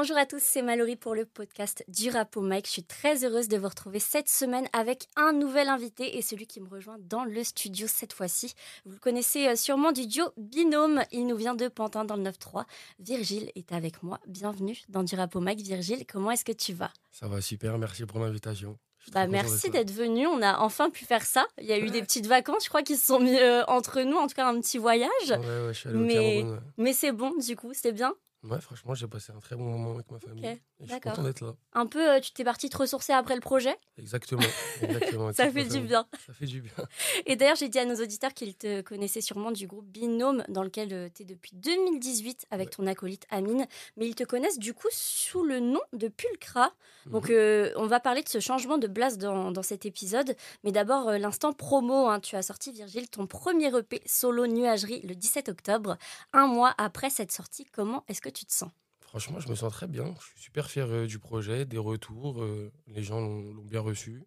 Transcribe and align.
Bonjour 0.00 0.16
à 0.16 0.24
tous, 0.24 0.40
c'est 0.42 0.62
Mallory 0.62 0.96
pour 0.96 1.14
le 1.14 1.26
podcast 1.26 1.84
du 1.86 2.08
Rapo 2.08 2.40
Mike. 2.40 2.64
Je 2.64 2.70
suis 2.70 2.84
très 2.84 3.22
heureuse 3.22 3.48
de 3.48 3.58
vous 3.58 3.68
retrouver 3.68 3.98
cette 3.98 4.30
semaine 4.30 4.66
avec 4.72 5.08
un 5.14 5.34
nouvel 5.34 5.68
invité 5.68 6.16
et 6.16 6.22
celui 6.22 6.46
qui 6.46 6.58
me 6.62 6.70
rejoint 6.70 6.96
dans 7.00 7.24
le 7.24 7.44
studio 7.44 7.86
cette 7.86 8.14
fois-ci. 8.14 8.54
Vous 8.86 8.92
le 8.92 8.98
connaissez 8.98 9.46
euh, 9.46 9.56
sûrement 9.56 9.92
du 9.92 10.06
duo 10.06 10.24
Binôme. 10.38 11.02
Il 11.12 11.26
nous 11.26 11.36
vient 11.36 11.54
de 11.54 11.68
Pantin 11.68 12.06
dans 12.06 12.16
le 12.16 12.22
9-3. 12.22 12.64
Virgile 12.98 13.52
est 13.54 13.72
avec 13.72 14.02
moi. 14.02 14.20
Bienvenue 14.26 14.78
dans 14.88 15.02
du 15.02 15.14
Rapo 15.16 15.38
Mike. 15.38 15.60
Virgile, 15.60 16.06
comment 16.10 16.30
est-ce 16.30 16.46
que 16.46 16.52
tu 16.52 16.72
vas? 16.72 16.94
Ça 17.10 17.28
va 17.28 17.42
super, 17.42 17.76
merci 17.76 18.06
pour 18.06 18.20
l'invitation. 18.20 18.78
Bah, 19.12 19.26
merci 19.26 19.68
d'être 19.68 19.92
venu. 19.92 20.26
On 20.26 20.40
a 20.40 20.60
enfin 20.60 20.88
pu 20.88 21.04
faire 21.04 21.26
ça. 21.26 21.46
Il 21.60 21.66
y 21.66 21.74
a 21.74 21.78
eu 21.78 21.90
des 21.90 22.00
petites 22.00 22.26
vacances, 22.26 22.64
je 22.64 22.70
crois, 22.70 22.82
qui 22.82 22.96
se 22.96 23.04
sont 23.04 23.20
mis 23.20 23.38
euh, 23.38 23.64
entre 23.66 24.00
nous, 24.00 24.16
en 24.16 24.28
tout 24.28 24.34
cas 24.34 24.48
un 24.48 24.58
petit 24.62 24.78
voyage. 24.78 25.10
Ouais, 25.28 25.36
ouais, 25.36 25.74
je 25.74 25.78
suis 25.78 25.88
allé 25.90 25.98
mais, 25.98 26.42
au 26.42 26.56
mais 26.78 26.94
c'est 26.94 27.12
bon, 27.12 27.34
du 27.36 27.54
coup, 27.54 27.74
c'était 27.74 27.92
bien? 27.92 28.14
Ouais, 28.42 28.60
franchement, 28.60 28.94
j'ai 28.94 29.06
passé 29.06 29.32
un 29.36 29.40
très 29.40 29.54
bon 29.54 29.64
moment 29.64 29.92
avec 29.92 30.10
ma 30.10 30.18
famille. 30.18 30.46
Ok, 30.46 30.58
Et 30.80 30.86
je 30.86 30.92
suis 30.92 31.00
content 31.00 31.22
d'être 31.22 31.42
là. 31.42 31.54
Un 31.74 31.86
peu, 31.86 32.10
euh, 32.14 32.20
tu 32.20 32.32
t'es 32.32 32.42
parti 32.42 32.70
te 32.70 32.76
ressourcer 32.78 33.12
après 33.12 33.34
le 33.34 33.42
projet? 33.42 33.76
Exactement. 33.98 34.40
exactement 34.80 35.30
Ça 35.34 35.50
fait 35.50 35.64
du 35.66 35.80
bien. 35.80 36.06
Ça 36.26 36.32
fait 36.32 36.46
du 36.46 36.62
bien. 36.62 36.72
Et 37.26 37.36
d'ailleurs, 37.36 37.56
j'ai 37.56 37.68
dit 37.68 37.78
à 37.78 37.84
nos 37.84 37.96
auditeurs 37.96 38.32
qu'ils 38.32 38.54
te 38.56 38.80
connaissaient 38.80 39.20
sûrement 39.20 39.50
du 39.50 39.66
groupe 39.66 39.84
Binôme, 39.86 40.42
dans 40.48 40.62
lequel 40.62 41.10
tu 41.14 41.22
es 41.22 41.26
depuis 41.26 41.52
2018 41.54 42.46
avec 42.50 42.68
Ouais. 42.68 42.74
ton 42.76 42.86
acolyte 42.86 43.26
Amine. 43.30 43.66
Mais 43.98 44.06
ils 44.06 44.14
te 44.14 44.24
connaissent 44.24 44.58
du 44.58 44.72
coup 44.72 44.88
sous 44.90 45.44
le 45.44 45.60
nom 45.60 45.82
de 45.92 46.08
Pulcra. 46.08 46.72
Donc, 47.06 47.28
Mhm. 47.28 47.34
euh, 47.36 47.72
on 47.76 47.86
va 47.88 48.00
parler 48.00 48.22
de 48.22 48.28
ce 48.30 48.40
changement 48.40 48.78
de 48.78 48.86
blase 48.86 49.18
dans, 49.18 49.50
dans 49.50 49.62
cet 49.62 49.84
épisode. 49.84 50.34
Mais 50.64 50.72
d'abord, 50.72 51.08
euh, 51.10 51.18
l'instant 51.18 51.52
promo. 51.52 52.08
hein. 52.08 52.20
Tu 52.20 52.36
as 52.36 52.42
sorti, 52.42 52.72
Virgile, 52.72 53.10
ton 53.10 53.26
premier 53.26 53.66
EP 53.76 54.00
solo 54.06 54.46
Nuagerie 54.46 55.02
le 55.02 55.14
17 55.14 55.50
octobre. 55.50 55.98
Un 56.32 56.46
mois 56.46 56.74
après 56.78 57.10
cette 57.10 57.32
sortie, 57.32 57.66
comment 57.66 58.02
est-ce 58.08 58.22
que 58.22 58.29
tu 58.30 58.44
te 58.46 58.52
sens 58.52 58.70
Franchement, 59.00 59.40
je 59.40 59.48
me 59.48 59.54
sens 59.56 59.72
très 59.72 59.88
bien. 59.88 60.14
Je 60.20 60.26
suis 60.26 60.40
super 60.40 60.70
fier 60.70 60.86
euh, 60.88 61.06
du 61.06 61.18
projet, 61.18 61.64
des 61.64 61.78
retours. 61.78 62.42
euh, 62.42 62.70
les 62.86 63.02
gens 63.02 63.20
l'ont 63.20 63.64
bien 63.64 63.80
reçu. 63.80 64.22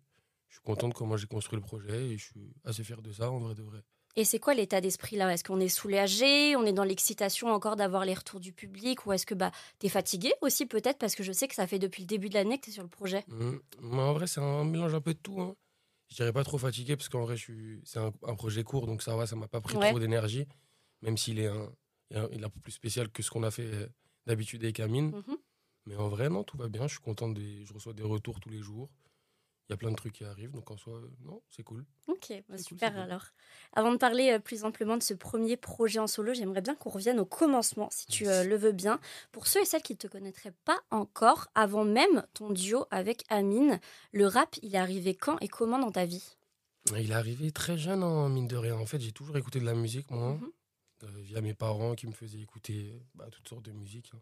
Je 0.50 0.56
suis 0.56 0.64
content 0.64 0.90
de 0.90 0.94
comment 0.94 1.16
j'ai 1.18 1.26
construit 1.28 1.58
le 1.58 1.64
projet 1.66 2.10
et 2.10 2.18
je 2.18 2.26
suis 2.26 2.54
assez 2.66 2.84
fier 2.84 3.02
de 3.02 3.12
ça, 3.14 3.32
en 3.32 3.40
vrai 3.40 3.56
de 3.56 3.64
vrai. 3.64 3.82
Et 4.16 4.26
c'est 4.26 4.38
quoi 4.40 4.54
l'état 4.54 4.80
d'esprit 4.82 5.16
là? 5.16 5.34
Est-ce 5.34 5.44
qu'on 5.44 5.60
est 5.60 5.70
soulagé? 5.70 6.56
On 6.56 6.66
est 6.66 6.74
dans 6.74 6.84
l'excitation 6.84 7.48
encore 7.52 7.76
d'avoir 7.76 8.06
les 8.06 8.14
retours 8.14 8.40
du 8.40 8.52
public? 8.54 9.06
Ou 9.08 9.14
est-ce 9.14 9.26
que 9.26 9.34
bah, 9.34 9.52
tu 9.80 9.88
es 9.88 9.90
fatigué 9.90 10.32
aussi 10.42 10.66
peut-être? 10.68 11.00
Parce 11.00 11.16
que 11.16 11.24
je 11.24 11.32
sais 11.32 11.48
que 11.48 11.56
ça 11.56 11.66
fait 11.66 11.80
depuis 11.80 12.04
le 12.04 12.08
début 12.08 12.30
de 12.30 12.36
l'année 12.36 12.60
que 12.60 12.66
tu 12.66 12.70
es 12.70 12.74
sur 12.74 12.84
le 12.84 12.90
projet. 12.90 13.24
Mais 13.82 14.02
en 14.02 14.14
vrai, 14.14 14.28
c'est 14.28 14.42
un 14.42 14.66
mélange 14.66 14.94
un 14.94 15.02
peu 15.02 15.14
de 15.16 15.20
tout. 15.20 15.42
Hein. 15.42 15.56
Je 16.10 16.16
dirais 16.18 16.34
pas 16.34 16.44
trop 16.44 16.60
fatigué 16.60 16.96
parce 16.96 17.10
qu'en 17.10 17.22
vrai, 17.22 17.38
suis... 17.38 17.82
c'est 17.86 17.98
un, 18.00 18.12
un 18.28 18.36
projet 18.36 18.64
court, 18.64 18.86
donc 18.86 19.02
ça 19.02 19.16
va, 19.16 19.26
ça 19.26 19.36
m'a 19.36 19.48
pas 19.48 19.62
pris 19.62 19.78
Ouais. 19.78 19.90
trop 19.90 20.00
d'énergie. 20.00 20.46
Même 21.02 21.18
s'il 21.18 21.40
est 21.40 21.48
un, 21.48 21.72
il 22.14 22.18
est 22.18 22.22
un, 22.22 22.30
il 22.32 22.42
est 22.42 22.46
un 22.46 22.50
peu 22.50 22.60
plus 22.60 22.72
spécial 22.72 23.10
que 23.10 23.22
ce 23.24 23.30
qu'on 23.32 23.44
a 23.44 23.52
fait 23.52 23.66
euh, 23.66 23.88
d'habitude 24.26 24.64
avec 24.64 24.80
Amine. 24.80 25.12
Mhm. 25.12 25.38
Mais 25.86 25.96
en 25.98 26.08
vrai, 26.08 26.30
non, 26.30 26.44
tout 26.44 26.56
va 26.58 26.70
bien. 26.70 26.88
Je 26.88 26.94
suis 26.94 27.04
content. 27.04 27.28
Des... 27.28 27.66
Je 27.66 27.74
reçois 27.74 27.94
des 27.94 28.04
retours 28.04 28.40
tous 28.40 28.50
les 28.50 28.60
jours. 28.62 28.90
Il 29.70 29.72
y 29.72 29.76
a 29.76 29.78
plein 29.78 29.92
de 29.92 29.96
trucs 29.96 30.14
qui 30.14 30.24
arrivent. 30.24 30.52
Donc 30.52 30.70
en 30.72 30.78
soi, 30.78 30.94
euh, 30.96 31.10
non, 31.26 31.42
c'est 31.50 31.64
cool. 31.64 31.86
Ok, 32.08 32.30
bah, 32.30 32.44
cool, 32.56 32.60
super 32.60 32.92
cool. 32.92 33.02
alors. 33.02 33.26
Avant 33.74 33.92
de 33.92 33.98
parler 33.98 34.32
euh, 34.32 34.40
plus 34.40 34.64
amplement 34.64 34.96
de 34.98 35.04
ce 35.04 35.14
premier 35.14 35.58
projet 35.58 36.00
en 36.00 36.08
solo, 36.08 36.34
j'aimerais 36.34 36.62
bien 36.62 36.76
qu'on 36.76 36.90
revienne 36.90 37.20
au 37.20 37.26
commencement, 37.26 37.90
si 37.92 38.06
tu 38.08 38.28
euh, 38.28 38.44
le 38.46 38.56
veux 38.56 38.72
bien. 38.74 39.00
Pour 39.32 39.48
ceux 39.48 39.62
et 39.62 39.66
celles 39.66 39.82
qui 39.82 39.94
ne 39.94 39.98
te 39.98 40.08
connaîtraient 40.08 40.54
pas 40.64 40.80
encore, 40.92 41.48
avant 41.56 41.84
même 41.86 42.26
ton 42.34 42.50
duo 42.52 42.86
avec 42.92 43.24
Amine, 43.30 43.80
le 44.12 44.28
rap, 44.28 44.56
il 44.62 44.76
est 44.76 44.78
arrivé 44.78 45.16
quand 45.16 45.38
et 45.42 45.48
comment 45.48 45.80
dans 45.80 45.92
ta 45.92 46.06
vie? 46.06 46.36
Il 46.98 47.12
est 47.12 47.14
arrivé 47.14 47.52
très 47.52 47.78
jeune, 47.78 48.04
hein, 48.04 48.28
mine 48.30 48.48
de 48.48 48.58
rien. 48.58 48.76
En 48.76 48.86
fait, 48.86 49.00
j'ai 49.00 49.14
toujours 49.14 49.38
écouté 49.38 49.60
de 49.60 49.66
la 49.66 49.74
musique, 49.74 50.12
moi, 50.12 50.34
Mhm. 50.34 50.44
euh, 50.44 50.48
via 51.24 51.42
mes 51.42 51.54
parents 51.54 51.96
qui 51.96 52.08
me 52.08 52.12
faisaient 52.14 52.40
écouter 52.42 52.92
euh, 52.94 53.00
bah, 53.16 53.28
toutes 53.32 53.48
sortes 53.48 53.66
de 53.66 53.72
musique. 53.72 54.12
hein. 54.14 54.20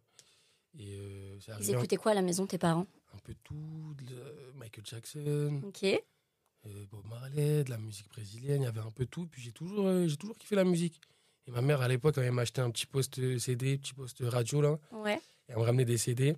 Et 0.77 0.95
euh, 0.97 1.37
Ils 1.59 1.71
un, 1.75 1.77
écoutaient 1.77 1.97
quoi 1.97 2.11
à 2.11 2.15
la 2.15 2.21
maison, 2.21 2.47
tes 2.47 2.57
parents? 2.57 2.87
Un 3.13 3.17
peu 3.19 3.33
tout. 3.43 3.95
de 4.03 4.51
Michael 4.55 4.85
Jackson, 4.85 5.61
Ok. 5.65 5.83
euh, 5.83 6.85
Bob 6.89 7.05
Marley, 7.07 7.63
de 7.65 7.69
la 7.69 7.77
musique 7.77 8.07
brésilienne, 8.09 8.61
il 8.61 8.65
y 8.65 8.67
avait 8.67 8.79
un 8.79 8.91
peu 8.91 9.05
tout. 9.05 9.27
Puis 9.27 9.41
j'ai 9.41 9.51
toujours, 9.51 9.85
euh, 9.87 10.07
j'ai 10.07 10.15
toujours 10.17 10.37
kiffé 10.37 10.55
la 10.55 10.63
musique. 10.63 10.99
Et 11.47 11.51
ma 11.51 11.61
mère, 11.61 11.81
à 11.81 11.87
l'époque, 11.87 12.17
elle 12.17 12.31
m'a 12.31 12.43
acheté 12.43 12.61
un 12.61 12.69
petit 12.71 12.85
poste 12.85 13.19
euh, 13.19 13.37
CD, 13.39 13.77
petit 13.77 13.93
poste 13.93 14.19
radio, 14.21 14.61
là. 14.61 14.79
Ouais. 14.91 15.15
Et 15.17 15.51
elle 15.51 15.57
me 15.57 15.63
ramenait 15.63 15.85
des 15.85 15.97
CD. 15.97 16.37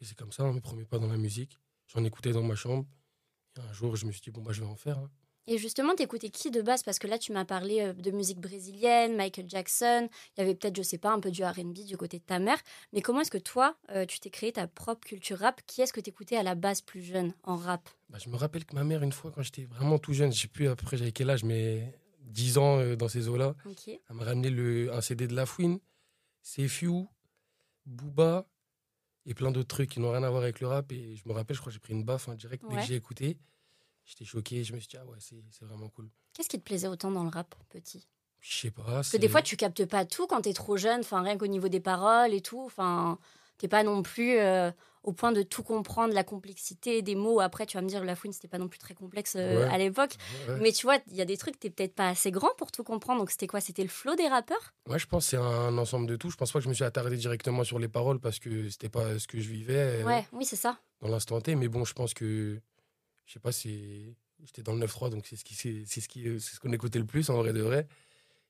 Et 0.00 0.04
c'est 0.04 0.16
comme 0.16 0.32
ça, 0.32 0.44
on 0.44 0.52
mes 0.52 0.60
premiers 0.60 0.84
pas 0.84 0.98
dans 0.98 1.06
la 1.06 1.16
musique. 1.18 1.56
J'en 1.88 2.02
écoutais 2.04 2.32
dans 2.32 2.42
ma 2.42 2.54
chambre. 2.56 2.84
Et 3.56 3.60
un 3.60 3.72
jour, 3.72 3.94
je 3.96 4.06
me 4.06 4.10
suis 4.12 4.20
dit, 4.22 4.30
bon, 4.30 4.42
bah, 4.42 4.52
je 4.52 4.60
vais 4.60 4.66
en 4.66 4.76
faire. 4.76 4.98
hein. 4.98 5.10
Et 5.50 5.56
justement, 5.56 5.94
t'écoutais 5.94 6.28
qui 6.28 6.50
de 6.50 6.60
base? 6.60 6.82
Parce 6.82 6.98
que 6.98 7.06
là, 7.06 7.18
tu 7.18 7.32
m'as 7.32 7.46
parlé 7.46 7.80
euh, 7.80 7.92
de 7.94 8.10
musique 8.10 8.38
brésilienne, 8.38 9.16
Michael 9.16 9.48
Jackson. 9.48 10.08
Il 10.36 10.40
y 10.40 10.42
avait 10.42 10.54
peut-être, 10.54 10.76
je 10.76 10.82
sais 10.82 10.98
pas, 10.98 11.10
un 11.10 11.20
peu 11.20 11.30
du 11.30 11.42
R&B 11.42 11.72
du 11.86 11.96
côté 11.96 12.18
de 12.18 12.22
ta 12.24 12.38
mère. 12.38 12.58
Mais 12.92 13.00
comment 13.00 13.22
est-ce 13.22 13.30
que 13.30 13.38
toi, 13.38 13.74
euh, 13.90 14.04
tu 14.04 14.20
t'es 14.20 14.28
créé 14.28 14.52
ta 14.52 14.66
propre 14.68 15.08
culture 15.08 15.38
rap? 15.38 15.62
Qui 15.66 15.80
est-ce 15.80 15.94
que 15.94 16.00
t'écoutais 16.02 16.36
à 16.36 16.42
la 16.42 16.54
base 16.54 16.82
plus 16.82 17.00
jeune 17.02 17.32
en 17.44 17.56
rap? 17.56 17.88
Bah, 18.10 18.18
je 18.22 18.28
me 18.28 18.36
rappelle 18.36 18.66
que 18.66 18.74
ma 18.74 18.84
mère, 18.84 19.02
une 19.02 19.12
fois, 19.12 19.30
quand 19.34 19.40
j'étais 19.42 19.64
vraiment 19.64 19.98
tout 19.98 20.12
jeune, 20.12 20.32
je 20.32 20.38
sais 20.42 20.48
plus 20.48 20.68
à 20.68 20.76
peu 20.76 20.84
près 20.84 20.98
j'avais 20.98 21.12
quel 21.12 21.30
âge, 21.30 21.44
mais 21.44 21.98
10 22.24 22.58
ans 22.58 22.78
euh, 22.80 22.94
dans 22.94 23.08
ces 23.08 23.28
eaux-là, 23.28 23.54
elle 23.64 24.16
m'a 24.16 24.24
ramené 24.24 24.50
le, 24.50 24.92
un 24.92 25.00
CD 25.00 25.26
de 25.26 25.34
La 25.34 25.46
Fouine, 25.46 25.78
Sefiu, 26.42 27.06
Booba 27.86 28.46
et 29.24 29.32
plein 29.34 29.50
d'autres 29.50 29.68
trucs 29.68 29.90
qui 29.90 30.00
n'ont 30.00 30.10
rien 30.12 30.22
à 30.22 30.30
voir 30.30 30.42
avec 30.42 30.60
le 30.60 30.66
rap. 30.66 30.92
Et 30.92 31.16
je 31.16 31.26
me 31.26 31.32
rappelle, 31.32 31.56
je 31.56 31.60
crois 31.60 31.70
que 31.70 31.74
j'ai 31.74 31.80
pris 31.80 31.94
une 31.94 32.04
baffe 32.04 32.28
hein, 32.28 32.34
direct 32.34 32.64
dès 32.68 32.74
Ouais. 32.76 32.80
que 32.82 32.86
j'ai 32.86 32.96
écouté. 32.96 33.38
J'étais 34.08 34.24
choqué, 34.24 34.64
je 34.64 34.72
me 34.72 34.80
suis 34.80 34.88
dit, 34.88 34.96
ah 34.96 35.04
ouais, 35.04 35.18
c'est 35.20 35.64
vraiment 35.66 35.88
cool. 35.90 36.08
Qu'est-ce 36.32 36.48
qui 36.48 36.58
te 36.58 36.64
plaisait 36.64 36.88
autant 36.88 37.10
dans 37.10 37.24
le 37.24 37.28
rap, 37.28 37.54
petit? 37.68 38.08
Je 38.40 38.56
sais 38.56 38.70
pas. 38.70 38.82
Parce 38.84 39.10
que 39.10 39.18
des 39.18 39.28
fois, 39.28 39.42
tu 39.42 39.56
captes 39.56 39.84
pas 39.84 40.04
tout 40.06 40.26
quand 40.26 40.40
t'es 40.40 40.54
trop 40.54 40.76
jeune, 40.78 41.00
enfin, 41.00 41.20
rien 41.22 41.36
qu'au 41.36 41.46
niveau 41.46 41.68
des 41.68 41.80
paroles 41.80 42.32
et 42.32 42.40
tout. 42.40 42.60
Enfin, 42.64 43.18
t'es 43.58 43.68
pas 43.68 43.82
non 43.82 44.02
plus 44.02 44.38
euh, 44.38 44.70
au 45.02 45.12
point 45.12 45.32
de 45.32 45.42
tout 45.42 45.62
comprendre, 45.62 46.14
la 46.14 46.24
complexité 46.24 47.02
des 47.02 47.16
mots. 47.16 47.40
Après, 47.40 47.66
tu 47.66 47.76
vas 47.76 47.82
me 47.82 47.88
dire, 47.88 48.02
la 48.02 48.14
fouine, 48.16 48.32
c'était 48.32 48.48
pas 48.48 48.56
non 48.58 48.68
plus 48.68 48.78
très 48.78 48.94
complexe 48.94 49.34
euh, 49.36 49.64
Ouais. 49.66 49.68
à 49.74 49.76
l'époque. 49.76 50.12
Ouais, 50.48 50.60
Mais 50.60 50.72
tu 50.72 50.86
vois, 50.86 50.98
il 51.08 51.16
y 51.16 51.20
a 51.20 51.24
des 51.26 51.36
trucs, 51.36 51.58
t'es 51.60 51.68
peut-être 51.68 51.94
pas 51.94 52.08
assez 52.08 52.30
grand 52.30 52.54
pour 52.56 52.70
tout 52.72 52.84
comprendre. 52.84 53.20
Donc, 53.20 53.30
c'était 53.30 53.46
quoi? 53.48 53.60
C'était 53.60 53.82
le 53.82 53.88
flow 53.90 54.14
des 54.14 54.28
rappeurs? 54.28 54.72
Ouais, 54.86 54.98
je 54.98 55.06
pense 55.06 55.24
que 55.24 55.30
c'est 55.30 55.36
un 55.36 55.76
ensemble 55.76 56.06
de 56.06 56.16
tout. 56.16 56.30
Je 56.30 56.36
pense 56.36 56.50
pas 56.52 56.60
que 56.60 56.64
je 56.64 56.68
me 56.70 56.74
suis 56.74 56.84
attardé 56.84 57.16
directement 57.16 57.62
sur 57.64 57.78
les 57.78 57.88
paroles 57.88 58.20
parce 58.20 58.38
que 58.38 58.70
c'était 58.70 58.88
pas 58.88 59.18
ce 59.18 59.26
que 59.26 59.38
je 59.40 59.48
vivais 59.50 60.00
euh, 60.00 60.04
Ouais, 60.04 60.26
oui, 60.32 60.46
c'est 60.46 60.56
ça. 60.56 60.78
dans 61.02 61.08
l'instant 61.08 61.40
T. 61.42 61.56
Mais 61.56 61.68
bon, 61.68 61.84
je 61.84 61.92
pense 61.92 62.14
que, 62.14 62.60
je 63.28 63.34
sais 63.34 63.40
pas, 63.40 63.52
c'est. 63.52 64.16
J'étais 64.42 64.62
dans 64.62 64.72
le 64.72 64.86
9-3, 64.86 65.10
donc 65.10 65.26
c'est 65.26 65.36
ce 65.36 65.44
qui 65.44 65.54
c'est 65.54 65.82
c'est 65.84 66.00
ce 66.00 66.08
qui 66.08 66.22
c'est 66.40 66.54
ce 66.54 66.60
qu'on 66.60 66.72
écoutait 66.72 66.98
le 66.98 67.04
plus 67.04 67.28
en 67.28 67.36
vrai 67.36 67.52
de 67.52 67.60
vrai. 67.60 67.86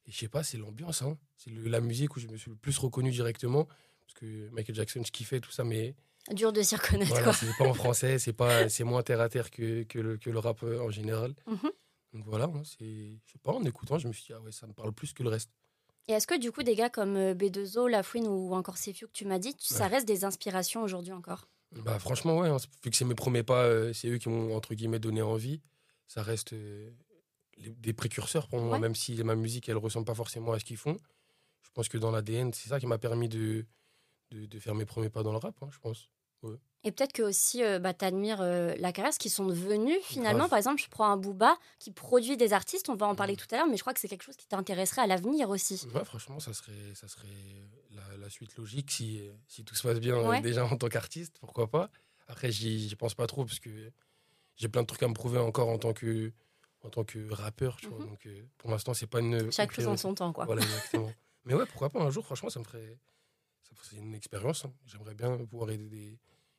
Et 0.07 0.13
je 0.13 0.17
sais 0.17 0.29
pas, 0.29 0.43
c'est 0.43 0.57
l'ambiance, 0.57 1.03
hein. 1.03 1.19
C'est 1.37 1.51
la 1.51 1.81
musique 1.81 2.15
où 2.17 2.21
je 2.21 2.29
me 2.29 2.37
suis 2.37 2.51
le 2.51 2.57
plus 2.57 2.79
reconnu 2.79 3.11
directement. 3.11 3.67
Parce 4.07 4.15
que 4.15 4.49
Michael 4.51 4.77
Jackson, 4.77 5.03
je 5.05 5.11
kiffais 5.11 5.41
tout 5.41 5.51
ça, 5.51 5.65
mais 5.65 5.95
Dur 6.31 6.53
de 6.53 6.63
s'y 6.63 6.77
reconnaître, 6.77 7.11
voilà, 7.11 7.33
c'est 7.33 7.57
pas 7.57 7.67
en 7.67 7.75
français, 7.75 8.19
c'est 8.19 8.35
pas 8.35 8.69
c'est 8.69 8.85
moins 8.85 9.03
terre 9.03 9.21
à 9.21 9.31
terre 9.31 9.51
que, 9.51 9.85
que, 9.85 9.99
le, 9.99 10.19
que 10.19 10.29
le 10.29 10.39
rap 10.39 10.63
euh, 10.63 10.79
en 10.81 10.91
général. 10.91 11.35
Mhm. 11.47 11.71
Donc 12.13 12.25
voilà, 12.27 12.45
hein, 12.45 12.63
c'est 12.65 13.19
je 13.25 13.33
sais 13.33 13.39
pas, 13.43 13.53
en 13.53 13.65
écoutant, 13.65 13.99
je 13.99 14.09
me 14.09 14.13
suis 14.13 14.27
dit 14.27 14.33
ah 14.35 14.41
ouais, 14.41 14.53
ça 14.53 14.67
me 14.67 14.75
parle 14.75 14.93
plus 14.93 15.13
que 15.13 15.23
le 15.23 15.31
reste. 15.31 15.51
Et 16.07 16.13
est-ce 16.13 16.27
que 16.27 16.39
du 16.39 16.53
coup, 16.53 16.63
des 16.63 16.75
gars 16.75 16.91
comme 16.91 17.17
euh, 17.17 17.35
B2O, 17.35 17.89
La 17.89 18.03
Fouine 18.03 18.29
ou 18.29 18.55
encore 18.55 18.79
Sefiu 18.79 19.07
que 19.07 19.13
tu 19.13 19.25
m'as 19.25 19.39
dit, 19.39 19.55
ça 19.59 19.89
reste 19.89 20.07
des 20.07 20.25
inspirations 20.25 20.83
aujourd'hui 20.83 21.13
encore? 21.13 21.49
Bah 21.73 21.99
franchement 21.99 22.39
ouais, 22.39 22.49
hein, 22.49 22.57
vu 22.83 22.91
que 22.91 22.97
c'est 22.97 23.05
mes 23.05 23.15
premiers 23.15 23.43
pas, 23.43 23.65
euh, 23.65 23.93
c'est 23.93 24.09
eux 24.09 24.19
qui 24.19 24.29
m'ont 24.29 24.57
entre 24.57 24.75
guillemets 24.75 24.99
donné 24.99 25.21
envie. 25.23 25.61
Ça 26.07 26.23
reste 26.23 26.55
euh, 26.55 26.91
les- 27.59 27.71
des 27.71 27.93
précurseurs 27.93 28.49
pour 28.49 28.61
moi, 28.61 28.75
Ouais. 28.75 28.81
même 28.81 28.95
si 28.95 29.23
ma 29.23 29.35
musique 29.35 29.69
elle 29.69 29.77
ressemble 29.77 30.07
pas 30.07 30.15
forcément 30.15 30.53
à 30.53 30.59
ce 30.59 30.65
qu'ils 30.65 30.77
font. 30.79 30.97
Je 31.63 31.71
pense 31.75 31.89
que 31.89 31.99
dans 31.99 32.11
l'ADN, 32.11 32.53
c'est 32.55 32.69
ça 32.71 32.81
qui 32.81 32.87
m'a 32.87 32.99
permis 32.99 33.29
de, 33.29 33.67
de, 34.31 34.47
de 34.47 34.59
faire 34.59 34.75
mes 34.75 34.87
premiers 34.87 35.11
pas 35.11 35.23
dans 35.23 35.33
le 35.33 35.39
rap, 35.39 35.57
hein, 35.63 35.69
je 35.71 35.79
pense. 35.79 36.09
Et 36.85 36.93
peut-être 36.93 37.13
que 37.13 37.23
aussi, 37.23 37.65
euh, 37.65 37.81
bah, 37.81 37.93
t'admires 37.93 38.41
euh, 38.41 38.73
la 38.79 38.93
carrière, 38.93 39.13
ce 39.13 39.19
qu'ils 39.19 39.33
sont 39.33 39.45
devenus 39.47 39.99
finalement. 40.05 40.49
Par 40.49 40.59
exemple, 40.59 40.81
je 40.81 40.89
prends 40.89 41.11
un 41.11 41.17
Booba 41.17 41.59
qui 41.81 41.91
produit 41.91 42.37
des 42.37 42.53
artistes, 42.53 42.89
on 42.89 42.95
va 42.95 43.07
en 43.07 43.17
parler 43.17 43.33
Mhm. 43.33 43.39
tout 43.41 43.47
à 43.51 43.57
l'heure, 43.59 43.67
mais 43.67 43.77
je 43.77 43.83
crois 43.83 43.93
que 43.93 43.99
c'est 44.01 44.07
quelque 44.09 44.23
chose 44.23 44.37
qui 44.37 44.47
t'intéresserait 44.47 45.03
à 45.03 45.07
l'avenir 45.09 45.51
aussi. 45.51 45.83
Ouais, 45.93 46.05
franchement, 46.05 46.39
ça 46.39 46.55
serait, 46.55 46.95
ça 46.95 47.09
serait 47.09 47.27
la, 47.91 48.17
la 48.17 48.31
suite 48.31 48.57
logique 48.57 48.91
si, 48.93 49.29
si 49.49 49.65
tout 49.65 49.75
se 49.75 49.83
passe 49.83 49.99
bien 49.99 50.17
euh, 50.19 50.41
déjà 50.41 50.65
en 50.65 50.77
tant 50.77 50.89
qu'artiste, 50.89 51.37
pourquoi 51.41 51.67
pas. 51.69 51.91
Après, 52.29 52.53
j'y 52.53 52.95
pense 52.97 53.15
pas 53.15 53.27
trop 53.27 53.45
parce 53.45 53.59
que 53.59 53.91
j'ai 54.57 54.69
plein 54.69 54.83
de 54.83 54.87
trucs 54.87 55.03
à 55.03 55.09
me 55.09 55.15
prouver 55.15 55.39
encore 55.41 55.69
en 55.69 55.79
tant 55.79 55.93
que, 55.93 56.33
en 56.83 56.91
tant 56.91 57.03
que 57.05 57.29
rappeur, 57.33 57.77
tu 57.79 57.89
vois. 57.89 57.99
Mhm. 57.99 58.07
Donc, 58.07 58.29
pour 58.57 58.71
l'instant, 58.71 58.95
c'est 58.95 59.09
pas 59.09 59.19
une. 59.19 59.51
Chaque 59.51 59.73
chose 59.73 59.89
en 59.89 59.97
son 59.97 60.15
temps, 60.15 60.33
quoi. 60.33 60.45
Voilà, 60.45 60.63
exactement. 60.63 61.13
Mais 61.45 61.55
ouais, 61.55 61.67
pourquoi 61.67 61.91
pas 61.91 62.01
un 62.01 62.11
jour, 62.11 62.25
franchement, 62.25 62.51
ça 62.51 62.61
me 62.61 62.65
ferait. 62.65 62.87
me- 62.87 63.77
C'est 63.83 63.97
une 63.97 64.15
expérience. 64.15 64.65
hein. 64.65 64.73
J'aimerais 64.87 65.15
bien 65.15 65.37
pouvoir 65.45 65.71
aider 65.71 65.89
des, 65.89 66.19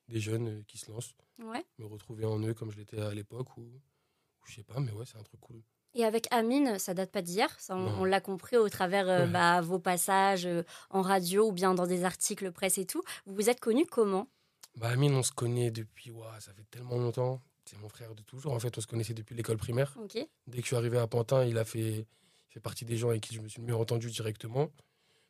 des 0.10 0.20
jeunes 0.20 0.48
euh, 0.50 0.64
qui 0.68 0.78
se 0.78 0.92
lancent, 0.92 1.14
Ouais. 1.42 1.64
me 1.78 1.86
retrouver 1.86 2.26
en 2.26 2.40
eux 2.44 2.54
comme 2.54 2.72
je 2.72 2.78
l'étais 2.78 3.00
à 3.00 3.14
l'époque 3.14 3.56
ou, 3.58 3.62
ou 3.62 4.46
je 4.46 4.56
sais 4.56 4.64
pas, 4.64 4.80
mais 4.80 4.92
ouais, 4.92 5.06
c'est 5.06 5.18
un 5.18 5.24
truc 5.24 5.40
cool. 5.40 5.62
Et 5.96 6.04
avec 6.06 6.28
Amine, 6.32 6.78
ça 6.78 6.94
date 6.94 7.12
pas 7.12 7.22
d'hier, 7.22 7.50
ça, 7.60 7.76
on, 7.76 8.02
on 8.02 8.04
l'a 8.04 8.22
compris 8.22 8.58
au 8.58 8.70
travers 8.70 9.08
euh, 9.10 9.26
Ouais. 9.26 9.32
bah, 9.32 9.62
vos 9.62 9.80
passages 9.80 10.46
euh, 10.46 10.64
en 10.90 11.02
radio 11.02 11.48
ou 11.48 11.52
bien 11.52 11.74
dans 11.74 11.88
des 11.88 12.04
articles 12.04 12.52
presse 12.52 12.78
et 12.78 12.86
tout. 12.86 13.02
Vous 13.26 13.34
vous 13.36 13.50
êtes 13.50 13.60
connus 13.60 13.86
comment? 13.88 14.28
Bah, 14.76 14.90
Amine, 14.90 15.16
on 15.16 15.24
se 15.24 15.32
connaît 15.32 15.72
depuis, 15.72 16.12
ouah, 16.12 16.40
ça 16.40 16.54
fait 16.54 16.66
tellement 16.70 16.98
longtemps. 16.98 17.42
C'est 17.66 17.78
mon 17.80 17.90
frère 17.90 18.14
de 18.16 18.22
toujours. 18.24 18.54
En 18.54 18.60
fait, 18.60 18.78
on 18.78 18.82
se 18.82 18.88
connaissait 18.88 19.14
depuis 19.14 19.36
l'école 19.36 19.58
primaire. 19.58 19.96
Dès 20.14 20.58
que 20.58 20.62
je 20.62 20.68
suis 20.68 20.76
arrivé 20.76 20.98
à 20.98 21.08
Pantin, 21.08 21.44
il 21.46 21.58
a 21.58 21.66
fait, 21.66 22.06
fait 22.50 22.60
partie 22.60 22.86
des 22.86 22.98
gens 22.98 23.10
avec 23.10 23.22
qui 23.22 23.34
je 23.36 23.42
me 23.42 23.48
suis 23.48 23.62
mieux 23.62 23.76
entendu 23.76 24.10
directement. 24.10 24.70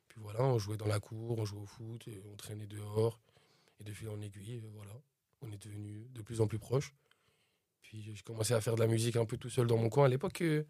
Puis 0.10 0.20
voilà, 0.22 0.44
on 0.44 0.58
jouait 0.58 0.78
dans 0.78 0.88
la 0.88 1.00
cour, 1.00 1.38
on 1.40 1.46
jouait 1.46 1.62
au 1.62 1.66
foot, 1.66 2.08
et 2.08 2.22
on 2.32 2.36
traînait 2.36 2.68
dehors. 2.68 3.20
Et 3.80 3.84
de 3.84 3.92
fil 3.94 4.10
en 4.10 4.20
aiguille, 4.22 4.62
euh, 4.64 4.70
voilà, 4.76 4.92
on 5.42 5.52
est 5.52 5.62
devenus 5.64 6.02
de 6.12 6.22
plus 6.22 6.42
en 6.42 6.48
plus 6.48 6.60
proches. 6.60 6.94
Puis 7.82 8.02
j'ai 8.04 8.22
commencé 8.24 8.54
à 8.54 8.62
faire 8.62 8.76
de 8.76 8.80
la 8.82 8.88
musique 8.88 9.16
un 9.16 9.26
peu 9.26 9.38
tout 9.38 9.50
seul 9.50 9.68
dans 9.68 9.78
mon 9.78 9.90
coin. 9.90 10.06
À 10.06 10.10
l'époque, 10.10 10.42
euh, 10.42 10.64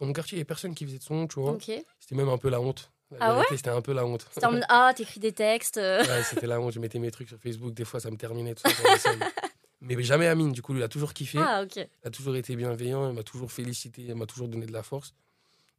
dans 0.00 0.06
mon 0.06 0.12
quartier, 0.12 0.36
il 0.36 0.38
n'y 0.38 0.40
avait 0.40 0.46
personne 0.46 0.74
qui 0.74 0.84
faisait 0.84 0.98
de 0.98 1.02
son, 1.02 1.26
tu 1.28 1.40
vois. 1.40 1.56
C'était 2.00 2.14
même 2.16 2.28
un 2.28 2.38
peu 2.38 2.48
la 2.48 2.60
honte. 2.60 2.90
La 3.10 3.18
Ah 3.20 3.34
vérité, 3.34 3.56
C'était 3.58 3.70
un 3.70 3.82
peu 3.82 3.92
la 3.92 4.04
honte. 4.06 4.26
C'était 4.32 4.46
en 4.46 4.52
mode, 4.52 4.64
ah, 4.68 4.92
t'écris 4.96 5.20
des 5.20 5.32
textes. 5.32 5.76
euh. 5.76 6.02
Ouais, 6.04 6.22
c'était 6.24 6.46
la 6.48 6.60
honte. 6.60 6.72
Je 6.72 6.80
mettais 6.80 6.98
mes 6.98 7.10
trucs 7.12 7.28
sur 7.28 7.38
Facebook. 7.38 7.72
Des 7.74 7.84
fois, 7.84 8.00
ça 8.00 8.10
me 8.10 8.16
terminait 8.16 8.54
tout 8.54 8.68
ça. 8.68 9.10
Mais 9.80 10.02
jamais 10.02 10.26
Amine, 10.26 10.50
du 10.52 10.62
coup, 10.62 10.72
lui, 10.72 10.80
il 10.80 10.82
a 10.84 10.88
toujours 10.88 11.12
kiffé. 11.12 11.38
Ah, 11.40 11.62
ok. 11.62 11.76
Il 11.76 11.88
a 12.08 12.10
toujours 12.10 12.34
été 12.34 12.56
bienveillant. 12.56 13.08
Il 13.10 13.14
m'a 13.14 13.22
toujours 13.22 13.52
félicité. 13.52 14.02
Il 14.02 14.14
m'a 14.14 14.26
toujours 14.26 14.48
donné 14.48 14.64
de 14.66 14.72
la 14.72 14.82
force. 14.82 15.14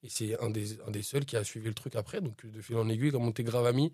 Et 0.04 0.10
c'est 0.10 0.40
un 0.40 0.52
des, 0.52 0.80
un 0.82 0.92
des 0.92 1.02
seuls 1.02 1.26
qui 1.26 1.36
a 1.36 1.44
suivi 1.44 1.68
le 1.68 1.74
truc 1.74 1.96
après. 1.96 2.22
Donc, 2.22 2.46
de 2.46 2.62
fil 2.62 2.78
en 2.78 2.88
aiguille, 2.88 3.12
comme 3.12 3.26
on 3.26 3.32
était 3.32 3.44
grave 3.44 3.66
amis 3.66 3.92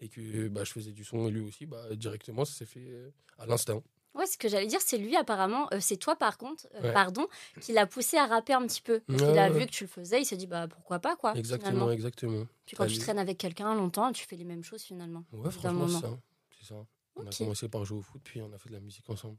et 0.00 0.08
que 0.08 0.48
bah, 0.48 0.64
je 0.64 0.72
faisais 0.72 0.92
du 0.92 1.04
son 1.04 1.26
et 1.26 1.30
lui 1.30 1.40
aussi, 1.40 1.66
bah, 1.66 1.94
directement, 1.94 2.44
ça 2.44 2.52
s'est 2.54 2.66
fait 2.66 2.88
euh, 2.90 3.10
à 3.38 3.46
l'instinct. 3.46 3.82
Ouais, 4.14 4.24
ce 4.26 4.38
que 4.38 4.48
j'allais 4.48 4.66
dire, 4.66 4.80
c'est 4.80 4.96
lui 4.96 5.14
apparemment, 5.14 5.68
euh, 5.74 5.78
c'est 5.80 5.98
toi 5.98 6.16
par 6.16 6.38
contre, 6.38 6.66
euh, 6.76 6.82
Ouais. 6.82 6.92
pardon, 6.92 7.26
qui 7.60 7.72
l'a 7.72 7.86
poussé 7.86 8.16
à 8.16 8.24
rapper 8.26 8.54
un 8.54 8.66
petit 8.66 8.80
peu. 8.80 9.00
Parce 9.00 9.20
Ouais, 9.20 9.28
qu'il 9.28 9.38
a 9.38 9.50
vu 9.50 9.66
que 9.66 9.70
tu 9.70 9.84
le 9.84 9.88
faisais, 9.88 10.22
il 10.22 10.24
s'est 10.24 10.38
dit, 10.38 10.46
bah 10.46 10.68
pourquoi 10.68 11.00
pas 11.00 11.16
quoi. 11.16 11.36
Exactement, 11.36 11.70
finalement. 11.70 11.90
exactement. 11.92 12.46
Puis 12.64 12.76
quand 12.76 12.86
tu 12.86 12.98
traînes 12.98 13.18
avec 13.18 13.36
quelqu'un 13.36 13.74
longtemps, 13.74 14.10
tu 14.12 14.26
fais 14.26 14.36
les 14.36 14.44
mêmes 14.44 14.64
choses 14.64 14.82
finalement. 14.82 15.24
Ouais, 15.32 15.50
franchement, 15.50 15.86
c'est 15.88 16.00
ça. 16.00 16.18
C'est 16.58 16.66
ça. 16.68 16.86
On 17.16 17.26
a 17.26 17.30
commencé 17.30 17.68
par 17.68 17.84
jouer 17.84 17.98
au 17.98 18.02
foot, 18.02 18.20
puis 18.24 18.40
on 18.40 18.50
a 18.52 18.58
fait 18.58 18.68
de 18.70 18.74
la 18.74 18.80
musique 18.80 19.08
ensemble. 19.10 19.36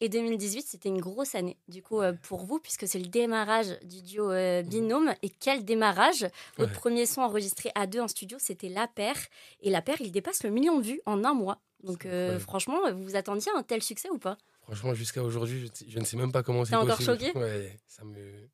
Et 0.00 0.08
2018, 0.10 0.66
c'était 0.66 0.90
une 0.90 1.00
grosse 1.00 1.34
année, 1.34 1.56
du 1.68 1.82
coup, 1.82 2.00
euh, 2.02 2.12
pour 2.12 2.44
vous, 2.44 2.58
puisque 2.58 2.86
c'est 2.86 2.98
le 2.98 3.06
démarrage 3.06 3.78
du 3.82 4.02
duo 4.02 4.30
euh, 4.30 4.62
Binôme. 4.62 5.14
Et 5.22 5.30
quel 5.30 5.64
démarrage 5.64 6.26
Votre 6.58 6.70
Ouais. 6.72 6.76
premier 6.78 7.06
son 7.06 7.22
enregistré 7.22 7.70
à 7.74 7.86
deux 7.86 8.00
en 8.00 8.08
studio, 8.08 8.36
c'était 8.38 8.68
La 8.68 8.88
Paire. 8.88 9.16
Et 9.62 9.70
La 9.70 9.80
Paire, 9.80 9.96
il 10.00 10.12
dépasse 10.12 10.42
le 10.44 10.50
million 10.50 10.78
de 10.78 10.84
vues 10.84 11.00
en 11.06 11.24
un 11.24 11.32
mois. 11.32 11.60
Donc, 11.82 12.04
euh, 12.04 12.38
franchement, 12.38 12.78
vous 12.92 13.02
vous 13.04 13.16
attendiez 13.16 13.50
à 13.54 13.58
un 13.58 13.62
tel 13.62 13.82
succès 13.82 14.10
ou 14.10 14.18
pas? 14.18 14.36
Franchement, 14.62 14.92
jusqu'à 14.94 15.22
aujourd'hui, 15.22 15.70
je, 15.78 15.84
je 15.88 15.98
ne 15.98 16.04
sais 16.04 16.16
même 16.18 16.32
pas 16.32 16.42
comment 16.42 16.64
c'est 16.64 16.70
T'es 16.72 16.76
encore 16.76 16.96
possible. 16.98 17.18
choqué? 17.18 17.38
Ouais, 17.38 17.78
ça 17.86 18.04
me. 18.04 18.48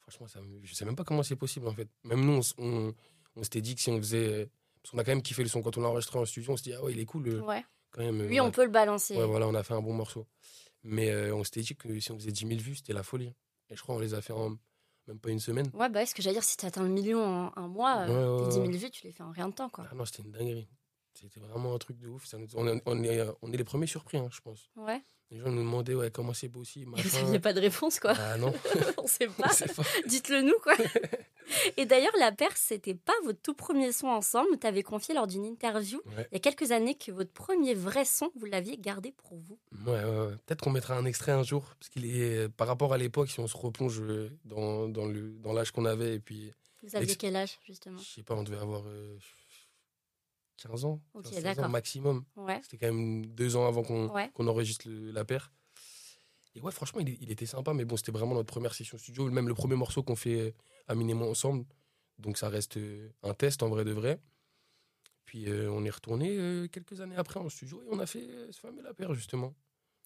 Franchement, 0.00 0.26
ça 0.28 0.40
me... 0.40 0.60
je 0.64 0.74
sais 0.74 0.84
même 0.84 0.96
pas 0.96 1.04
comment 1.04 1.22
c'est 1.22 1.36
possible 1.36 1.66
en 1.68 1.72
fait. 1.74 1.88
Même 2.04 2.24
nous, 2.24 2.32
on, 2.34 2.40
s- 2.40 2.54
on, 2.58 2.94
on 3.36 3.42
s'était 3.42 3.60
dit 3.60 3.74
que 3.74 3.80
si 3.80 3.90
on 3.90 3.98
faisait. 3.98 4.48
Parce 4.82 4.90
qu'on 4.92 4.98
a 4.98 5.04
quand 5.04 5.12
même 5.12 5.22
kiffé 5.22 5.42
le 5.42 5.48
son. 5.48 5.62
Quand 5.62 5.76
on 5.78 5.80
l'a 5.80 5.88
enregistré 5.88 6.18
en 6.18 6.24
studio, 6.24 6.52
on 6.52 6.56
s'est 6.56 6.64
dit, 6.64 6.74
ah 6.74 6.82
ouais, 6.82 6.92
il 6.92 6.98
est 7.00 7.04
cool. 7.04 7.28
Ouais. 7.42 7.64
Quand 7.92 8.02
même, 8.02 8.20
euh, 8.22 8.26
Lui, 8.26 8.40
on 8.40 8.50
peut 8.50 8.64
le 8.64 8.70
balancer. 8.70 9.16
Ouais, 9.16 9.26
voilà, 9.26 9.46
on 9.46 9.54
a 9.54 9.62
fait 9.62 9.74
un 9.74 9.80
bon 9.82 9.92
morceau. 9.92 10.26
Mais 10.82 11.10
euh, 11.10 11.34
on 11.34 11.44
s'était 11.44 11.60
dit 11.60 11.76
que 11.76 12.00
si 12.00 12.10
on 12.10 12.18
faisait 12.18 12.32
10 12.32 12.46
000 12.48 12.60
vues, 12.60 12.74
c'était 12.76 12.92
la 12.92 13.02
folie. 13.04 13.32
Et 13.70 13.76
je 13.76 13.82
crois 13.82 13.94
qu'on 13.94 14.00
les 14.00 14.14
a 14.14 14.20
fait 14.20 14.32
en 14.32 14.56
même 15.06 15.18
pas 15.20 15.30
une 15.30 15.40
semaine. 15.40 15.70
Ouais, 15.74 15.88
bah, 15.88 16.04
ce 16.06 16.14
que 16.14 16.22
j'allais 16.22 16.34
dire, 16.34 16.44
si 16.44 16.56
tu 16.56 16.66
atteins 16.66 16.82
le 16.82 16.88
million 16.88 17.22
en 17.24 17.52
un 17.56 17.68
mois, 17.68 18.04
Ouais, 18.04 18.10
euh, 18.10 18.36
ouais, 18.38 18.44
tes 18.44 18.48
10 18.50 18.58
ouais. 18.58 18.66
000 18.66 18.78
vues, 18.78 18.90
tu 18.90 19.06
les 19.06 19.12
fais 19.12 19.22
en 19.22 19.30
rien 19.30 19.48
de 19.48 19.54
temps, 19.54 19.68
quoi. 19.68 19.86
Ah 19.90 19.94
non, 19.94 20.04
c'était 20.04 20.22
une 20.22 20.32
dinguerie. 20.32 20.68
C'était 21.14 21.40
vraiment 21.40 21.74
un 21.74 21.78
truc 21.78 21.98
de 21.98 22.08
ouf. 22.08 22.24
Ça 22.26 22.38
nous- 22.38 22.46
on, 22.54 22.66
est, 22.66 22.82
on, 22.86 23.02
est, 23.04 23.20
on 23.42 23.52
est 23.52 23.56
les 23.56 23.64
premiers 23.64 23.86
surpris, 23.86 24.16
hein, 24.18 24.28
je 24.32 24.40
pense. 24.40 24.70
Ouais. 24.76 25.02
Les 25.30 25.38
gens 25.38 25.50
nous 25.50 25.62
demandaient 25.62 25.94
ouais, 25.94 26.10
comment 26.10 26.32
c'est 26.32 26.48
possible. 26.48 26.90
Vous 26.90 26.96
machin. 26.96 27.22
n'aviez 27.22 27.38
pas 27.38 27.52
de 27.52 27.60
réponse, 27.60 28.00
quoi. 28.00 28.14
Ah 28.18 28.38
non, 28.38 28.52
on 28.98 29.06
sait 29.06 29.26
pas. 29.38 29.50
sait 29.50 29.66
pas. 29.72 29.82
Dites-le 30.06 30.40
nous, 30.42 30.58
quoi. 30.62 30.74
Et 31.76 31.86
d'ailleurs, 31.86 32.12
La 32.18 32.32
Paire, 32.32 32.56
c'était 32.56 32.94
pas 32.94 33.12
votre 33.24 33.40
tout 33.40 33.54
premier 33.54 33.92
son 33.92 34.06
ensemble. 34.08 34.58
Tu 34.58 34.66
avais 34.66 34.82
confié 34.82 35.14
lors 35.14 35.26
d'une 35.26 35.44
interview 35.44 36.00
Ouais. 36.16 36.26
il 36.30 36.34
y 36.34 36.36
a 36.36 36.40
quelques 36.40 36.70
années 36.72 36.94
que 36.94 37.10
votre 37.12 37.32
premier 37.32 37.74
vrai 37.74 38.04
son, 38.04 38.30
vous 38.36 38.46
l'aviez 38.46 38.76
gardé 38.78 39.12
pour 39.12 39.36
vous. 39.38 39.58
Ouais. 39.86 40.02
Peut-être 40.46 40.62
qu'on 40.62 40.70
mettra 40.70 40.96
un 40.96 41.04
extrait 41.04 41.32
un 41.32 41.42
jour, 41.42 41.64
parce 41.78 41.88
qu'il 41.88 42.04
est 42.06 42.48
par 42.48 42.66
rapport 42.68 42.92
à 42.92 42.98
l'époque, 42.98 43.30
si 43.30 43.40
on 43.40 43.46
se 43.46 43.56
replonge 43.56 44.00
euh, 44.00 44.30
dans, 44.44 44.88
dans 44.88 45.06
le 45.06 45.30
dans 45.38 45.52
l'âge 45.52 45.70
qu'on 45.72 45.84
avait, 45.84 46.14
et 46.16 46.20
puis 46.20 46.52
Vous 46.82 46.96
aviez 46.96 47.16
quel 47.16 47.36
âge, 47.36 47.58
justement? 47.64 47.98
Je 47.98 48.08
sais 48.08 48.22
pas, 48.22 48.34
on 48.34 48.42
devait 48.42 48.58
avoir 48.58 48.82
euh, 48.86 49.16
15 50.62 50.84
ans, 50.84 51.00
Ok, 51.14 51.24
15, 51.24 51.32
16 51.34 51.42
d'accord. 51.44 51.64
ans 51.64 51.68
maximum. 51.68 52.24
Ouais. 52.36 52.60
C'était 52.62 52.78
quand 52.78 52.92
même 52.92 53.26
deux 53.26 53.56
ans 53.56 53.66
avant 53.66 53.82
qu'on 53.82 54.08
Ouais. 54.10 54.30
qu'on 54.34 54.46
enregistre 54.46 54.88
le- 54.88 55.10
la 55.10 55.24
paire. 55.24 55.52
Et 56.54 56.60
ouais, 56.60 56.70
franchement, 56.70 57.00
il 57.00 57.30
était 57.32 57.46
sympa, 57.46 57.72
mais 57.72 57.84
bon, 57.86 57.96
c'était 57.96 58.12
vraiment 58.12 58.34
notre 58.34 58.52
première 58.52 58.74
session 58.74 58.98
studio, 58.98 59.28
même 59.30 59.48
le 59.48 59.54
premier 59.54 59.74
morceau 59.74 60.02
qu'on 60.02 60.16
fait 60.16 60.54
et 60.88 61.14
moi 61.14 61.28
ensemble. 61.28 61.64
Donc 62.18 62.38
ça 62.38 62.48
reste 62.48 62.76
euh, 62.76 63.08
un 63.22 63.34
test 63.34 63.62
en 63.62 63.68
vrai 63.68 63.84
de 63.84 63.92
vrai. 63.92 64.20
Puis 65.24 65.48
euh, 65.48 65.70
on 65.70 65.84
est 65.84 65.90
retourné 65.90 66.36
euh, 66.38 66.68
quelques 66.68 67.00
années 67.00 67.16
après 67.16 67.40
en 67.40 67.48
studio 67.48 67.82
et 67.82 67.88
on 67.90 67.98
a 67.98 68.06
fait 68.06 68.28
ce 68.50 68.60
fameux 68.60 68.82
la 68.82 68.92
justement. 69.14 69.54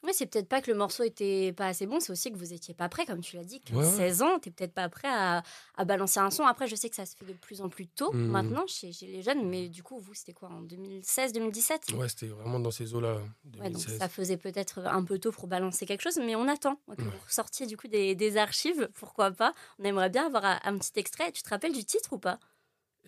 Ouais, 0.04 0.12
c'est 0.12 0.26
peut-être 0.26 0.48
pas 0.48 0.60
que 0.60 0.70
le 0.70 0.76
morceau 0.76 1.02
était 1.02 1.52
pas 1.52 1.66
assez 1.66 1.87
bon, 1.87 1.98
c'est 1.98 2.12
aussi 2.12 2.31
que 2.31 2.37
vous 2.37 2.52
étiez 2.52 2.75
pas 2.75 2.88
prêt, 2.88 3.06
comme 3.06 3.20
tu 3.22 3.34
l'as 3.37 3.44
dit, 3.44 3.60
15, 3.60 3.76
Ouais, 3.76 3.84
ouais. 3.84 3.96
16 4.10 4.22
ans, 4.22 4.38
t'es 4.38 4.50
peut-être 4.50 4.72
pas 4.75 4.88
prêt 4.88 5.08
à, 5.10 5.43
à 5.76 5.84
balancer 5.84 6.20
un 6.20 6.31
son. 6.31 6.44
Après, 6.44 6.69
je 6.69 6.76
sais 6.76 6.88
que 6.88 6.94
ça 6.94 7.06
se 7.06 7.16
fait 7.16 7.25
de 7.25 7.32
plus 7.32 7.60
en 7.60 7.69
plus 7.69 7.88
tôt 7.88 8.12
Mhm. 8.12 8.31
maintenant 8.31 8.66
chez, 8.69 8.93
chez 8.93 9.06
les 9.06 9.22
jeunes, 9.22 9.48
mais 9.48 9.69
du 9.69 9.82
coup, 9.82 9.98
vous, 9.98 10.14
c'était 10.14 10.32
quoi 10.34 10.48
en 10.50 10.60
2016, 10.60 11.32
2017 11.32 11.93
Ouais, 11.94 12.08
c'était 12.08 12.26
vraiment 12.28 12.60
dans 12.60 12.70
ces 12.70 12.94
eaux-là. 12.94 13.14
Ouais, 13.14 13.70
donc 13.70 13.82
2016. 13.84 13.98
ça 13.98 14.08
faisait 14.08 14.37
peut-être 14.37 14.78
un 14.81 15.02
peu 15.02 15.19
tôt 15.19 15.32
pour 15.32 15.48
balancer 15.48 15.87
quelque 15.87 16.02
chose, 16.02 16.19
mais 16.19 16.37
on 16.37 16.46
attend 16.46 16.76
que 16.96 17.02
Ouais. 17.02 17.08
vous 17.10 17.19
ressortiez 17.26 17.66
du 17.66 17.76
coup 17.76 17.88
des, 17.88 18.14
des 18.14 18.37
archives, 18.37 18.88
pourquoi 18.94 19.31
pas? 19.32 19.52
On 19.81 19.84
aimerait 19.84 20.10
bien 20.10 20.26
avoir 20.26 20.44
un, 20.44 20.60
un 20.62 20.78
petit 20.78 20.93
extrait. 21.00 21.32
Tu 21.32 21.43
te 21.43 21.48
rappelles 21.48 21.72
du 21.72 21.84
titre 21.84 22.12
ou 22.12 22.19
pas? 22.19 22.38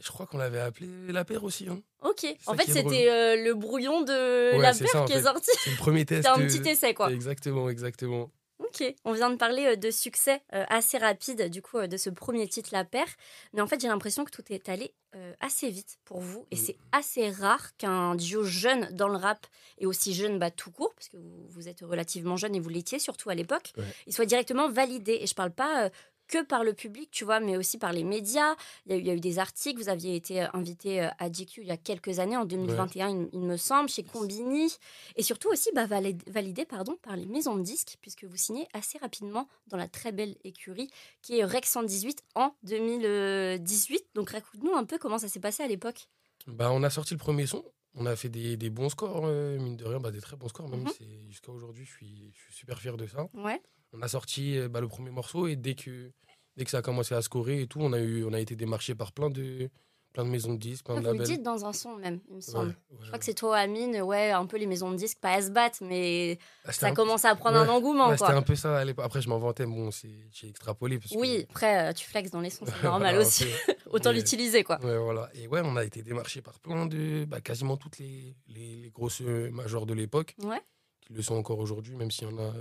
Je 0.01 0.09
crois 0.11 0.27
qu'on 0.27 0.39
l'avait 0.39 0.61
appelé 0.61 0.89
la 1.09 1.25
paire 1.25 1.43
aussi. 1.45 1.69
hein. 1.69 1.81
Ok. 2.03 2.25
En 2.47 2.55
fait, 2.55 2.71
c'était 2.71 3.09
euh, 3.11 3.37
le 3.45 3.55
brouillon 3.55 4.03
de 4.03 4.53
Ouais, 4.57 4.59
la 4.63 4.73
paire 4.75 4.89
ça, 4.89 5.05
qui 5.05 5.13
est 5.15 5.23
sorti. 5.23 5.51
C'est 5.65 5.71
le 5.71 5.77
premier 5.77 6.05
test. 6.07 6.27
Un 6.29 6.37
petit 6.37 6.69
essai, 6.69 6.95
quoi. 6.95 7.11
Exactement, 7.11 7.69
exactement. 7.69 8.31
Ok, 8.61 8.83
on 9.05 9.13
vient 9.13 9.31
de 9.31 9.37
parler 9.37 9.65
euh, 9.67 9.77
de 9.77 9.91
succès 9.91 10.43
euh, 10.53 10.65
assez 10.69 10.99
rapide 10.99 11.49
du 11.49 11.63
coup 11.63 11.81
de 11.87 11.97
ce 11.97 12.11
premier 12.11 12.47
titre 12.49 12.71
La 12.73 12.85
Paire, 12.85 13.07
mais 13.53 13.61
en 13.61 13.67
fait 13.69 13.81
j'ai 13.81 13.87
l'impression 13.89 14.25
que 14.25 14.31
tout 14.33 14.43
est 14.51 14.69
allé 14.69 14.93
assez 15.41 15.71
vite 15.71 15.99
pour 16.05 16.21
vous 16.21 16.45
et 16.51 16.57
Mm. 16.57 16.59
c'est 16.59 16.77
assez 16.93 17.31
rare 17.31 17.75
qu'un 17.79 18.15
duo 18.15 18.45
jeune 18.45 18.89
dans 18.93 19.09
le 19.09 19.17
rap 19.17 19.47
et 19.79 19.87
aussi 19.87 20.13
jeune 20.13 20.39
bah, 20.39 20.51
tout 20.51 20.71
court 20.71 20.93
parce 20.95 21.09
que 21.09 21.17
vous, 21.49 21.67
êtes 21.69 21.81
relativement 21.81 22.37
jeune 22.37 22.55
et 22.55 22.61
vous 22.61 22.69
l'étiez 22.69 22.99
surtout 22.99 23.31
à 23.31 23.35
l'époque, 23.35 23.73
Ouais. 23.79 23.85
il 24.07 24.13
soit 24.13 24.27
directement 24.27 24.69
validé 24.69 25.19
et 25.23 25.27
je 25.27 25.35
parle 25.35 25.51
pas 25.53 25.89
que 26.29 26.45
par 26.45 26.63
le 26.63 26.75
public, 26.75 27.11
tu 27.11 27.25
vois, 27.25 27.41
mais 27.41 27.57
aussi 27.57 27.79
par 27.79 27.93
les 27.93 28.05
médias. 28.05 28.55
Il 28.87 28.93
y 28.93 28.95
a 28.95 28.99
eu, 28.99 29.01
il 29.01 29.07
y 29.07 29.11
a 29.11 29.15
eu 29.15 29.21
des 29.21 29.39
articles, 29.39 29.81
vous 29.83 29.89
aviez 29.89 30.15
été 30.15 30.43
euh, 30.43 30.47
invité 30.53 31.03
euh, 31.03 31.09
à 31.19 31.29
GQ 31.31 31.63
il 31.63 31.67
y 31.67 31.71
a 31.71 31.77
quelques 31.77 32.19
années, 32.21 32.37
en 32.37 32.45
2021, 32.45 33.09
il, 33.09 33.29
il 33.33 33.41
me 33.41 33.57
semble, 33.57 33.89
chez 33.89 34.03
Combini. 34.05 34.73
Et 35.17 35.23
surtout 35.23 35.49
aussi 35.51 35.71
bah, 35.75 35.87
valid- 35.87 36.23
validé 36.31 36.65
pardon, 36.65 36.97
par 37.03 37.17
les 37.17 37.27
maisons 37.27 37.57
de 37.57 37.63
disques, 37.63 37.97
puisque 38.01 38.25
vous 38.25 38.37
signez 38.37 38.69
assez 38.75 38.99
rapidement 38.99 39.49
dans 39.67 39.77
la 39.77 39.89
très 39.89 40.13
belle 40.13 40.37
écurie 40.45 40.91
qui 41.23 41.39
est 41.39 41.45
Rex 41.45 41.71
118 41.71 42.23
en 42.35 42.55
2018. 42.63 44.05
Donc 44.15 44.31
raconte-nous 44.31 44.75
un 44.75 44.85
peu 44.85 44.99
comment 44.99 45.19
ça 45.19 45.29
s'est 45.29 45.41
passé 45.41 45.63
à 45.63 45.67
l'époque. 45.69 46.09
Bah, 46.47 46.71
on 46.73 46.83
a 46.83 46.91
sorti 46.91 47.15
le 47.15 47.19
premier 47.19 47.47
son. 47.47 47.65
On 47.95 48.07
a 48.07 48.15
fait 48.17 48.29
des, 48.29 48.57
des 48.57 48.71
bons 48.71 48.91
scores, 48.91 49.25
euh, 49.27 49.59
mine 49.59 49.77
de 49.77 49.85
rien, 49.85 49.99
bah, 49.99 50.11
des 50.11 50.21
très 50.21 50.37
bons 50.37 50.49
scores. 50.49 50.69
Même 50.69 50.81
Mhm. 50.85 51.29
jusqu'à 51.29 51.51
aujourd'hui, 51.53 51.85
je 51.85 51.91
suis, 51.91 52.33
je 52.35 52.41
suis 52.45 52.55
super 52.55 52.79
fier 52.79 52.97
de 52.97 53.07
ça. 53.07 53.27
Ouais. 53.35 53.61
On 53.93 54.03
a 54.03 54.09
sorti 54.09 54.59
bah, 54.69 54.81
le 54.81 54.89
premier 54.89 55.11
morceau 55.11 55.47
et 55.49 55.57
dès 55.57 55.75
que, 55.75 56.13
dès 56.59 56.65
que 56.65 56.71
ça 56.71 56.79
a 56.79 56.83
commencé 56.83 57.15
à 57.15 57.23
scorer 57.23 57.63
et 57.63 57.67
tout, 57.69 57.79
on 57.81 57.93
a, 57.93 57.99
eu, 58.01 58.25
on 58.25 58.33
a 58.33 58.41
été 58.41 58.57
démarché 58.57 58.95
par 58.97 59.13
plein 59.13 59.31
de, 59.31 59.71
plein 60.13 60.25
de 60.25 60.29
maisons 60.31 60.55
de 60.55 60.59
disques, 60.59 60.85
plein 60.85 60.97
Ah, 60.97 61.01
de 61.01 61.07
vous 61.09 61.19
le 61.19 61.23
dites 61.25 61.43
dans 61.45 61.65
un 61.65 61.73
son 61.73 61.95
même, 61.95 62.19
il 62.29 62.35
me 62.37 62.41
semble. 62.41 62.71
ouais, 62.71 62.75
Je 62.91 62.97
crois 62.97 63.13
ouais. 63.13 63.19
que 63.21 63.25
c'est 63.25 63.35
toi, 63.35 63.59
Amine, 63.59 64.03
ouais, 64.03 64.33
un 64.33 64.45
peu 64.45 64.57
les 64.59 64.67
maisons 64.67 64.91
de 64.91 64.97
disques, 64.97 65.19
pas 65.21 65.35
à 65.35 65.43
se 65.43 65.51
battre, 65.51 65.79
mais 65.83 66.37
Ah, 66.65 66.73
ça 66.73 66.91
commence 66.91 67.25
à 67.25 67.35
prendre 67.37 67.59
un 67.59 67.69
engouement. 67.69 68.11
C'était 68.17 68.33
un 68.33 68.43
peu 68.43 68.57
ça 68.57 68.77
à 68.79 68.85
l'époque. 68.85 69.05
Après, 69.05 69.23
je 69.23 69.29
m'en 69.29 69.39
vantais, 69.39 69.67
bon, 69.67 69.91
j'ai 69.93 70.49
extrapolé. 70.49 70.99
Parce 70.99 71.13
que- 71.13 71.17
Oui, 71.19 71.47
après, 71.49 71.91
euh, 71.91 71.93
tu 71.93 72.05
flexes 72.05 72.33
dans 72.33 72.41
les 72.41 72.51
sons, 72.51 72.65
c'est 72.67 72.83
normal 72.83 73.15
Voilà, 73.15 73.21
aussi. 73.27 73.45
Autant 73.91 74.11
l'utiliser, 74.13 74.65
quoi. 74.65 74.85
Ouais, 74.85 74.99
voilà. 74.99 75.31
Et 75.35 75.47
ouais, 75.47 75.61
on 75.65 75.77
a 75.77 75.85
été 75.85 76.03
démarché 76.03 76.43
par 76.43 76.59
plein 76.59 76.87
de. 76.87 77.25
Bah, 77.25 77.41
quasiment 77.41 77.77
toutes 77.77 77.99
les, 77.99 78.35
les, 78.49 78.77
les 78.83 78.91
grosses 78.91 79.21
euh, 79.23 79.49
majors 79.53 79.87
de 79.87 79.95
l'époque, 79.95 80.35
Ouais. 80.43 80.61
qui 81.01 81.13
le 81.13 81.23
sont 81.23 81.37
encore 81.37 81.61
aujourd'hui, 81.61 81.95
même 81.95 82.11
s'il 82.11 82.29
y 82.29 82.33
en 82.33 82.39
a. 82.39 82.53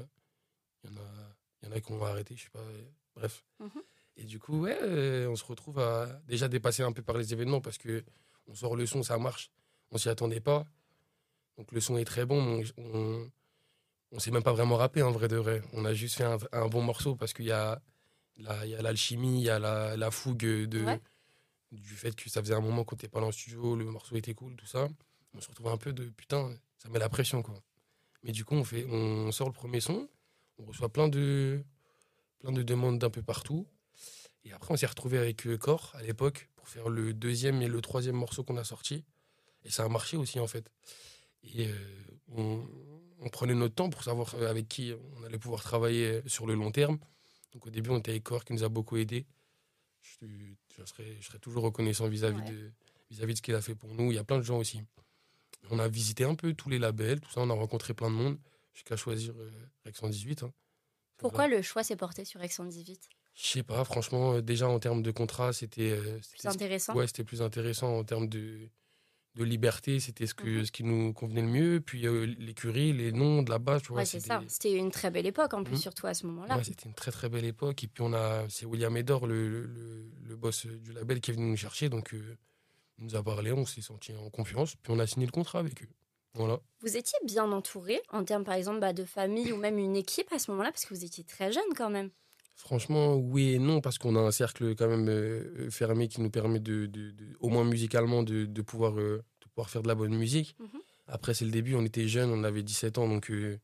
Il 0.84 0.92
y 0.92 0.94
en 0.94 0.98
a, 1.02 1.06
il 1.64 1.68
y 1.70 1.72
en 1.72 1.76
a 1.76 1.80
qui 1.82 1.92
ont 1.92 2.06
arrêté, 2.06 2.36
je 2.38 2.44
sais 2.44 2.50
pas. 2.54 2.60
Bref. 3.18 3.44
Mhm. 3.60 3.70
Et 4.18 4.24
du 4.24 4.40
coup, 4.40 4.62
ouais, 4.62 4.78
euh, 4.82 5.28
on 5.30 5.36
se 5.36 5.44
retrouve 5.46 5.80
à 5.80 6.08
déjà 6.28 6.48
dépasser 6.48 6.82
un 6.84 6.92
peu 6.92 7.02
par 7.04 7.18
les 7.18 7.34
événements 7.34 7.62
parce 7.62 7.78
que 7.78 8.04
on 8.48 8.56
sort 8.56 8.76
le 8.76 8.86
son, 8.86 9.04
ça 9.04 9.18
marche. 9.18 9.52
On 9.92 9.98
s'y 9.98 10.10
attendait 10.10 10.40
pas. 10.40 10.66
Donc 11.58 11.72
le 11.72 11.80
son 11.82 11.98
est 11.98 12.06
très 12.06 12.26
bon. 12.26 12.62
On, 12.78 12.84
on, 12.84 13.32
on 14.12 14.20
s'est 14.20 14.32
même 14.32 14.44
pas 14.44 14.54
vraiment 14.54 14.76
rappé 14.78 15.02
en 15.02 15.12
vrai 15.12 15.28
de 15.28 15.36
vrai. 15.36 15.62
On 15.74 15.86
a 15.86 15.94
juste 15.94 16.16
fait 16.16 16.24
un, 16.24 16.38
un 16.52 16.68
bon 16.68 16.82
morceau 16.82 17.16
parce 17.16 17.34
qu'il 17.34 17.46
y 17.46 17.52
a 17.52 17.82
y 18.38 18.44
l'alchimie, 18.82 19.40
il 19.40 19.44
y 19.46 19.50
a 19.50 19.58
la, 19.60 19.98
la 19.98 20.12
fougue 20.12 20.38
de, 20.38 20.84
Ouais. 20.84 21.02
du 21.72 21.96
fait 21.96 22.16
que 22.16 22.30
ça 22.30 22.40
faisait 22.42 22.54
un 22.54 22.62
moment 22.62 22.84
qu'on 22.84 22.96
n'était 22.96 23.08
pas 23.08 23.20
dans 23.20 23.26
le 23.28 23.32
studio, 23.32 23.76
le 23.76 23.86
morceau 23.86 24.16
était 24.16 24.36
cool, 24.36 24.56
tout 24.56 24.68
ça. 24.68 24.88
On 25.34 25.42
se 25.42 25.50
retrouve 25.50 25.68
un 25.70 25.78
peu 25.78 25.92
de 25.92 26.06
putain, 26.06 26.56
ça 26.78 26.88
met 26.90 27.00
la 27.00 27.10
pression 27.10 27.42
quoi. 27.42 27.56
Mais 28.24 28.32
du 28.32 28.46
coup, 28.46 28.56
on, 28.56 28.64
fait, 28.64 28.86
on 28.86 29.32
sort 29.32 29.48
le 29.48 29.54
premier 29.54 29.80
son, 29.80 30.08
on 30.60 30.66
reçoit 30.66 30.90
plein 30.90 31.08
de, 31.08 31.64
plein 32.40 32.52
de 32.52 32.64
demandes 32.64 33.00
d'un 33.00 33.10
peu 33.10 33.22
partout. 33.22 33.68
Et 34.46 34.52
après, 34.54 34.74
on 34.74 34.78
s'est 34.78 34.86
retrouvé 34.86 35.18
avec 35.18 35.46
euh, 35.48 35.58
Core 35.58 35.92
à 35.96 36.02
l'époque 36.04 36.50
pour 36.56 36.68
faire 36.70 36.90
le 36.90 37.14
deuxième 37.14 37.62
et 37.62 37.68
le 37.68 37.82
troisième 37.82 38.16
morceau 38.16 38.44
qu'on 38.44 38.58
a 38.58 38.64
sorti. 38.64 39.04
Et 39.64 39.70
ça 39.70 39.84
a 39.84 39.90
marché 39.90 40.16
aussi 40.18 40.40
en 40.40 40.48
fait. 40.48 40.72
Et 41.44 41.68
euh, 41.68 41.74
on, 42.30 42.66
on 43.20 43.30
prenait 43.30 43.56
notre 43.56 43.76
temps 43.76 43.90
pour 43.90 44.04
savoir 44.04 44.34
euh, 44.36 44.50
avec 44.50 44.68
qui 44.68 44.94
on 45.18 45.24
allait 45.24 45.40
pouvoir 45.40 45.64
travailler 45.64 46.22
sur 46.28 46.46
le 46.48 46.54
long 46.56 46.72
terme. 46.72 47.00
Donc 47.54 47.66
au 47.68 47.70
début, 47.70 47.90
on 47.90 47.98
était 47.98 48.12
avec 48.12 48.24
Core 48.24 48.46
qui 48.46 48.54
nous 48.54 48.64
a 48.64 48.70
beaucoup 48.70 48.98
aidé. 48.98 49.26
Je, 50.02 50.26
je 50.78 50.86
serai, 50.86 51.18
je 51.20 51.26
serai 51.28 51.40
toujours 51.40 51.64
reconnaissant 51.64 52.08
vis-à-vis 52.08 52.40
Ouais. 52.42 52.52
de, 52.52 52.72
vis-à-vis 53.10 53.34
de 53.34 53.38
ce 53.38 53.42
qu'il 53.42 53.56
a 53.56 53.62
fait 53.62 53.76
pour 53.76 53.94
nous. 53.94 54.12
Il 54.12 54.16
y 54.16 54.20
a 54.20 54.24
plein 54.24 54.38
de 54.38 54.44
gens 54.44 54.58
aussi. 54.58 54.82
On 55.70 55.80
a 55.80 55.88
visité 55.90 56.24
un 56.24 56.36
peu 56.36 56.54
tous 56.54 56.70
les 56.70 56.80
labels, 56.80 57.20
tout 57.20 57.30
ça, 57.32 57.42
on 57.42 57.50
a 57.50 57.54
rencontré 57.54 57.94
plein 57.94 58.10
de 58.10 58.16
monde 58.16 58.38
jusqu'à 58.74 58.96
choisir 58.96 59.34
euh, 59.38 59.52
Rex 59.86 60.00
118. 60.00 60.44
hein. 60.44 60.54
Pourquoi 61.18 61.48
le 61.48 61.62
choix 61.62 61.84
s'est 61.84 61.96
porté 61.96 62.26
sur 62.26 62.42
Ex 62.42 62.56
118 62.56 63.10
Je 63.36 63.48
sais 63.48 63.64
pas, 63.64 63.84
franchement, 63.84 64.34
euh, 64.36 64.42
déjà 64.42 64.68
en 64.68 64.80
termes 64.80 65.02
de 65.04 65.12
contrat, 65.12 65.54
c'était 65.54 65.92
euh, 65.92 66.20
Plus 66.40 66.46
intéressant 66.50 66.96
ouais, 66.96 67.08
c'était 67.08 67.24
plus 67.24 67.42
intéressant 67.42 67.98
en 67.98 68.04
termes 68.04 68.28
de, 68.28 68.70
de 69.36 69.44
liberté, 69.44 70.00
c'était 70.00 70.26
ce, 70.28 70.34
que, 70.34 70.48
Mhm. 70.60 70.66
ce 70.66 70.72
qui 70.72 70.84
nous 70.84 71.14
convenait 71.14 71.42
le 71.42 71.48
mieux. 71.48 71.82
Puis 71.82 72.08
euh, 72.08 72.26
l'écurie, 72.40 72.94
les 72.94 73.12
noms 73.12 73.44
de 73.44 73.50
là-bas, 73.50 73.80
tu 73.82 73.90
vois. 73.90 73.98
Ouais, 74.00 74.06
c'est 74.06 74.20
ça. 74.20 74.42
C'était 74.48 74.74
une 74.74 74.90
très 74.92 75.12
belle 75.12 75.26
époque 75.28 75.54
en 75.54 75.64
plus, 75.64 75.74
Mhm. 75.76 75.82
surtout 75.82 76.08
à 76.08 76.14
ce 76.14 76.26
moment-là. 76.28 76.58
Ouais, 76.58 76.64
c'était 76.64 76.86
une 76.90 76.96
très 76.96 77.12
très 77.12 77.30
belle 77.30 77.46
époque. 77.46 77.84
Et 77.84 77.88
puis 77.88 78.02
on 78.04 78.14
a, 78.14 78.48
c'est 78.50 78.66
William 78.66 78.96
Edor, 78.98 79.28
le, 79.28 79.48
le, 79.50 79.66
le- 79.66 80.12
le 80.24 80.36
boss 80.36 80.66
du 80.66 80.92
label, 80.94 81.20
qui 81.22 81.32
est 81.32 81.34
venu 81.36 81.50
nous 81.52 81.58
chercher. 81.58 81.90
Donc 81.90 82.14
euh, 82.14 82.38
il 83.00 83.06
nous 83.06 83.16
a 83.16 83.24
parlé, 83.24 83.52
on 83.52 83.66
s'est 83.66 83.82
senti 83.82 84.14
en 84.16 84.30
confiance. 84.32 84.76
Puis 84.76 84.92
on 84.92 84.98
a 85.00 85.06
signé 85.06 85.26
le 85.28 85.32
contrat 85.32 85.60
avec 85.60 85.84
eux. 85.84 85.90
Voilà. 86.34 86.60
Vous 86.82 86.96
étiez 86.98 87.18
bien 87.26 87.52
entouré 87.52 88.02
en 88.10 88.24
termes, 88.24 88.44
par 88.44 88.54
exemple, 88.56 88.80
bah, 88.80 88.94
de 88.94 89.04
famille 89.06 89.52
ou 89.52 89.58
même 89.58 89.78
une 89.80 89.96
équipe 89.96 90.32
à 90.32 90.40
ce 90.40 90.52
moment-là, 90.52 90.72
parce 90.72 90.86
que 90.86 90.94
vous 90.94 91.04
étiez 91.04 91.24
très 91.24 91.52
jeune 91.52 91.74
quand 91.76 91.90
même. 91.90 92.12
Franchement, 92.56 93.16
oui 93.16 93.54
et 93.54 93.60
non, 93.60 93.82
parce 93.82 93.98
qu'on 93.98 94.16
a 94.16 94.20
un 94.20 94.32
cercle 94.32 94.76
quand 94.76 94.88
même 94.88 95.10
euh, 95.10 95.70
fermé 95.70 96.08
qui 96.08 96.22
nous 96.22 96.30
permet, 96.32 96.60
de, 96.60 96.86
de- 96.88 97.12
de- 97.12 97.38
au 97.40 97.50
moins 97.50 97.64
musicalement, 97.64 98.24
de, 98.24 98.46
de 98.46 98.62
pouvoir, 98.62 99.00
euh, 99.00 99.24
de 99.42 99.48
pouvoir 99.50 99.70
faire 99.70 99.84
de 99.84 99.88
la 99.88 99.96
bonne 99.96 100.16
musique. 100.16 100.56
Mhm. 100.60 100.82
Après, 101.08 101.34
c'est 101.34 101.46
le 101.46 101.52
début, 101.52 101.76
on 101.76 101.86
était 101.86 102.08
jeunes, 102.08 102.32
on 102.32 102.44
avait 102.44 102.64
17 102.64 102.98
ans, 102.98 103.08
donc 103.08 103.30
euh, 103.32 103.60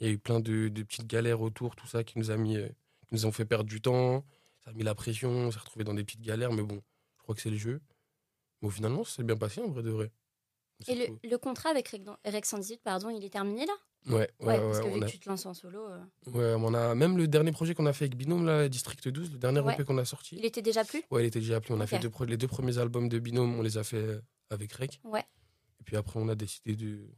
il 0.00 0.06
y 0.06 0.10
a 0.10 0.12
eu 0.12 0.18
plein 0.18 0.40
de, 0.40 0.68
petites 0.82 1.06
galères 1.06 1.40
autour, 1.42 1.76
tout 1.76 1.86
ça, 1.86 2.04
qui 2.04 2.18
nous, 2.18 2.30
a 2.30 2.36
mis, 2.36 2.56
euh, 2.56 2.68
qui 3.06 3.14
nous 3.14 3.26
ont 3.26 3.32
fait 3.32 3.44
perdre 3.44 3.68
du 3.68 3.80
temps. 3.80 4.24
Ça 4.64 4.70
a 4.70 4.72
mis 4.72 4.82
la 4.82 4.94
pression, 4.94 5.30
on 5.30 5.50
s'est 5.50 5.58
retrouvé 5.58 5.84
dans 5.84 5.94
des 5.94 6.04
petites 6.04 6.22
galères, 6.22 6.52
mais 6.52 6.62
bon, 6.62 6.82
je 7.18 7.22
crois 7.22 7.34
que 7.34 7.40
c'est 7.42 7.50
le 7.50 7.56
jeu. 7.56 7.80
Mais 8.62 8.68
au 8.68 8.70
final, 8.70 8.92
s'est 9.04 9.22
bien 9.24 9.36
passé 9.36 9.60
en 9.60 9.68
vrai 9.68 9.82
de 9.82 9.90
vrai. 9.90 10.10
Et 10.86 11.10
le, 11.24 11.38
contrat 11.38 11.70
avec 11.70 11.94
Rex 12.24 12.48
118, 12.48 12.80
pardon, 12.82 13.10
il 13.10 13.24
est 13.24 13.30
terminé 13.30 13.66
là? 13.66 13.72
Ouais, 14.06 14.14
ouais, 14.14 14.46
Ouais, 14.46 14.58
parce 14.60 14.78
que 14.80 14.84
on 14.86 14.94
vu 14.94 15.02
a- 15.02 15.06
que 15.06 15.10
tu 15.10 15.18
te 15.18 15.28
lances 15.28 15.44
en 15.44 15.52
solo, 15.54 15.84
euh, 15.86 15.98
ouais, 16.28 16.54
on 16.56 16.72
a 16.72 16.94
même 16.94 17.16
le 17.18 17.26
dernier 17.26 17.50
projet 17.50 17.74
qu'on 17.74 17.86
a 17.86 17.92
fait 17.92 18.04
avec 18.04 18.16
Binôme, 18.16 18.46
là, 18.46 18.68
District 18.68 19.08
12, 19.08 19.32
le 19.32 19.38
dernier. 19.38 19.60
EP 19.72 19.84
qu'on 19.84 19.98
a 19.98 20.04
sorti. 20.04 20.36
il 20.36 20.44
était 20.44 20.62
déjà 20.62 20.84
plus? 20.84 21.02
Ouais, 21.10 21.24
il 21.24 21.26
était 21.26 21.40
déjà 21.40 21.56
appelé. 21.56 21.74
On 21.74 21.80
a 21.80 21.86
fait 21.86 21.98
deux 21.98 22.10
les 22.26 22.36
deux 22.36 22.46
premiers 22.46 22.78
albums 22.78 23.08
de 23.08 23.18
Binôme, 23.18 23.58
on 23.58 23.62
les 23.62 23.76
a 23.76 23.82
fait 23.84 23.96
euh, 23.96 24.20
avec 24.50 24.72
Rec. 24.72 25.00
Ouais. 25.04 25.24
Et 25.80 25.84
puis 25.84 25.96
après, 25.96 26.18
on 26.20 26.28
a 26.28 26.34
décidé 26.36 26.76
de. 26.76 27.08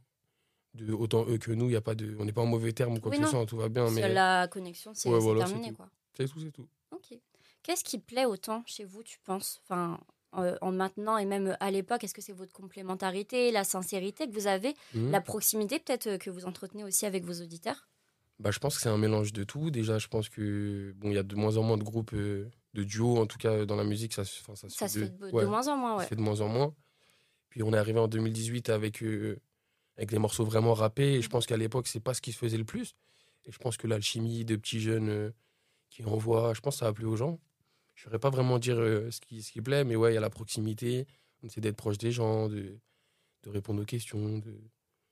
de 0.73 0.91
autant 0.91 1.25
eux 1.27 1.37
que 1.37 1.51
nous, 1.51 1.69
y 1.69 1.75
a 1.75 1.81
pas 1.81 1.95
de, 1.95 2.15
on 2.19 2.25
n'est 2.25 2.33
pas 2.33 2.41
en 2.41 2.45
mauvais 2.47 2.73
terme 2.73 2.95
ou 2.95 2.99
quoi 2.99 3.11
Oui, 3.11 3.19
que 3.19 3.25
ce 3.25 3.29
soit, 3.29 3.45
tout 3.45 3.57
va 3.57 3.69
bien. 3.69 3.83
Parce 3.83 3.95
Mais 3.95 4.11
la 4.11 4.47
connexion, 4.47 4.91
c'est 4.95 5.09
voilà, 5.09 5.45
terminé. 5.45 5.73
quoi. 5.73 5.87
c'est 6.17 6.27
tout, 6.27 6.39
c'est 6.39 6.51
tout. 6.51 6.67
Ok. 6.91 7.17
Qu'est-ce 7.63 7.83
qui 7.83 7.99
plaît 7.99 8.25
autant 8.25 8.63
chez 8.65 8.85
vous, 8.85 9.03
tu 9.03 9.19
penses? 9.19 9.61
Enfin, 9.63 9.99
euh, 10.37 10.55
en 10.61 10.71
maintenant 10.71 11.17
et 11.17 11.25
même 11.25 11.55
à 11.59 11.71
l'époque 11.71 12.03
Est-ce 12.03 12.13
que 12.13 12.21
c'est 12.21 12.31
votre 12.33 12.53
complémentarité, 12.53 13.51
la 13.51 13.63
sincérité 13.63 14.27
que 14.27 14.33
vous 14.33 14.47
avez, 14.47 14.73
Mhm. 14.93 15.11
la 15.11 15.21
proximité 15.21 15.79
peut-être 15.79 16.07
euh, 16.07 16.17
que 16.17 16.29
vous 16.29 16.45
entretenez 16.45 16.83
aussi 16.83 17.05
avec 17.05 17.23
vos 17.25 17.33
auditeurs? 17.41 17.87
Bah, 18.39 18.49
je 18.51 18.59
pense 18.59 18.75
que 18.75 18.81
c'est 18.81 18.89
un 18.89 18.97
mélange 18.97 19.33
de 19.33 19.43
tout. 19.43 19.69
Déjà, 19.69 19.99
je 19.99 20.07
pense 20.07 20.27
que 20.29 20.93
bon, 20.97 21.09
il 21.09 21.13
y 21.15 21.17
a 21.17 21.23
de 21.23 21.35
moins 21.35 21.57
en 21.57 21.63
moins 21.63 21.77
de 21.77 21.83
groupes 21.83 22.13
euh, 22.13 22.49
de 22.73 22.83
duo, 22.83 23.17
en 23.17 23.27
tout 23.27 23.37
cas 23.37 23.65
dans 23.65 23.75
la 23.75 23.83
musique, 23.83 24.13
ça, 24.13 24.23
se- 24.25 24.39
enfin, 24.41 24.55
ça, 24.55 24.67
Ça 24.69 24.87
se 24.87 24.99
de, 24.99 25.05
fait 25.05 25.11
de, 25.11 25.27
de 25.27 25.31
ouais, 25.31 25.45
moins 25.45 25.67
en 25.67 25.77
moins, 25.77 25.97
ça 25.99 26.03
se 26.05 26.09
fait 26.09 26.15
de 26.15 26.21
moins 26.21 26.41
en 26.41 26.47
moins. 26.47 26.73
Puis 27.49 27.63
on 27.63 27.73
est 27.73 27.77
arrivé 27.77 27.99
en 27.99 28.07
2018 28.07 28.69
avec, 28.69 29.03
euh, 29.03 29.39
avec 29.97 30.09
des 30.09 30.19
morceaux 30.19 30.45
vraiment 30.45 30.73
rappés. 30.73 31.15
Et 31.15 31.21
je 31.21 31.29
pense 31.29 31.45
qu'à 31.47 31.57
l'époque, 31.57 31.87
c'est 31.87 31.99
pas 31.99 32.13
ce 32.13 32.21
qui 32.21 32.31
se 32.31 32.37
faisait 32.37 32.57
le 32.57 32.65
plus. 32.65 32.95
Et 33.45 33.51
je 33.51 33.57
pense 33.59 33.77
que 33.77 33.87
l'alchimie 33.87 34.45
de 34.45 34.55
petits 34.55 34.79
jeunes 34.81 35.09
euh, 35.09 35.31
qui 35.89 36.03
envoient, 36.05 36.53
je 36.55 36.61
pense 36.61 36.75
que 36.75 36.79
ça 36.79 36.87
a 36.87 36.93
plu 36.93 37.05
aux 37.05 37.17
gens. 37.17 37.39
Je 38.01 38.07
ne 38.07 38.09
saurais 38.09 38.19
pas 38.19 38.31
vraiment 38.31 38.57
dire 38.57 38.79
euh, 38.79 39.11
ce, 39.11 39.21
qui, 39.21 39.43
ce 39.43 39.59
plaît, 39.61 39.83
mais 39.83 39.95
ouais, 39.95 40.11
il 40.11 40.15
y 40.15 40.17
a 40.17 40.21
la 40.21 40.31
proximité. 40.31 41.05
On 41.43 41.47
essaie 41.47 41.61
d'être 41.61 41.75
proche 41.77 41.99
des 41.99 42.11
gens, 42.11 42.49
de, 42.49 42.79
de 43.43 43.49
répondre 43.51 43.83
aux 43.83 43.85
questions, 43.85 44.39
de- 44.39 44.59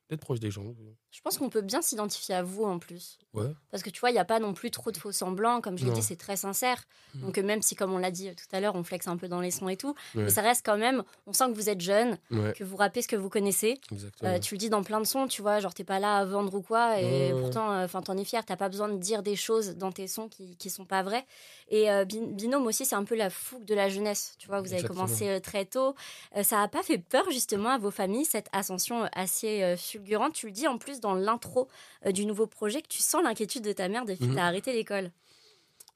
d'être 0.10 0.22
proche 0.22 0.40
des 0.40 0.50
gens. 0.52 0.64
Je 1.12 1.22
pense 1.22 1.38
qu'on 1.38 1.50
peut 1.50 1.62
bien 1.62 1.82
s'identifier 1.82 2.34
à 2.36 2.44
vous 2.44 2.64
en 2.64 2.80
plus. 2.80 3.20
Ouais. 3.34 3.46
Parce 3.70 3.84
que 3.84 3.90
tu 3.92 4.00
vois, 4.00 4.10
il 4.10 4.14
n'y 4.14 4.20
a 4.20 4.26
pas 4.26 4.40
non 4.40 4.54
plus 4.54 4.72
trop 4.72 4.92
de 4.92 4.98
faux 4.98 5.12
semblants. 5.12 5.62
Comme 5.62 5.78
je 5.78 5.86
l'ai 5.86 5.92
dit, 5.92 6.02
c'est 6.02 6.16
très 6.16 6.36
sincère. 6.36 6.84
Mhm. 7.14 7.22
Donc, 7.22 7.38
euh, 7.38 7.44
même 7.44 7.62
si, 7.62 7.76
comme 7.76 7.94
on 7.94 7.98
l'a 8.00 8.10
dit 8.10 8.30
euh, 8.30 8.34
tout 8.34 8.46
à 8.56 8.60
l'heure, 8.60 8.74
on 8.76 8.84
flexe 8.84 9.08
un 9.08 9.18
peu 9.18 9.28
dans 9.28 9.40
les 9.40 9.52
sons 9.52 9.70
et 9.70 9.78
tout, 9.78 9.94
Ouais. 10.16 10.24
mais 10.24 10.30
ça 10.30 10.42
reste 10.42 10.66
quand 10.66 10.78
même, 10.78 11.04
on 11.28 11.34
sent 11.34 11.46
que 11.52 11.54
vous 11.56 11.70
êtes 11.70 11.82
jeune, 11.82 12.18
Ouais, 12.32 12.54
que 12.54 12.64
vous 12.64 12.76
rappez 12.76 13.02
ce 13.04 13.08
que 13.08 13.16
vous 13.16 13.30
connaissez. 13.30 13.80
exactement. 13.92 14.32
Euh, 14.32 14.40
tu 14.40 14.56
le 14.56 14.58
dis 14.60 14.70
dans 14.70 14.82
plein 14.84 15.00
de 15.00 15.06
sons, 15.06 15.28
tu 15.28 15.42
vois, 15.44 15.60
genre 15.60 15.74
t'es 15.76 15.84
pas 15.84 16.00
là 16.00 16.18
à 16.18 16.26
vendre 16.26 16.54
ou 16.56 16.62
quoi, 16.62 17.00
et 17.00 17.32
pourtant, 17.40 17.72
euh, 17.72 17.86
enfin, 17.86 18.02
t'en 18.02 18.18
es 18.18 18.26
fier, 18.26 18.44
t'as 18.46 18.58
pas 18.58 18.70
besoin 18.70 18.90
de 18.90 18.98
dire 18.98 19.22
des 19.24 19.36
choses 19.36 19.76
dans 19.76 19.92
tes 19.92 20.08
sons 20.08 20.28
qui, 20.28 20.56
qui 20.58 20.70
sont 20.72 20.86
pas 20.86 21.04
vraies. 21.04 21.26
Et 21.70 21.92
euh, 21.92 22.06
Bin- 22.06 22.32
Binôme 22.34 22.66
aussi, 22.66 22.86
c'est 22.86 22.96
un 22.96 23.04
peu 23.04 23.16
la 23.16 23.30
fougue 23.30 23.66
de 23.66 23.76
la 23.76 23.90
jeunesse, 23.90 24.34
tu 24.40 24.48
vois, 24.48 24.62
vous 24.62 24.74
avez 24.74 24.84
commencé 24.84 25.40
très 25.42 25.66
tôt. 25.66 25.94
Ça 26.44 26.62
a 26.64 26.68
pas 26.68 26.82
fait 26.84 26.98
peur 26.98 27.26
justement 27.32 27.70
à 27.70 27.78
vos 27.78 27.92
familles, 27.92 28.26
cette 28.26 28.48
ascension 28.54 29.08
assez 29.14 29.62
euh, 29.64 29.76
fulgurante. 30.00 30.34
Tu 30.34 30.48
le 30.48 30.52
dis 30.52 30.68
en 30.68 30.78
plus 30.78 31.00
dans 31.00 31.14
l'intro 31.14 31.68
euh, 32.06 32.12
du 32.12 32.26
nouveau 32.26 32.48
projet 32.48 32.82
que 32.82 32.88
tu 32.88 33.02
sens 33.02 33.22
l'inquiétude 33.24 33.64
de 33.64 33.74
ta 33.74 33.88
mère 33.90 34.06
depuis 34.06 34.20
que 34.26 34.26
Mhm. 34.32 34.36
t'as 34.36 34.46
arrêté 34.46 34.74
l'école. 34.74 35.12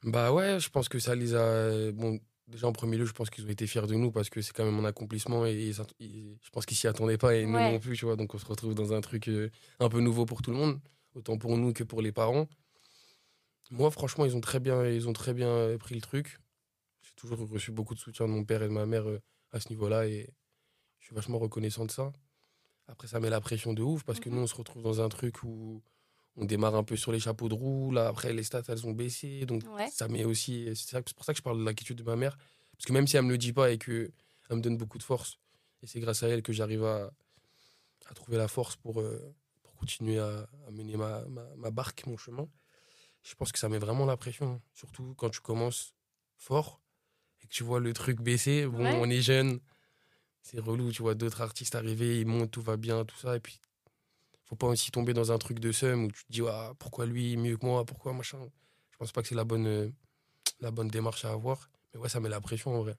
Bah 0.03 0.31
ouais, 0.33 0.60
je 0.60 0.69
pense 0.69 0.89
que 0.89 1.00
ça 1.00 1.15
les 1.15 1.33
a. 1.33 1.91
Bon, 1.93 2.19
déjà 2.48 2.67
en 2.67 2.74
premier 2.74 2.98
lieu, 2.98 3.05
je 3.05 3.13
pense 3.13 3.29
qu'ils 3.29 3.45
ont 3.45 3.50
été 3.50 3.65
fiers 3.67 3.88
de 3.88 3.95
nous 3.95 4.12
parce 4.12 4.29
que 4.29 4.41
c'est 4.41 4.51
quand 4.53 4.65
même 4.65 4.74
mon 4.75 4.83
accomplissement 4.86 5.45
et 5.45 5.72
je 5.72 6.50
pense 6.51 6.65
qu'ils 6.65 6.75
s'y 6.77 6.88
attendaient 6.88 7.17
pas 7.17 7.36
et 7.36 7.45
nous 7.45 7.53
non 7.72 7.79
plus, 7.79 7.98
tu 7.98 8.05
vois. 8.05 8.15
Donc 8.17 8.36
on 8.36 8.38
se 8.38 8.45
retrouve 8.45 8.75
dans 8.75 8.91
un 8.93 9.00
truc 9.01 9.29
euh, 9.29 9.50
un 9.79 9.88
peu 9.89 10.01
nouveau 10.01 10.25
pour 10.25 10.41
tout 10.41 10.51
le 10.51 10.57
monde, 10.57 10.79
autant 11.15 11.38
pour 11.38 11.57
nous 11.57 11.72
que 11.72 11.83
pour 11.86 12.01
les 12.01 12.12
parents. 12.12 12.48
Moi, 13.72 13.89
franchement, 13.91 14.25
ils 14.25 14.36
ont 14.36 14.41
très 14.41 14.60
bien, 14.60 14.86
ils 14.86 15.07
ont 15.07 15.13
très 15.13 15.33
bien 15.33 15.48
euh, 15.48 15.77
pris 15.77 15.95
le 15.95 16.01
truc. 16.01 16.38
J'ai 17.01 17.13
toujours 17.15 17.39
reçu 17.50 17.72
beaucoup 17.72 17.95
de 17.95 18.00
soutien 18.00 18.27
de 18.27 18.31
mon 18.31 18.43
père 18.43 18.62
et 18.62 18.67
de 18.67 18.74
ma 18.74 18.86
mère 18.86 19.07
euh, 19.07 19.22
à 19.51 19.60
ce 19.62 19.69
niveau-là 19.69 20.05
et 20.07 20.29
je 21.00 21.05
suis 21.07 21.15
vachement 21.15 21.39
reconnaissant 21.39 21.86
de 21.86 21.91
ça. 21.91 22.12
Après, 22.87 23.07
ça 23.07 23.19
met 23.19 23.29
la 23.29 23.41
pression 23.41 23.73
de 23.73 23.81
ouf 23.81 24.03
parce 24.03 24.19
que 24.19 24.29
Mhm. 24.29 24.35
nous, 24.35 24.41
on 24.41 24.47
se 24.47 24.55
retrouve 24.55 24.83
dans 24.83 25.01
un 25.01 25.09
truc 25.09 25.43
où 25.43 25.81
on 26.35 26.45
démarre 26.45 26.75
un 26.75 26.83
peu 26.83 26.95
sur 26.97 27.11
les 27.11 27.19
chapeaux 27.19 27.47
de 27.49 27.53
roue. 27.53 27.91
Là, 27.91 28.07
après, 28.07 28.33
les 28.33 28.43
stats, 28.43 28.63
elles 28.67 28.85
ont 28.85 28.91
baissé. 28.91 29.45
Donc, 29.45 29.63
Ouais. 29.75 29.89
ça 29.89 30.07
met 30.07 30.25
aussi. 30.25 30.67
C'est 30.75 31.13
pour 31.15 31.25
ça 31.25 31.33
que 31.33 31.37
je 31.37 31.43
parle 31.43 31.59
de 31.59 31.63
l'inquiétude 31.63 31.97
de 31.97 32.03
ma 32.03 32.15
mère. 32.15 32.37
Parce 32.73 32.85
que 32.85 32.93
même 32.93 33.07
si 33.07 33.15
elle 33.17 33.23
me 33.23 33.31
le 33.31 33.37
dit 33.37 33.53
pas 33.53 33.71
et 33.71 33.77
qu'elle 33.77 34.11
me 34.51 34.61
donne 34.61 34.77
beaucoup 34.77 34.97
de 34.97 35.03
force, 35.03 35.37
et 35.81 35.87
c'est 35.87 35.99
grâce 35.99 36.23
à 36.23 36.27
elle 36.27 36.41
que 36.41 36.51
j'arrive 36.53 36.83
à, 36.83 37.11
à 38.07 38.13
trouver 38.13 38.37
la 38.37 38.47
force 38.47 38.75
pour, 38.75 38.99
euh, 38.99 39.33
pour 39.61 39.75
continuer 39.75 40.19
à, 40.19 40.47
à 40.67 40.71
mener 40.71 40.97
ma, 40.97 41.21
ma, 41.25 41.43
ma 41.55 41.71
barque, 41.71 42.05
mon 42.07 42.17
chemin, 42.17 42.47
je 43.21 43.35
pense 43.35 43.51
que 43.51 43.59
ça 43.59 43.69
met 43.69 43.77
vraiment 43.77 44.05
la 44.05 44.17
pression. 44.17 44.61
Surtout 44.73 45.13
quand 45.17 45.29
tu 45.29 45.39
commences 45.39 45.93
fort 46.35 46.81
et 47.41 47.47
que 47.47 47.53
tu 47.53 47.63
vois 47.63 47.79
le 47.79 47.93
truc 47.93 48.19
baisser. 48.21 48.65
Bon, 48.65 48.79
Ouais. 48.83 48.97
on 48.99 49.09
est 49.09 49.21
jeune, 49.21 49.59
c'est 50.43 50.59
relou. 50.59 50.91
Tu 50.91 51.01
vois 51.01 51.15
d'autres 51.15 51.41
artistes 51.41 51.75
arriver, 51.75 52.19
ils 52.19 52.27
montent, 52.27 52.51
tout 52.51 52.62
va 52.62 52.77
bien, 52.77 53.05
tout 53.05 53.17
ça. 53.17 53.35
Et 53.35 53.39
puis, 53.39 53.59
faut 54.45 54.55
pas 54.55 54.67
aussi 54.67 54.91
tomber 54.91 55.13
dans 55.13 55.31
un 55.31 55.38
truc 55.39 55.59
de 55.59 55.71
seum 55.71 56.05
où 56.05 56.12
tu 56.12 56.25
te 56.25 56.31
dis 56.31 56.41
ah, 56.47 56.73
pourquoi 56.77 57.05
lui 57.05 57.38
mieux 57.38 57.57
que 57.57 57.65
moi, 57.65 57.85
pourquoi 57.85 58.13
machin. 58.13 58.39
Je 58.91 58.97
pense 58.97 59.12
pas 59.12 59.21
que 59.21 59.27
c'est 59.27 59.35
la 59.35 59.45
bonne, 59.45 59.67
euh, 59.67 59.89
la 60.59 60.71
bonne 60.71 60.89
démarche 60.89 61.25
à 61.25 61.31
avoir. 61.31 61.69
Mais 61.93 62.00
ouais, 62.00 62.09
ça 62.09 62.19
met 62.19 62.29
la 62.29 62.41
pression 62.41 62.75
en 62.75 62.83
vrai. 62.83 62.95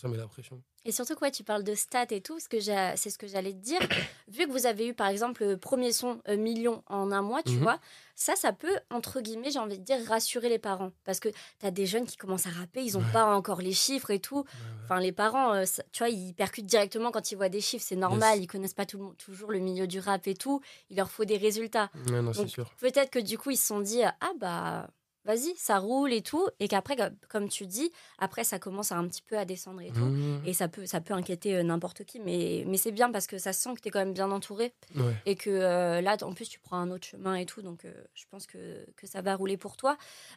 Ça 0.00 0.08
met 0.08 0.16
la 0.16 0.26
pression. 0.28 0.62
Et 0.84 0.92
surtout, 0.92 1.16
quoi, 1.16 1.30
tu 1.30 1.42
parles 1.44 1.64
de 1.64 1.74
stats 1.74 2.06
et 2.10 2.20
tout, 2.20 2.38
que 2.48 2.60
c'est 2.60 3.10
ce 3.10 3.18
que 3.18 3.26
j'allais 3.26 3.52
te 3.52 3.58
dire. 3.58 3.80
Vu 4.28 4.46
que 4.46 4.52
vous 4.52 4.64
avez 4.66 4.86
eu, 4.86 4.94
par 4.94 5.08
exemple, 5.08 5.44
le 5.44 5.56
premier 5.58 5.92
son 5.92 6.20
euh, 6.28 6.36
million 6.36 6.82
en 6.86 7.10
un 7.12 7.20
mois, 7.22 7.42
tu 7.42 7.52
Mhm. 7.52 7.62
vois, 7.62 7.80
ça, 8.14 8.36
ça 8.36 8.52
peut, 8.52 8.78
entre 8.90 9.20
guillemets, 9.20 9.50
j'ai 9.50 9.58
envie 9.58 9.78
de 9.78 9.84
dire, 9.84 9.98
rassurer 10.06 10.48
les 10.48 10.58
parents. 10.58 10.92
Parce 11.04 11.18
que 11.20 11.28
tu 11.28 11.66
as 11.66 11.70
des 11.70 11.84
jeunes 11.86 12.06
qui 12.06 12.16
commencent 12.16 12.46
à 12.46 12.50
rapper, 12.50 12.82
ils 12.82 12.94
n'ont 12.94 13.00
Ouais. 13.00 13.12
pas 13.12 13.24
encore 13.36 13.60
les 13.60 13.72
chiffres 13.72 14.10
et 14.10 14.18
tout. 14.20 14.44
Enfin, 14.84 15.00
les 15.00 15.12
parents, 15.12 15.52
euh, 15.52 15.64
ça- 15.64 15.82
tu 15.92 15.98
vois, 15.98 16.08
ils 16.10 16.32
percutent 16.34 16.66
directement 16.66 17.10
quand 17.10 17.30
ils 17.32 17.36
voient 17.36 17.48
des 17.48 17.60
chiffres, 17.60 17.84
c'est 17.86 17.96
normal, 17.96 18.36
Yes. 18.36 18.44
ils 18.44 18.46
connaissent 18.46 18.74
pas 18.74 18.86
tout 18.86 19.14
toujours 19.18 19.50
le 19.50 19.58
milieu 19.58 19.86
du 19.86 19.98
rap 19.98 20.26
et 20.26 20.34
tout. 20.34 20.60
Il 20.90 20.96
leur 20.96 21.10
faut 21.10 21.24
des 21.24 21.36
résultats. 21.36 21.90
Non, 22.10 22.32
c'est 22.32 22.40
Donc, 22.40 22.48
sûr. 22.50 22.70
Peut-être 22.78 23.10
que 23.10 23.18
du 23.18 23.36
coup, 23.36 23.50
ils 23.50 23.56
se 23.56 23.66
sont 23.66 23.80
dit, 23.80 24.02
ah 24.02 24.14
bah, 24.38 24.88
vas-y, 25.28 25.54
ça 25.56 25.78
roule 25.78 26.12
et 26.12 26.22
tout. 26.22 26.44
Et 26.58 26.66
qu'après, 26.68 26.96
comme- 27.28 27.48
tu 27.48 27.66
dis, 27.66 27.92
après, 28.18 28.42
ça 28.44 28.58
commence 28.58 28.90
à 28.92 28.96
un 28.96 29.06
petit 29.06 29.22
peu 29.22 29.38
à 29.38 29.44
descendre 29.44 29.80
et 29.82 29.92
tout. 29.92 30.00
Mmh. 30.00 30.42
Et 30.46 30.52
ça 30.54 30.66
peut, 30.68 30.86
ça 30.86 31.00
peut 31.00 31.14
inquiéter 31.14 31.54
euh, 31.56 31.62
n'importe 31.62 32.02
qui, 32.04 32.18
mais, 32.18 32.64
mais 32.66 32.78
c'est 32.78 32.90
bien 32.92 33.12
parce 33.12 33.26
que 33.26 33.38
ça 33.38 33.52
sent 33.52 33.74
que 33.74 33.80
tu 33.82 33.88
es 33.88 33.90
quand 33.90 33.98
même 34.00 34.14
bien 34.14 34.30
entouré 34.30 34.72
Ouais. 34.96 35.14
et 35.26 35.36
que 35.36 35.50
euh, 35.50 36.00
là, 36.00 36.16
en 36.22 36.32
plus, 36.32 36.48
tu 36.48 36.58
prends 36.58 36.78
un 36.78 36.90
autre 36.90 37.06
chemin 37.06 37.34
et 37.36 37.46
tout, 37.46 37.62
donc 37.62 37.84
euh, 37.84 37.92
je 38.14 38.24
pense 38.30 38.46
que, 38.46 38.84
que 38.96 39.06
ça 39.06 39.20
va 39.20 39.36
rouler 39.36 39.56
pour 39.58 39.76
toi. 39.76 39.96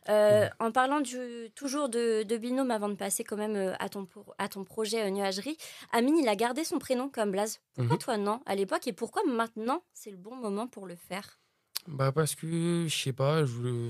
Euh, 0.09 0.47
En 0.59 0.71
parlant 0.71 0.99
du, 1.01 1.49
toujours 1.55 1.87
de, 1.89 2.23
de 2.23 2.37
binôme, 2.37 2.69
avant 2.71 2.89
de 2.89 2.95
passer 2.95 3.23
quand 3.23 3.37
même 3.37 3.75
à 3.79 3.87
ton, 3.89 4.07
à 4.37 4.49
ton 4.49 4.63
projet 4.65 5.09
Nuagerie, 5.09 5.57
Amine, 5.93 6.17
il 6.17 6.27
a 6.27 6.35
gardé 6.35 6.63
son 6.65 6.77
prénom 6.79 7.07
comme 7.09 7.31
Blaze. 7.31 7.59
Pourquoi 7.75 7.95
Mhm. 7.95 7.99
toi 8.01 8.17
non 8.17 8.41
à 8.45 8.55
l'époque? 8.55 8.85
Et 8.87 8.93
pourquoi 8.93 9.23
maintenant 9.25 9.81
c'est 9.93 10.11
le 10.11 10.17
bon 10.17 10.35
moment 10.35 10.67
pour 10.67 10.85
le 10.85 10.95
faire? 10.97 11.39
Bah 11.87 12.11
parce 12.11 12.35
que 12.35 12.85
je 12.87 12.95
sais 13.03 13.13
pas, 13.13 13.45
je, 13.45 13.53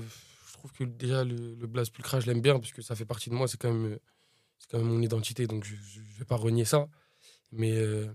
trouve 0.62 0.72
que 0.72 0.84
déjà 0.84 1.24
le, 1.24 1.54
le 1.54 1.66
Blaze 1.66 1.90
Pulcra, 1.90 2.20
je 2.20 2.26
l'aime 2.26 2.40
bien 2.40 2.58
parce 2.58 2.72
que 2.72 2.82
ça 2.82 2.94
fait 2.94 3.04
partie 3.04 3.30
de 3.30 3.34
moi, 3.34 3.48
c'est 3.48 3.60
quand 3.60 3.72
même 3.72 3.98
c'est 4.58 4.70
quand 4.70 4.78
même 4.78 4.88
mon 4.88 5.02
identité, 5.02 5.46
donc 5.46 5.64
je, 5.64 5.74
je 5.74 6.00
vais 6.18 6.24
pas 6.24 6.36
renier 6.36 6.64
ça. 6.64 6.88
Mais 7.52 7.72
euh, 7.76 8.06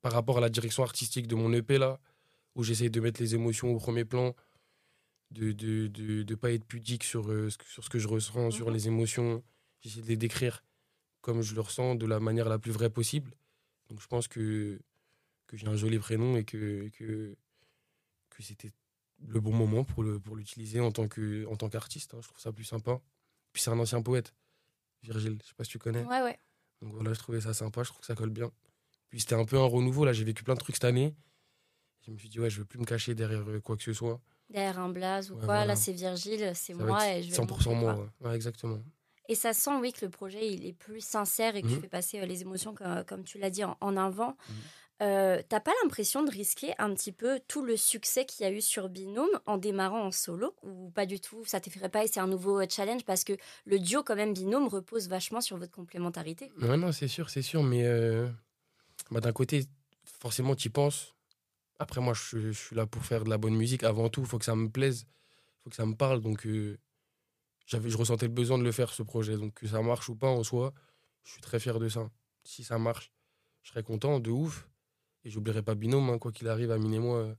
par 0.00 0.12
rapport 0.12 0.38
à 0.38 0.40
la 0.40 0.48
direction 0.50 0.82
artistique 0.82 1.26
de 1.26 1.34
mon 1.34 1.52
EP 1.52 1.78
là, 1.78 2.00
où 2.54 2.62
j'essaye 2.64 2.90
de 2.90 3.00
mettre 3.00 3.20
les 3.20 3.34
émotions 3.34 3.70
au 3.74 3.78
premier 3.78 4.04
plan, 4.04 4.34
de 5.30 5.52
de, 5.52 5.88
de, 5.88 6.22
de 6.22 6.34
pas 6.34 6.52
être 6.52 6.64
pudique 6.64 7.04
sur, 7.04 7.30
euh, 7.30 7.50
ce 7.50 7.58
que, 7.58 7.66
sur 7.66 7.84
ce 7.84 7.90
que 7.90 7.98
je 7.98 8.08
ressens, 8.08 8.50
sur 8.52 8.68
Mhm. 8.68 8.74
les 8.74 8.86
émotions, 8.88 9.44
j'essaie 9.80 10.00
de 10.02 10.06
les 10.08 10.16
décrire 10.16 10.64
comme 11.20 11.42
je 11.42 11.54
le 11.54 11.60
ressens 11.60 11.96
de 11.96 12.06
la 12.06 12.20
manière 12.20 12.48
la 12.48 12.58
plus 12.58 12.72
vraie 12.72 12.90
possible. 12.90 13.32
Donc 13.90 14.00
je 14.00 14.06
pense 14.08 14.28
que 14.28 14.80
que 15.48 15.56
j'ai 15.56 15.66
un 15.66 15.76
joli 15.76 15.98
prénom 15.98 16.36
et 16.36 16.44
que, 16.44 16.88
que, 16.90 17.36
que 18.30 18.42
c'était 18.42 18.70
le 19.26 19.40
bon 19.40 19.52
moment 19.52 19.84
pour 19.84 20.02
le 20.02 20.18
pour 20.20 20.36
l'utiliser 20.36 20.80
en 20.80 20.90
tant 20.92 21.08
que 21.08 21.46
en 21.46 21.56
tant 21.56 21.68
qu'artiste. 21.68 22.14
hein. 22.14 22.18
Je 22.22 22.28
trouve 22.28 22.40
ça 22.40 22.52
plus 22.52 22.64
sympa. 22.64 23.00
Puis 23.52 23.62
c'est 23.62 23.70
un 23.70 23.78
ancien 23.78 24.02
poète, 24.02 24.34
Virgile. 25.02 25.38
Je 25.42 25.48
sais 25.48 25.54
pas 25.54 25.64
si 25.64 25.70
tu 25.70 25.78
connais. 25.78 26.04
Ouais, 26.04 26.22
ouais. 26.22 26.38
Donc 26.82 26.92
voilà, 26.94 27.12
je 27.12 27.18
trouvais 27.18 27.40
ça 27.40 27.54
sympa. 27.54 27.82
Je 27.82 27.88
trouve 27.88 28.00
que 28.00 28.06
ça 28.06 28.14
colle 28.14 28.30
bien. 28.30 28.50
Puis 29.10 29.20
c'était 29.20 29.34
un 29.34 29.44
peu 29.44 29.58
un 29.58 29.64
renouveau. 29.64 30.04
Là, 30.04 30.12
j'ai 30.12 30.24
vécu 30.24 30.44
plein 30.44 30.54
de 30.54 30.60
trucs 30.60 30.76
cette 30.76 30.84
année. 30.84 31.14
Je 32.06 32.10
me 32.12 32.18
suis 32.18 32.28
dit 32.28 32.38
ouais, 32.40 32.50
je 32.50 32.58
veux 32.58 32.64
plus 32.64 32.78
me 32.78 32.84
cacher 32.84 33.14
derrière 33.14 33.46
euh, 33.48 33.60
quoi 33.60 33.76
que 33.76 33.82
ce 33.82 33.92
soit. 33.92 34.20
Derrière 34.50 34.78
un 34.78 34.88
blaze 34.88 35.30
ou 35.30 35.34
Ouais, 35.34 35.40
quoi, 35.40 35.46
voilà. 35.46 35.66
là 35.66 35.76
c'est 35.76 35.92
Virgile, 35.92 36.52
c'est 36.54 36.72
moi 36.74 37.06
et 37.10 37.22
je 37.22 37.30
vais 37.30 37.36
100% 37.36 37.70
le 37.70 37.74
montrer, 37.74 37.74
moi. 37.74 38.10
Ouais, 38.20 38.34
exactement. 38.36 38.78
Et 39.28 39.34
ça 39.34 39.52
sent, 39.52 39.72
oui, 39.80 39.92
que 39.92 40.06
le 40.06 40.10
projet 40.10 40.50
il 40.50 40.64
est 40.64 40.72
plus 40.72 41.02
sincère 41.02 41.54
et 41.54 41.60
que 41.60 41.66
tu 41.68 41.74
Mhm. 41.74 41.80
fais 41.82 41.88
passer 41.88 42.20
euh, 42.20 42.24
les 42.26 42.40
émotions, 42.40 42.74
comme, 42.74 43.04
comme 43.04 43.24
tu 43.24 43.38
l'as 43.38 43.50
dit, 43.50 43.62
en, 43.64 43.76
en 43.82 43.96
avant. 43.98 44.36
Mhm. 44.48 44.56
Euh, 45.00 45.40
T'as 45.48 45.60
pas 45.60 45.72
l'impression 45.82 46.24
de 46.24 46.30
risquer 46.30 46.74
un 46.78 46.92
petit 46.92 47.12
peu 47.12 47.40
tout 47.46 47.64
le 47.64 47.76
succès 47.76 48.24
qu'il 48.24 48.44
y 48.44 48.48
a 48.48 48.52
eu 48.52 48.60
sur 48.60 48.88
Binôme 48.88 49.28
en 49.46 49.56
démarrant 49.56 50.04
en 50.06 50.10
solo 50.10 50.54
ou 50.62 50.90
pas 50.90 51.06
du 51.06 51.20
tout? 51.20 51.44
Ça 51.44 51.60
t'effraie 51.60 51.88
pas 51.88 52.04
et 52.04 52.08
c'est 52.08 52.20
un 52.20 52.26
nouveau 52.26 52.60
euh, 52.60 52.66
challenge 52.68 53.04
parce 53.04 53.22
que 53.22 53.34
le 53.64 53.78
duo, 53.78 54.02
quand 54.02 54.16
même, 54.16 54.34
Binôme, 54.34 54.66
repose 54.66 55.08
vachement 55.08 55.40
sur 55.40 55.56
votre 55.56 55.72
complémentarité. 55.72 56.50
Ouais, 56.60 56.76
non, 56.76 56.90
c'est 56.90 57.08
sûr, 57.08 57.30
c'est 57.30 57.42
sûr. 57.42 57.62
Mais 57.62 57.84
euh, 57.84 58.28
bah, 59.10 59.20
d'un 59.20 59.32
côté, 59.32 59.66
forcément, 60.04 60.56
tu 60.56 60.66
y 60.66 60.70
penses. 60.70 61.14
Après, 61.78 62.00
moi, 62.00 62.12
je, 62.14 62.50
suis 62.50 62.74
là 62.74 62.86
pour 62.86 63.04
faire 63.04 63.22
de 63.22 63.30
la 63.30 63.38
bonne 63.38 63.54
musique. 63.54 63.84
Avant 63.84 64.08
tout, 64.08 64.22
il 64.22 64.26
faut 64.26 64.38
que 64.38 64.44
ça 64.44 64.56
me 64.56 64.68
plaise. 64.68 65.06
Il 65.06 65.62
faut 65.62 65.70
que 65.70 65.76
ça 65.76 65.86
me 65.86 65.94
parle. 65.94 66.20
Donc, 66.20 66.48
j'avais, 67.66 67.88
je 67.88 67.96
ressentais 67.96 68.26
le 68.26 68.32
besoin 68.32 68.58
de 68.58 68.64
le 68.64 68.72
faire, 68.72 68.90
ce 68.90 69.04
projet. 69.04 69.36
Donc, 69.36 69.54
que 69.54 69.68
ça 69.68 69.80
marche 69.80 70.08
ou 70.08 70.16
pas 70.16 70.26
en 70.26 70.42
soi, 70.42 70.74
je 71.22 71.30
suis 71.30 71.40
très 71.40 71.60
fier 71.60 71.78
de 71.78 71.88
ça. 71.88 72.10
Si 72.42 72.64
ça 72.64 72.78
marche, 72.78 73.12
je 73.62 73.70
serais 73.70 73.84
content, 73.84 74.18
de 74.18 74.30
ouf. 74.30 74.68
Et 75.24 75.30
j'oublierai 75.30 75.62
pas 75.62 75.74
Binôme, 75.74 76.10
hein, 76.10 76.18
quoi 76.18 76.32
qu'il 76.32 76.48
arrive, 76.48 76.70
Amine 76.70 76.94
et 76.94 76.98
moi. 76.98 77.18
euh, 77.18 77.34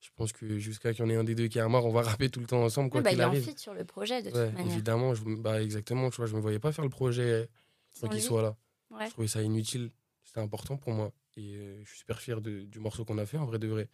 je 0.00 0.10
pense 0.14 0.32
que 0.32 0.58
jusqu'à 0.58 0.92
qu'il 0.92 1.04
y 1.04 1.08
en 1.08 1.10
ait 1.10 1.16
un 1.16 1.24
des 1.24 1.34
deux 1.34 1.48
qui 1.48 1.58
a 1.58 1.68
marre, 1.68 1.84
on 1.86 1.90
va 1.92 2.02
rapper 2.20 2.28
tout 2.30 2.40
le 2.40 2.46
temps 2.46 2.62
ensemble, 2.62 2.90
quoi 2.90 3.00
bah, 3.00 3.10
qu'il 3.10 3.18
il 3.18 3.22
est 3.22 3.24
en 3.24 3.28
arrive. 3.28 3.42
fit 3.44 3.58
sur 3.58 3.74
le 3.74 3.84
projet 3.84 4.22
de 4.22 4.30
Ouais, 4.30 4.46
toute 4.48 4.54
manière. 4.58 4.72
évidemment, 4.72 5.14
je, 5.14 5.24
bah, 5.24 5.62
exactement. 5.62 6.10
Tu 6.10 6.16
vois, 6.16 6.26
je 6.26 6.34
me 6.36 6.40
voyais 6.40 6.58
pas 6.58 6.72
faire 6.72 6.84
le 6.84 6.90
projet 6.90 7.48
Sans 7.92 8.08
qu'il 8.08 8.20
soit 8.22 8.42
là. 8.42 8.56
Ouais. 8.90 9.06
Je 9.06 9.10
trouvais 9.12 9.26
ça 9.28 9.42
inutile. 9.42 9.90
C'était 10.22 10.40
important 10.40 10.76
pour 10.76 10.92
moi. 10.92 11.12
Et 11.36 11.56
euh, 11.56 11.80
je 11.84 11.88
suis 11.88 11.98
super 11.98 12.20
fier 12.20 12.40
de- 12.40 12.62
du 12.62 12.78
morceau 12.78 13.04
qu'on 13.04 13.18
a 13.18 13.26
fait, 13.26 13.38
en 13.38 13.46
vrai 13.46 13.58
de 13.58 13.66
vrai. 13.66 13.88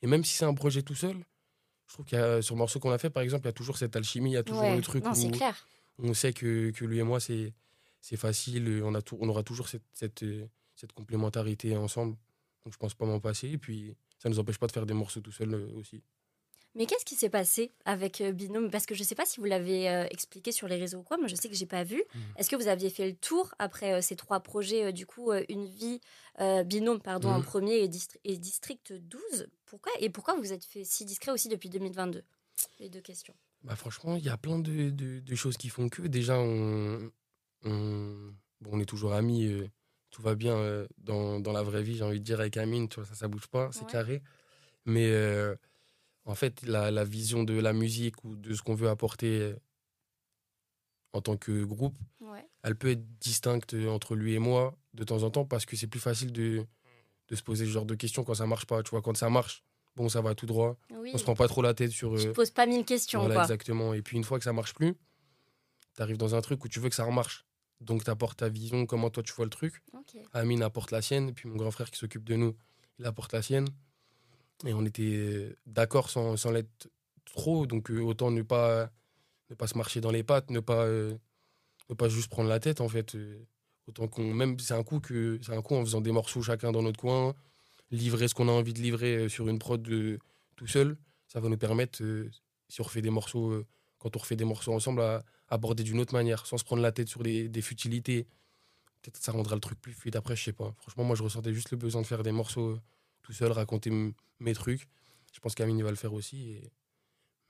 Et 0.00 0.06
même 0.06 0.24
si 0.24 0.34
c'est 0.34 0.44
un 0.44 0.54
projet 0.54 0.82
tout 0.82 0.94
seul, 0.94 1.16
je 1.88 1.94
trouve 1.94 2.06
qu'il 2.06 2.18
y 2.18 2.20
a, 2.20 2.40
sur 2.40 2.54
le 2.54 2.58
morceau 2.58 2.78
qu'on 2.80 2.90
a 2.92 2.98
fait, 2.98 3.10
par 3.10 3.22
exemple, 3.22 3.42
il 3.44 3.48
y 3.48 3.50
a 3.50 3.52
toujours 3.52 3.76
cette 3.76 3.94
alchimie, 3.96 4.30
il 4.30 4.34
y 4.34 4.36
a 4.36 4.42
toujours 4.42 4.62
Ouais. 4.62 4.76
le 4.76 4.82
truc 4.82 5.04
non, 5.04 5.12
où 5.12 5.30
clair. 5.30 5.66
on 5.98 6.14
sait 6.14 6.32
que, 6.32 6.70
que 6.70 6.84
lui 6.84 6.98
et 6.98 7.02
moi, 7.02 7.20
c'est, 7.20 7.52
c'est 8.00 8.16
facile. 8.16 8.80
On, 8.84 8.94
a 8.94 9.02
tou- 9.02 9.18
on 9.20 9.28
aura 9.28 9.42
toujours 9.42 9.68
cette, 9.68 9.82
cette, 9.92 10.22
euh, 10.22 10.46
cette 10.76 10.92
complémentarité 10.92 11.76
ensemble. 11.76 12.16
Donc 12.64 12.72
je 12.72 12.78
pense 12.78 12.94
pas 12.94 13.06
m'en 13.06 13.20
passer. 13.20 13.48
Et 13.48 13.58
puis, 13.58 13.94
ça 14.18 14.28
ne 14.28 14.34
nous 14.34 14.40
empêche 14.40 14.58
pas 14.58 14.66
de 14.66 14.72
faire 14.72 14.86
des 14.86 14.94
morceaux 14.94 15.20
tout 15.20 15.32
seul 15.32 15.52
euh, 15.54 15.68
aussi. 15.74 16.02
Mais 16.74 16.86
qu'est-ce 16.86 17.04
qui 17.04 17.16
s'est 17.16 17.28
passé 17.28 17.70
avec 17.84 18.22
euh, 18.22 18.32
Binôme 18.32 18.70
Parce 18.70 18.86
que 18.86 18.94
je 18.94 19.02
ne 19.02 19.04
sais 19.06 19.14
pas 19.14 19.26
si 19.26 19.40
vous 19.40 19.44
l'avez 19.44 19.90
euh, 19.90 20.06
expliqué 20.10 20.52
sur 20.52 20.68
les 20.68 20.76
réseaux 20.76 20.98
ou 21.00 21.02
quoi, 21.02 21.18
moi 21.18 21.26
je 21.26 21.34
sais 21.34 21.50
que 21.50 21.54
j'ai 21.54 21.66
pas 21.66 21.84
vu. 21.84 22.02
Mhm. 22.14 22.22
Est-ce 22.38 22.48
que 22.48 22.56
vous 22.56 22.68
aviez 22.68 22.88
fait 22.88 23.06
le 23.10 23.14
tour 23.14 23.54
après 23.58 23.92
euh, 23.92 24.00
ces 24.00 24.16
trois 24.16 24.40
projets, 24.40 24.84
euh, 24.86 24.92
du 24.92 25.04
coup, 25.04 25.32
Une 25.50 25.66
vie, 25.66 26.00
Binôme 26.64 27.00
pardon, 27.02 27.28
en 27.28 27.38
Mhm. 27.40 27.44
premier 27.44 27.74
et, 27.80 27.88
Distri- 27.88 28.18
et 28.24 28.38
District 28.38 28.90
12 28.94 29.48
Pourquoi 29.66 29.92
Et 30.00 30.08
pourquoi 30.08 30.34
vous 30.38 30.52
êtes 30.54 30.64
fait 30.64 30.82
si 30.84 31.04
discret 31.04 31.30
aussi 31.30 31.48
depuis 31.48 31.68
2022 31.68 32.22
Les 32.80 32.88
deux 32.88 33.02
questions. 33.02 33.34
Bah 33.64 33.76
franchement, 33.76 34.16
il 34.16 34.24
y 34.24 34.30
a 34.30 34.38
plein 34.38 34.58
de, 34.58 34.88
de- 34.90 35.20
de 35.20 35.34
choses 35.34 35.58
qui 35.58 35.68
font 35.68 35.90
que. 35.90 36.00
Déjà, 36.02 36.38
on, 36.40 37.12
on, 37.64 38.32
bon, 38.62 38.70
on 38.72 38.80
est 38.80 38.86
toujours 38.86 39.12
amis, 39.12 39.44
tout 40.12 40.22
va 40.22 40.34
bien 40.36 40.54
euh, 40.54 40.86
dans, 40.98 41.40
dans 41.40 41.52
la 41.52 41.62
vraie 41.64 41.82
vie, 41.82 41.96
j'ai 41.96 42.04
envie 42.04 42.20
de 42.20 42.24
dire, 42.24 42.38
avec 42.38 42.56
Amine, 42.56 42.88
tu 42.88 43.00
vois, 43.00 43.06
ça, 43.08 43.14
ça 43.14 43.26
bouge 43.28 43.48
pas, 43.48 43.70
c'est 43.72 43.80
Ouais. 43.84 43.90
carré. 43.90 44.22
Mais 44.84 45.10
euh, 45.10 45.56
en 46.24 46.34
fait, 46.36 46.62
la, 46.62 46.90
la 46.92 47.02
vision 47.04 47.42
de 47.44 47.54
la 47.54 47.72
musique 47.72 48.22
ou 48.24 48.36
de 48.36 48.54
ce 48.54 48.62
qu'on 48.62 48.74
veut 48.74 48.88
apporter 48.88 49.40
euh, 49.40 49.56
en 51.12 51.20
tant 51.20 51.36
que 51.36 51.64
groupe, 51.64 51.96
Ouais. 52.20 52.46
elle 52.62 52.76
peut 52.76 52.90
être 52.90 53.18
distincte 53.18 53.74
entre 53.88 54.14
lui 54.14 54.34
et 54.34 54.38
moi 54.38 54.76
de 54.94 55.04
temps 55.04 55.22
en 55.24 55.30
temps 55.30 55.44
parce 55.44 55.66
que 55.66 55.76
c'est 55.76 55.86
plus 55.88 56.00
facile 56.00 56.32
de, 56.32 56.64
de 57.28 57.36
se 57.36 57.42
poser 57.42 57.64
ce 57.66 57.70
genre 57.70 57.86
de 57.86 57.94
questions 57.94 58.24
quand 58.24 58.34
ça 58.34 58.46
marche 58.46 58.66
pas. 58.66 58.82
Tu 58.82 58.90
vois, 58.90 59.02
quand 59.02 59.16
ça 59.16 59.28
marche, 59.30 59.62
bon, 59.96 60.08
ça 60.08 60.20
va 60.20 60.34
tout 60.34 60.46
droit. 60.46 60.76
Oui. 60.90 61.10
On 61.14 61.18
se 61.18 61.22
prend 61.24 61.34
pas 61.34 61.48
trop 61.48 61.62
la 61.62 61.74
tête 61.74 61.90
sur. 61.90 62.16
Je 62.16 62.28
euh, 62.28 62.30
te 62.30 62.34
pose 62.36 62.50
pas 62.50 62.66
mille 62.66 62.84
questions, 62.84 63.20
voilà, 63.20 63.34
quoi. 63.36 63.44
exactement. 63.44 63.94
Et 63.94 64.02
puis 64.02 64.16
une 64.16 64.24
fois 64.24 64.38
que 64.38 64.44
ça 64.44 64.52
marche 64.52 64.74
plus, 64.74 64.94
tu 65.96 66.02
arrives 66.02 66.16
dans 66.18 66.34
un 66.34 66.40
truc 66.40 66.64
où 66.64 66.68
tu 66.68 66.80
veux 66.80 66.88
que 66.88 66.94
ça 66.94 67.04
remarche. 67.04 67.44
Donc 67.82 68.04
tu 68.04 68.10
apportes 68.10 68.38
ta 68.38 68.48
vision, 68.48 68.86
comment 68.86 69.10
toi 69.10 69.22
tu 69.22 69.32
vois 69.32 69.44
le 69.44 69.50
truc. 69.50 69.82
Ok. 69.92 70.20
Amine 70.32 70.62
apporte 70.62 70.90
la 70.90 71.02
sienne, 71.02 71.28
et 71.28 71.32
puis 71.32 71.48
mon 71.48 71.56
grand 71.56 71.70
frère 71.70 71.90
qui 71.90 71.98
s'occupe 71.98 72.24
de 72.24 72.36
nous, 72.36 72.56
il 72.98 73.06
apporte 73.06 73.32
la 73.32 73.42
sienne. 73.42 73.68
Et 74.64 74.72
on 74.72 74.84
était 74.84 75.56
d'accord 75.66 76.10
sans, 76.10 76.36
sans 76.36 76.50
l'être 76.50 76.88
trop, 77.24 77.66
donc 77.66 77.90
euh, 77.90 78.00
autant 78.00 78.30
ne 78.30 78.42
pas, 78.42 78.90
ne 79.50 79.54
pas 79.54 79.66
se 79.66 79.76
marcher 79.76 80.00
dans 80.00 80.10
les 80.10 80.22
pattes, 80.22 80.50
ne 80.50 80.60
pas, 80.60 80.84
euh, 80.86 81.16
ne 81.90 81.94
pas 81.94 82.08
juste 82.08 82.30
prendre 82.30 82.48
la 82.48 82.60
tête 82.60 82.80
en 82.80 82.88
fait. 82.88 83.14
euh, 83.14 83.44
autant 83.88 84.06
qu'on, 84.06 84.32
même 84.32 84.58
c'est 84.60 84.74
un 84.74 84.84
coup 84.84 85.00
que 85.00 85.40
c'est 85.42 85.54
un 85.54 85.62
coup 85.62 85.74
en 85.74 85.80
faisant 85.84 86.00
des 86.00 86.12
morceaux 86.12 86.42
chacun 86.42 86.70
dans 86.70 86.82
notre 86.82 87.00
coin, 87.00 87.34
livrer 87.90 88.28
ce 88.28 88.34
qu'on 88.34 88.48
a 88.48 88.52
envie 88.52 88.72
de 88.72 88.80
livrer 88.80 89.28
sur 89.28 89.48
une 89.48 89.58
prod 89.58 89.82
de, 89.82 90.18
tout 90.56 90.66
seul, 90.66 90.96
ça 91.26 91.40
va 91.40 91.48
nous 91.48 91.56
permettre, 91.56 92.02
euh, 92.02 92.30
si 92.68 92.80
on 92.80 92.84
refait 92.84 93.02
des 93.02 93.10
morceaux, 93.10 93.50
euh, 93.50 93.66
quand 93.98 94.16
on 94.16 94.18
refait 94.20 94.36
des 94.36 94.44
morceaux 94.44 94.72
ensemble, 94.72 95.00
à 95.02 95.24
aborder 95.52 95.82
d'une 95.84 96.00
autre 96.00 96.14
manière, 96.14 96.46
sans 96.46 96.56
se 96.56 96.64
prendre 96.64 96.82
la 96.82 96.92
tête 96.92 97.08
sur 97.08 97.22
des, 97.22 97.62
futilités. 97.62 98.26
Peut-être 99.02 99.18
ça 99.18 99.32
rendra 99.32 99.54
le 99.54 99.60
truc 99.60 99.78
plus 99.80 99.92
fluide 99.92 100.16
après, 100.16 100.34
je 100.34 100.44
sais 100.44 100.52
pas. 100.52 100.74
Franchement, 100.78 101.04
moi, 101.04 101.14
je 101.14 101.22
ressentais 101.22 101.52
juste 101.52 101.70
le 101.72 101.76
besoin 101.76 102.00
de 102.00 102.06
faire 102.06 102.22
des 102.22 102.32
morceaux 102.32 102.70
euh, 102.70 102.80
tout 103.22 103.32
seul, 103.32 103.52
raconter 103.52 103.90
mes 104.40 104.54
trucs. 104.54 104.88
Je 105.34 105.40
pense 105.40 105.54
qu'Amine 105.54 105.82
va 105.82 105.90
le 105.90 105.96
faire 105.96 106.14
aussi. 106.14 106.58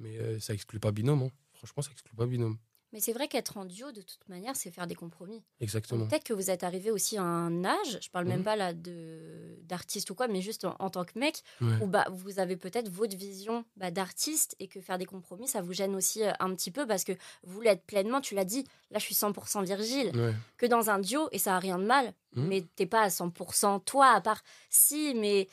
Mais 0.01 0.19
euh, 0.19 0.41
ça 0.41 0.53
exclut 0.53 0.81
pas 0.81 0.91
binôme. 0.91 1.23
hein. 1.23 1.31
Franchement, 1.55 1.83
ça 1.83 1.93
exclut 1.93 2.17
pas 2.17 2.27
binôme. 2.27 2.59
Mais 2.93 3.01
c'est 3.01 3.13
vrai 3.15 3.27
qu'être 3.27 3.57
en 3.57 3.65
duo, 3.65 3.91
de 3.91 4.03
toute 4.03 4.29
manière, 4.29 4.55
c'est 4.55 4.71
faire 4.71 4.87
des 4.87 4.95
compromis. 4.95 5.43
Exactement. 5.61 6.07
Peut-être 6.07 6.25
que 6.25 6.35
vous 6.35 6.51
êtes 6.51 6.63
arrivé 6.63 6.91
aussi 6.91 7.17
à 7.17 7.23
un 7.23 7.65
âge, 7.65 7.99
je 8.03 8.11
parle 8.11 8.27
même 8.27 8.41
Mhm. 8.41 8.45
pas 8.45 8.57
là 8.57 8.73
de 8.75 9.59
d'artiste 9.63 10.11
ou 10.11 10.15
quoi, 10.15 10.29
mais 10.29 10.43
juste 10.43 10.65
en, 10.67 10.77
en 10.79 10.91
tant 10.91 11.05
que 11.05 11.19
mec, 11.19 11.43
Ouais. 11.63 11.79
où 11.81 11.87
bah, 11.87 12.05
vous 12.11 12.39
avez 12.39 12.57
peut-être 12.57 12.91
votre 12.91 13.17
vision 13.17 13.65
bah, 13.77 13.91
d'artiste 13.91 14.55
et 14.59 14.69
que 14.69 14.81
faire 14.83 14.99
des 14.99 15.07
compromis, 15.07 15.49
ça 15.49 15.63
vous 15.63 15.73
gêne 15.73 15.95
aussi 15.95 16.23
euh, 16.23 16.33
un 16.41 16.55
petit 16.55 16.71
peu 16.71 16.87
parce 16.87 17.05
que 17.05 17.13
vous 17.45 17.61
l'êtes 17.63 17.83
pleinement, 17.87 18.21
tu 18.21 18.35
l'as 18.35 18.45
dit, 18.45 18.65
là 18.91 18.99
je 18.99 19.05
suis 19.05 19.15
100% 19.15 19.63
Virgile, 19.65 20.11
Ouais. 20.15 20.35
que 20.59 20.67
dans 20.67 20.91
un 20.91 20.99
duo, 20.99 21.29
et 21.33 21.39
ça 21.39 21.57
a 21.57 21.59
rien 21.59 21.79
de 21.79 21.85
mal, 21.87 22.13
Mhm. 22.35 22.47
mais 22.49 22.65
t'es 22.77 22.87
pas 22.87 23.03
à 23.03 23.09
100% 23.11 23.81
toi, 23.81 24.09
à 24.13 24.21
part 24.21 24.43
si, 24.69 25.15
mais 25.15 25.49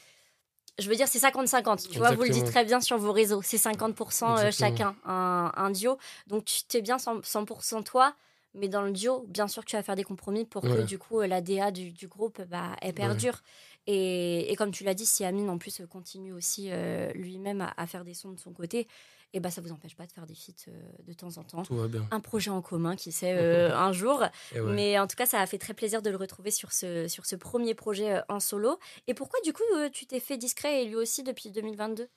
je 0.80 0.90
veux 0.90 0.96
dire, 0.96 1.08
c'est 1.08 1.20
50-50. 1.20 1.90
Tu 1.90 1.98
vois, 2.00 2.12
vous 2.12 2.24
le 2.24 2.30
dites 2.30 2.46
très 2.46 2.66
bien 2.66 2.82
sur 2.82 2.98
vos 2.98 3.12
réseaux. 3.12 3.42
C'est 3.42 3.58
50% 3.58 4.40
euh, 4.48 4.52
chacun, 4.52 4.96
un, 5.06 5.52
un 5.56 5.70
duo. 5.72 5.98
Donc, 6.28 6.46
tu 6.46 6.64
t'es 6.64 6.82
bien 6.82 6.98
100%, 6.98 7.24
100% 7.24 7.84
toi. 7.84 8.14
Mais 8.56 8.68
dans 8.68 8.82
le 8.82 8.92
duo, 8.92 9.26
bien 9.28 9.48
sûr 9.48 9.64
que 9.64 9.70
tu 9.70 9.76
vas 9.76 9.84
faire 9.84 9.96
des 9.96 10.04
compromis 10.04 10.44
pour 10.44 10.64
que 10.64 10.82
du 10.82 10.98
coup 10.98 11.20
euh, 11.22 11.28
la 11.28 11.40
DA 11.40 11.70
du, 11.70 11.92
du 11.92 12.08
groupe 12.08 12.42
bah, 12.50 12.76
elle 12.82 12.96
perdure. 12.96 13.42
Et, 13.86 14.52
et 14.52 14.56
comme 14.56 14.72
tu 14.72 14.84
l'as 14.84 14.96
dit, 14.96 15.06
si 15.06 15.24
Amine 15.24 15.50
en 15.52 15.60
plus 15.60 15.82
euh, 15.82 15.86
continue 15.86 16.34
aussi 16.34 16.70
euh, 16.72 17.12
lui-même 17.14 17.62
à, 17.62 17.74
à 17.78 17.86
faire 17.86 18.04
des 18.04 18.16
sons 18.16 18.32
de 18.32 18.40
son 18.40 18.52
côté, 18.52 18.88
et 19.34 19.40
bah, 19.40 19.52
ça 19.52 19.62
vous 19.62 19.72
empêche 19.72 19.96
pas 19.96 20.06
de 20.06 20.12
faire 20.12 20.26
des 20.26 20.34
feats 20.34 20.70
euh, 20.70 20.82
de 21.08 21.14
temps 21.14 21.38
en 21.38 21.44
temps. 21.44 21.64
Tout 21.64 21.76
va 21.76 21.88
bien. 21.88 22.08
Un 22.12 22.20
projet 22.20 22.50
en 22.50 22.62
commun, 22.62 22.96
qui 22.96 23.12
sait, 23.12 23.34
euh, 23.38 23.76
un 23.76 23.92
jour. 23.92 24.24
Ouais. 24.54 24.62
Mais 24.62 25.00
en 25.00 25.08
tout 25.08 25.16
cas, 25.16 25.26
ça 25.26 25.40
a 25.40 25.46
fait 25.46 25.58
très 25.58 25.74
plaisir 25.74 26.02
de 26.02 26.10
le 26.10 26.18
retrouver 26.18 26.52
sur 26.52 26.72
ce, 26.72 27.08
sur 27.08 27.26
ce 27.26 27.36
premier 27.36 27.76
projet 27.76 28.18
euh, 28.18 28.22
en 28.30 28.40
solo. 28.40 28.80
Et 29.08 29.14
pourquoi, 29.14 29.40
du 29.44 29.54
coup, 29.54 29.64
tu 29.94 30.06
t'es 30.06 30.20
fait 30.20 30.38
discret 30.38 30.84
et 30.84 30.86
lui 30.86 30.96
aussi 30.96 31.24
depuis 31.24 31.52
2022 31.52 32.08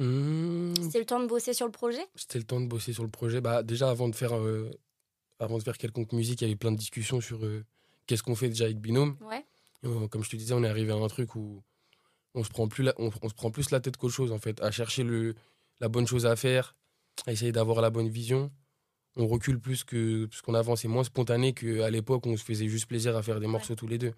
Mmh, 0.00 0.90
C'est 0.90 0.98
le 0.98 1.04
temps 1.04 1.20
de 1.20 1.26
bosser 1.26 1.52
sur 1.52 1.66
le 1.66 1.72
projet? 1.72 2.00
C'était 2.14 2.38
le 2.38 2.44
temps 2.44 2.60
de 2.60 2.66
bosser 2.66 2.94
sur 2.94 3.02
le 3.02 3.10
projet. 3.10 3.42
Bah, 3.42 3.62
déjà, 3.62 3.90
avant 3.90 4.08
de 4.08 4.14
faire, 4.14 4.34
euh, 4.34 4.70
avant 5.38 5.58
de 5.58 5.62
faire 5.62 5.76
quelconque 5.76 6.12
musique, 6.12 6.40
il 6.40 6.44
y 6.44 6.46
avait 6.46 6.56
plein 6.56 6.72
de 6.72 6.78
discussions 6.78 7.20
sur 7.20 7.44
euh, 7.44 7.64
qu'est-ce 8.06 8.22
qu'on 8.22 8.34
fait 8.34 8.48
déjà 8.48 8.64
avec 8.64 8.78
Binôme. 8.78 9.16
Ouais. 9.20 9.44
Euh, 9.84 10.08
comme 10.08 10.24
je 10.24 10.30
te 10.30 10.36
disais, 10.36 10.54
on 10.54 10.64
est 10.64 10.68
arrivé 10.68 10.90
à 10.92 10.96
un 10.96 11.08
truc 11.08 11.36
où 11.36 11.62
on 12.34 12.42
se 12.44 12.48
prend 12.48 12.66
plus 12.66 12.82
la, 12.82 12.94
on, 12.96 13.10
on 13.20 13.28
se 13.28 13.34
prend 13.34 13.50
plus 13.50 13.70
la 13.70 13.80
tête 13.80 13.98
qu'autre 13.98 14.14
chose 14.14 14.32
en 14.32 14.38
fait, 14.38 14.62
à 14.62 14.70
chercher 14.70 15.02
le, 15.02 15.34
la 15.80 15.88
bonne 15.88 16.06
chose 16.06 16.26
à 16.26 16.36
faire, 16.36 16.76
à 17.26 17.32
essayer 17.32 17.52
d'avoir 17.52 17.80
la 17.80 17.90
bonne 17.90 18.08
vision. 18.08 18.50
On 19.16 19.26
recule 19.26 19.58
plus 19.58 19.82
que 19.84 20.26
parce 20.26 20.42
qu'on 20.42 20.54
avance, 20.54 20.82
c'est 20.82 20.88
moins 20.88 21.04
spontané 21.04 21.52
qu'à 21.52 21.90
l'époque 21.90 22.26
où 22.26 22.30
on 22.30 22.36
se 22.36 22.44
faisait 22.44 22.68
juste 22.68 22.86
plaisir 22.86 23.16
à 23.16 23.22
faire 23.22 23.40
des 23.40 23.46
morceaux 23.46 23.74
tous 23.74 23.86
les 23.88 23.98
deux. 23.98 24.14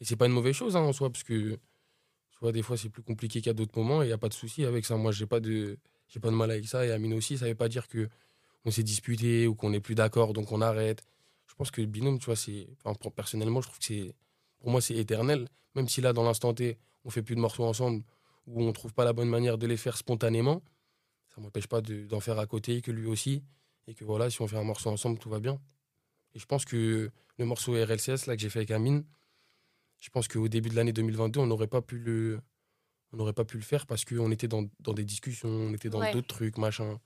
Et 0.00 0.04
c'est 0.04 0.16
pas 0.16 0.26
une 0.26 0.32
mauvaise 0.32 0.54
chose 0.54 0.76
hein, 0.76 0.80
en 0.80 0.92
soi, 0.92 1.10
parce 1.10 1.24
que 1.24 1.58
soit 2.38 2.52
des 2.52 2.62
fois 2.62 2.76
c'est 2.76 2.90
plus 2.90 3.02
compliqué 3.02 3.40
qu'à 3.40 3.54
d'autres 3.54 3.76
moments 3.78 4.02
et 4.02 4.06
il 4.06 4.10
y 4.10 4.12
a 4.12 4.18
pas 4.18 4.28
de 4.28 4.34
souci 4.34 4.64
avec 4.64 4.84
ça. 4.84 4.96
Moi 4.96 5.12
j'ai 5.12 5.26
pas 5.26 5.40
de 5.40 5.78
j'ai 6.08 6.20
pas 6.20 6.30
de 6.30 6.36
mal 6.36 6.50
avec 6.50 6.66
ça 6.68 6.86
et 6.86 6.92
Amine 6.92 7.14
aussi, 7.14 7.38
ça 7.38 7.46
veut 7.46 7.54
pas 7.54 7.68
dire 7.68 7.88
que 7.88 8.08
on 8.64 8.70
s'est 8.70 8.82
disputé 8.82 9.46
ou 9.46 9.54
qu'on 9.54 9.70
n'est 9.70 9.80
plus 9.80 9.94
d'accord 9.94 10.32
donc 10.32 10.52
on 10.52 10.60
arrête. 10.60 11.02
Je 11.46 11.54
pense 11.54 11.70
que 11.70 11.80
le 11.80 11.86
binôme, 11.86 12.18
tu 12.18 12.26
vois, 12.26 12.36
c'est 12.36 12.68
enfin, 12.84 13.10
personnellement, 13.10 13.62
je 13.62 13.68
trouve 13.68 13.78
que 13.78 13.84
c'est 13.84 14.14
pour 14.58 14.70
moi 14.70 14.80
c'est 14.80 14.96
éternel, 14.96 15.48
même 15.74 15.88
si 15.88 16.00
là 16.00 16.12
dans 16.12 16.24
l'instant 16.24 16.52
T, 16.52 16.78
on 17.04 17.10
fait 17.10 17.22
plus 17.22 17.34
de 17.34 17.40
morceaux 17.40 17.64
ensemble 17.64 18.02
ou 18.46 18.62
on 18.62 18.72
trouve 18.72 18.92
pas 18.92 19.04
la 19.04 19.12
bonne 19.12 19.28
manière 19.28 19.58
de 19.58 19.66
les 19.66 19.76
faire 19.76 19.96
spontanément, 19.96 20.62
ça 21.36 21.42
m'empêche 21.42 21.66
pas 21.66 21.82
de- 21.82 22.06
d'en 22.06 22.20
faire 22.20 22.38
à 22.38 22.46
côté 22.46 22.80
que 22.80 22.90
lui 22.90 23.06
aussi 23.06 23.44
et 23.86 23.94
que 23.94 24.04
voilà, 24.04 24.30
si 24.30 24.40
on 24.40 24.48
fait 24.48 24.56
un 24.56 24.64
morceau 24.64 24.90
ensemble, 24.90 25.18
tout 25.18 25.28
va 25.28 25.38
bien. 25.38 25.60
Et 26.34 26.38
je 26.38 26.46
pense 26.46 26.64
que 26.64 27.10
le 27.38 27.44
morceau 27.44 27.72
RLCS 27.74 28.26
là 28.26 28.34
que 28.34 28.42
j'ai 28.42 28.48
fait 28.48 28.60
avec 28.60 28.70
Amine, 28.70 29.04
je 30.00 30.08
pense 30.10 30.28
qu'au 30.28 30.48
début 30.48 30.70
de 30.70 30.74
l'année 30.74 30.92
2022, 30.92 31.40
on 31.40 31.46
n'aurait 31.46 31.66
pas 31.66 31.82
pu 31.82 31.98
le 31.98 32.40
on 33.12 33.18
n'aurait 33.18 33.34
pas 33.34 33.44
pu 33.44 33.56
le 33.56 33.62
faire 33.62 33.86
parce 33.86 34.04
qu'on 34.04 34.30
était 34.32 34.48
dans, 34.48 34.68
dans, 34.80 34.92
des 34.92 35.04
discussions, 35.04 35.48
on 35.48 35.72
était 35.72 35.88
dans 35.88 36.10
d'autres 36.10 36.26
trucs, 36.26 36.58
machin. 36.58 36.98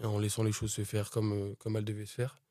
Et 0.00 0.04
en 0.04 0.18
laissant 0.18 0.42
les 0.42 0.52
choses 0.52 0.72
se 0.72 0.84
faire 0.84 1.10
comme, 1.10 1.32
euh, 1.32 1.54
comme 1.58 1.76
elles 1.76 1.84
devaient 1.84 2.06
se 2.06 2.14
faire, 2.14 2.42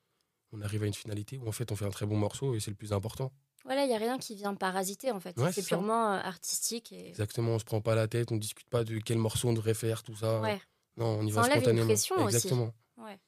on 0.51 0.61
arrive 0.61 0.83
à 0.83 0.87
une 0.87 0.93
finalité 0.93 1.37
où 1.37 1.47
en 1.47 1.51
fait 1.51 1.71
on 1.71 1.75
fait 1.75 1.85
un 1.85 1.91
très 1.91 2.05
bon 2.05 2.17
morceau 2.17 2.55
et 2.55 2.59
c'est 2.59 2.71
le 2.71 2.75
plus 2.75 2.91
important. 2.93 3.31
Voilà, 3.63 3.83
il 3.83 3.89
n'y 3.89 3.95
a 3.95 3.99
rien 3.99 4.17
qui 4.17 4.35
vient 4.35 4.55
parasiter 4.55 5.11
en 5.11 5.19
fait. 5.19 5.39
c'est 5.51 5.65
purement 5.65 6.13
euh, 6.13 6.19
artistique. 6.21 6.91
Et... 6.91 7.09
Exactement, 7.09 7.51
on 7.51 7.59
se 7.59 7.65
prend 7.65 7.81
pas 7.81 7.95
la 7.95 8.07
tête, 8.07 8.31
on 8.31 8.37
discute 8.37 8.67
pas 8.69 8.83
de 8.83 8.97
quel 8.99 9.19
morceau 9.19 9.49
on 9.49 9.53
devrait 9.53 9.75
faire, 9.75 10.03
tout 10.03 10.15
ça. 10.15 10.41
Ouais. 10.41 10.59
Non, 10.97 11.19
on 11.19 11.25
y 11.25 11.31
ça 11.31 11.41
va 11.41 11.51
spontanément. 11.51 11.81
Une 11.81 11.87
pression 11.87 12.27
Exactement. 12.27 12.73
Aussi. 12.97 13.05
Ouais. 13.05 13.19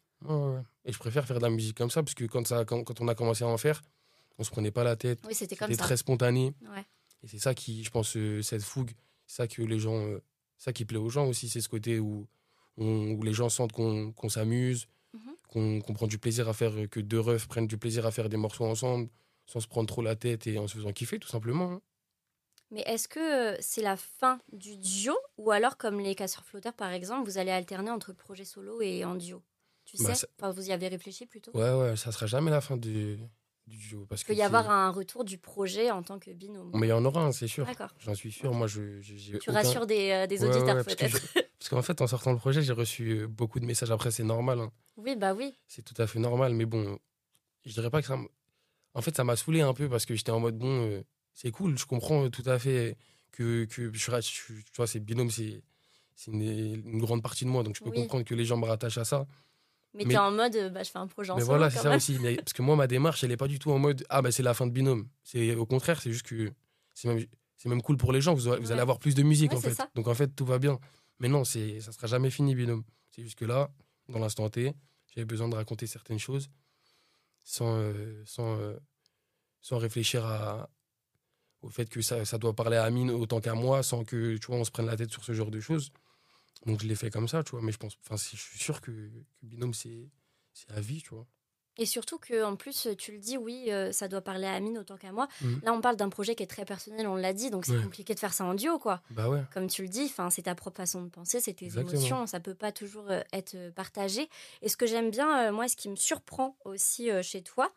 Et 0.86 0.92
je 0.92 1.00
préfère 1.00 1.26
faire 1.26 1.38
de 1.38 1.44
la 1.44 1.50
musique 1.50 1.78
comme 1.78 1.90
ça 1.90 2.04
parce 2.04 2.14
que 2.14 2.26
quand, 2.26 2.46
ça, 2.48 2.66
quand, 2.66 2.84
quand 2.84 3.02
on 3.02 3.08
a 3.08 3.16
commencé 3.16 3.44
à 3.44 3.48
en 3.48 3.58
faire, 3.58 3.82
on 4.38 4.44
se 4.44 4.52
prenait 4.52 4.72
pas 4.72 4.84
la 4.84 4.96
tête. 4.96 5.20
Oui, 5.28 5.36
c'était 5.36 5.56
comme 5.56 5.72
ça. 5.72 5.78
très 5.78 5.98
spontané. 5.98 6.54
Et 7.24 7.28
c'est 7.28 7.40
ça 7.40 7.54
qui, 7.54 7.84
je 7.84 7.90
pense, 7.90 8.18
euh, 8.18 8.42
cette 8.42 8.64
fougue, 8.64 8.92
ça 9.28 9.48
que 9.48 9.62
les 9.62 9.80
gens, 9.80 10.06
euh, 10.06 10.22
ça 10.58 10.74
qui 10.74 10.86
plaît 10.86 10.98
aux 10.98 11.10
gens 11.10 11.28
aussi, 11.28 11.48
c'est 11.48 11.62
ce 11.62 11.70
côté 11.70 12.00
où, 12.00 12.28
où 12.78 13.24
les 13.24 13.34
gens 13.34 13.50
sentent 13.50 13.72
qu'on 13.72 14.30
s'amuse, 14.30 14.88
mhm. 15.14 15.82
qu'on 15.82 15.94
prend 15.94 16.08
du 16.08 16.18
plaisir 16.18 16.50
à 16.50 16.54
faire, 16.54 16.74
que 16.90 17.00
deux 17.00 17.20
refs 17.20 17.48
prennent 17.48 17.68
du 17.68 17.78
plaisir 17.78 18.06
à 18.06 18.12
faire 18.12 18.28
des 18.28 18.38
morceaux 18.38 18.66
ensemble, 18.66 19.10
sans 19.46 19.62
se 19.62 19.68
prendre 19.68 19.88
trop 19.88 20.02
la 20.02 20.16
tête 20.16 20.48
et 20.48 20.58
en 20.58 20.68
se 20.68 20.76
faisant 20.76 20.92
kiffer, 20.92 21.20
tout 21.20 21.30
simplement. 21.30 21.72
Hein. 21.72 21.82
Mais 22.74 22.82
est-ce 22.88 23.08
que 23.08 23.20
euh, 23.54 23.58
c'est 23.60 23.84
la 23.84 23.96
fin 23.96 24.40
du 24.52 24.78
duo 24.78 25.16
ou 25.38 25.52
alors, 25.52 25.78
comme 25.78 26.00
les 26.00 26.16
casseurs 26.16 26.44
flotteurs 26.44 26.74
par 26.74 26.92
exemple, 26.92 27.30
vous 27.30 27.38
allez 27.38 27.52
alterner 27.52 27.92
entre 27.92 28.14
projet 28.14 28.46
solo 28.46 28.82
et 28.82 29.06
en 29.06 29.14
duo? 29.14 29.44
Tu 29.86 29.98
bah, 30.04 30.16
sais? 30.16 30.28
Vous 30.42 30.70
y 30.70 30.72
avez 30.72 30.88
réfléchi 30.88 31.28
plutôt? 31.28 31.52
Ouais, 31.54 31.72
ouais, 31.72 31.96
ça 31.96 32.12
sera 32.12 32.26
jamais 32.26 32.50
la 32.50 32.62
fin 32.62 32.76
du, 32.76 33.20
du 33.68 33.96
Parce 34.10 34.22
il 34.22 34.26
peut 34.26 34.34
y 34.34 34.42
avoir 34.42 34.72
un 34.72 34.90
retour 34.90 35.24
du 35.24 35.38
projet 35.38 35.92
en 35.92 36.02
tant 36.02 36.18
que 36.18 36.32
binôme. 36.32 36.72
Mais 36.74 36.88
il 36.88 36.90
y 36.90 36.94
en 36.94 37.06
aura 37.06 37.22
un, 37.26 37.32
c'est 37.32 37.48
sûr. 37.48 37.68
J'en 38.00 38.16
suis 38.16 38.32
sûr. 38.32 38.52
Moi, 38.54 38.66
je, 38.66 39.02
tu 39.38 39.52
rassures 39.52 39.86
des, 39.86 40.10
euh, 40.10 40.26
des 40.26 40.44
auditeurs 40.44 40.84
peut-être. 40.84 41.20
Parce 41.60 41.70
qu'en 41.70 41.84
fait, 41.84 42.02
en 42.02 42.08
sortant 42.08 42.32
le 42.32 42.40
projet, 42.40 42.64
j'ai 42.64 42.74
reçu 42.74 43.20
euh, 43.20 43.28
beaucoup 43.28 43.60
de 43.60 43.66
messages. 43.66 43.92
Après, 43.92 44.10
c'est 44.10 44.24
normal. 44.24 44.60
Hein. 44.60 44.72
Oui, 44.98 45.16
bah 45.16 45.36
oui. 45.36 45.54
C'est 45.68 45.84
tout 45.84 46.00
à 46.02 46.08
fait 46.08 46.20
normal. 46.20 46.56
Mais 46.56 46.66
bon, 46.66 46.98
je 47.66 47.72
dirais 47.72 47.92
pas 47.92 48.02
que 48.02 48.08
ça. 48.08 48.18
En 48.96 49.02
fait, 49.02 49.16
ça 49.16 49.24
m'a 49.24 49.36
saoulé 49.36 49.62
un 49.62 49.74
peu 49.74 49.88
parce 49.88 50.06
que 50.06 50.16
j'étais 50.16 50.32
en 50.32 50.40
mode 50.40 50.58
bon, 50.58 50.90
euh, 50.90 51.04
c'est 51.34 51.52
cool. 51.52 51.78
Je 51.78 51.86
comprends 51.86 52.30
tout 52.30 52.44
à 52.46 52.60
fait 52.60 52.98
que, 53.32 53.66
que 53.66 53.92
je, 53.94 54.20
tu 54.20 54.64
vois, 54.76 54.88
c'est 54.88 55.00
binôme, 55.00 55.30
c'est 55.32 55.62
une, 56.28 56.42
une, 56.42 57.00
grande 57.00 57.22
partie 57.22 57.46
de 57.46 57.50
moi. 57.50 57.64
Donc, 57.64 57.76
je 57.76 57.84
peux 57.84 57.92
comprendre 57.92 58.24
que 58.24 58.36
les 58.36 58.46
gens 58.46 58.58
me 58.58 58.66
rattachent 58.66 58.98
à 58.98 59.06
ça. 59.06 59.26
Mais, 59.96 60.06
tu 60.06 60.12
es 60.12 60.18
en 60.18 60.32
mode, 60.32 60.72
bah, 60.74 60.82
je 60.84 60.90
fais 60.90 60.98
un 60.98 61.08
projet 61.08 61.32
ensemble. 61.32 61.44
Mais 61.44 61.48
voilà, 61.48 61.70
c'est 61.70 61.80
ça 61.80 61.96
aussi. 61.96 62.18
parce 62.38 62.54
que 62.54 62.62
moi, 62.62 62.76
ma 62.76 62.88
démarche, 62.88 63.24
elle 63.24 63.30
n'est 63.30 63.38
pas 63.38 63.48
du 63.48 63.60
tout 63.60 63.72
en 63.72 63.80
mode, 63.80 64.06
ah, 64.10 64.22
bah, 64.22 64.32
c'est 64.32 64.44
la 64.44 64.54
fin 64.54 64.66
de 64.66 64.72
binôme. 64.72 65.08
C'est 65.24 65.54
au 65.56 65.66
contraire, 65.66 66.02
c'est 66.02 66.12
juste 66.12 66.26
que 66.26 66.52
c'est 66.94 67.08
même, 67.08 67.26
même 67.66 67.82
cool 67.82 67.98
pour 67.98 68.12
les 68.12 68.22
gens. 68.22 68.34
Vous, 68.34 68.42
vous 68.42 68.72
allez 68.72 68.82
avoir 68.82 69.00
plus 69.00 69.16
de 69.16 69.24
musique, 69.24 69.54
en 69.54 69.62
fait. 69.62 69.78
Donc, 69.96 70.08
en 70.08 70.14
fait, 70.14 70.30
tout 70.36 70.46
va 70.46 70.58
bien. 70.60 70.80
Mais 71.20 71.28
non, 71.28 71.44
ça 71.44 71.60
ne 71.60 71.80
sera 71.80 72.08
jamais 72.08 72.30
fini, 72.30 72.56
binôme. 72.56 72.84
C'est 73.12 73.24
juste 73.24 73.38
que 73.38 73.46
là, 73.46 73.70
dans 74.10 74.20
l'instant 74.20 74.50
T, 74.50 74.74
j'avais 75.14 75.26
besoin 75.26 75.48
de 75.48 75.56
raconter 75.56 75.86
certaines 75.86 76.20
choses 76.20 76.50
sans, 77.44 77.78
euh, 77.78 78.24
sans, 78.26 78.58
euh, 78.60 78.76
sans 79.62 79.78
réfléchir 79.78 80.26
à, 80.26 80.70
au 81.64 81.70
fait 81.70 81.88
que 81.90 82.02
ça, 82.02 82.26
ça 82.26 82.38
doit 82.38 82.54
parler 82.54 82.78
à 82.78 82.84
Amine 82.84 83.10
autant 83.10 83.42
qu'à 83.42 83.56
moi, 83.56 83.82
sans 83.84 84.04
que 84.04 84.38
tu 84.38 84.48
vois, 84.48 84.58
on 84.58 84.64
se 84.64 84.72
prenne 84.72 84.86
la 84.86 84.96
tête 84.96 85.12
sur 85.12 85.24
ce 85.24 85.34
genre 85.34 85.52
de 85.52 85.60
choses. 85.60 85.92
Donc 86.66 86.82
je 86.82 86.88
l'ai 86.88 86.96
fait 86.96 87.10
comme 87.10 87.28
ça, 87.28 87.44
tu 87.44 87.52
vois. 87.52 87.62
Mais 87.62 87.72
je 87.72 87.78
pense, 87.78 87.98
enfin, 88.06 88.16
je 88.16 88.38
suis 88.38 88.60
sûr 88.60 88.82
que, 88.82 88.92
que 88.92 89.46
binôme, 89.48 89.74
c'est 89.74 90.10
à 90.70 90.80
vie, 90.80 91.02
tu 91.02 91.10
vois. 91.10 91.26
Et 91.78 91.86
surtout 91.88 92.20
que 92.20 92.44
en 92.44 92.56
plus, 92.56 92.88
tu 93.00 93.14
le 93.14 93.18
dis, 93.18 93.36
oui, 93.36 93.72
euh, 93.72 93.92
ça 93.92 94.08
doit 94.08 94.22
parler 94.22 94.46
à 94.46 94.54
Amine 94.54 94.78
autant 94.78 94.96
qu'à 94.96 95.12
moi. 95.12 95.28
Mmh. 95.42 95.54
Là, 95.64 95.74
on 95.74 95.82
parle 95.82 95.96
d'un 95.96 96.10
projet 96.10 96.36
qui 96.36 96.44
est 96.44 96.48
très 96.48 96.66
personnel, 96.66 97.08
on 97.08 97.16
l'a 97.16 97.34
dit, 97.34 97.50
donc 97.50 97.66
c'est 97.66 97.82
compliqué 97.82 98.14
de 98.14 98.20
faire 98.20 98.34
ça 98.34 98.44
en 98.44 98.54
duo, 98.54 98.78
quoi. 98.78 99.02
Bah 99.10 99.28
ouais. 99.28 99.42
Comme 99.54 99.68
tu 99.68 99.82
le 99.82 99.88
dis, 99.88 100.14
c'est 100.30 100.44
ta 100.44 100.54
propre 100.54 100.78
façon 100.78 101.02
de 101.02 101.10
penser, 101.10 101.40
c'est 101.40 101.54
tes 101.54 101.80
émotions, 101.80 102.28
ça 102.28 102.40
peut 102.40 102.54
pas 102.54 102.72
toujours 102.72 103.10
euh, 103.10 103.22
être 103.32 103.56
euh, 103.56 103.72
partagé. 103.72 104.30
Et 104.62 104.70
ce 104.70 104.78
que 104.78 104.86
j'aime 104.86 105.10
bien, 105.10 105.52
moi, 105.52 105.68
ce 105.68 105.76
qui 105.76 105.90
me 105.90 105.96
surprend 105.96 106.56
aussi 106.64 107.10
chez 107.24 107.42
toi, 107.42 107.74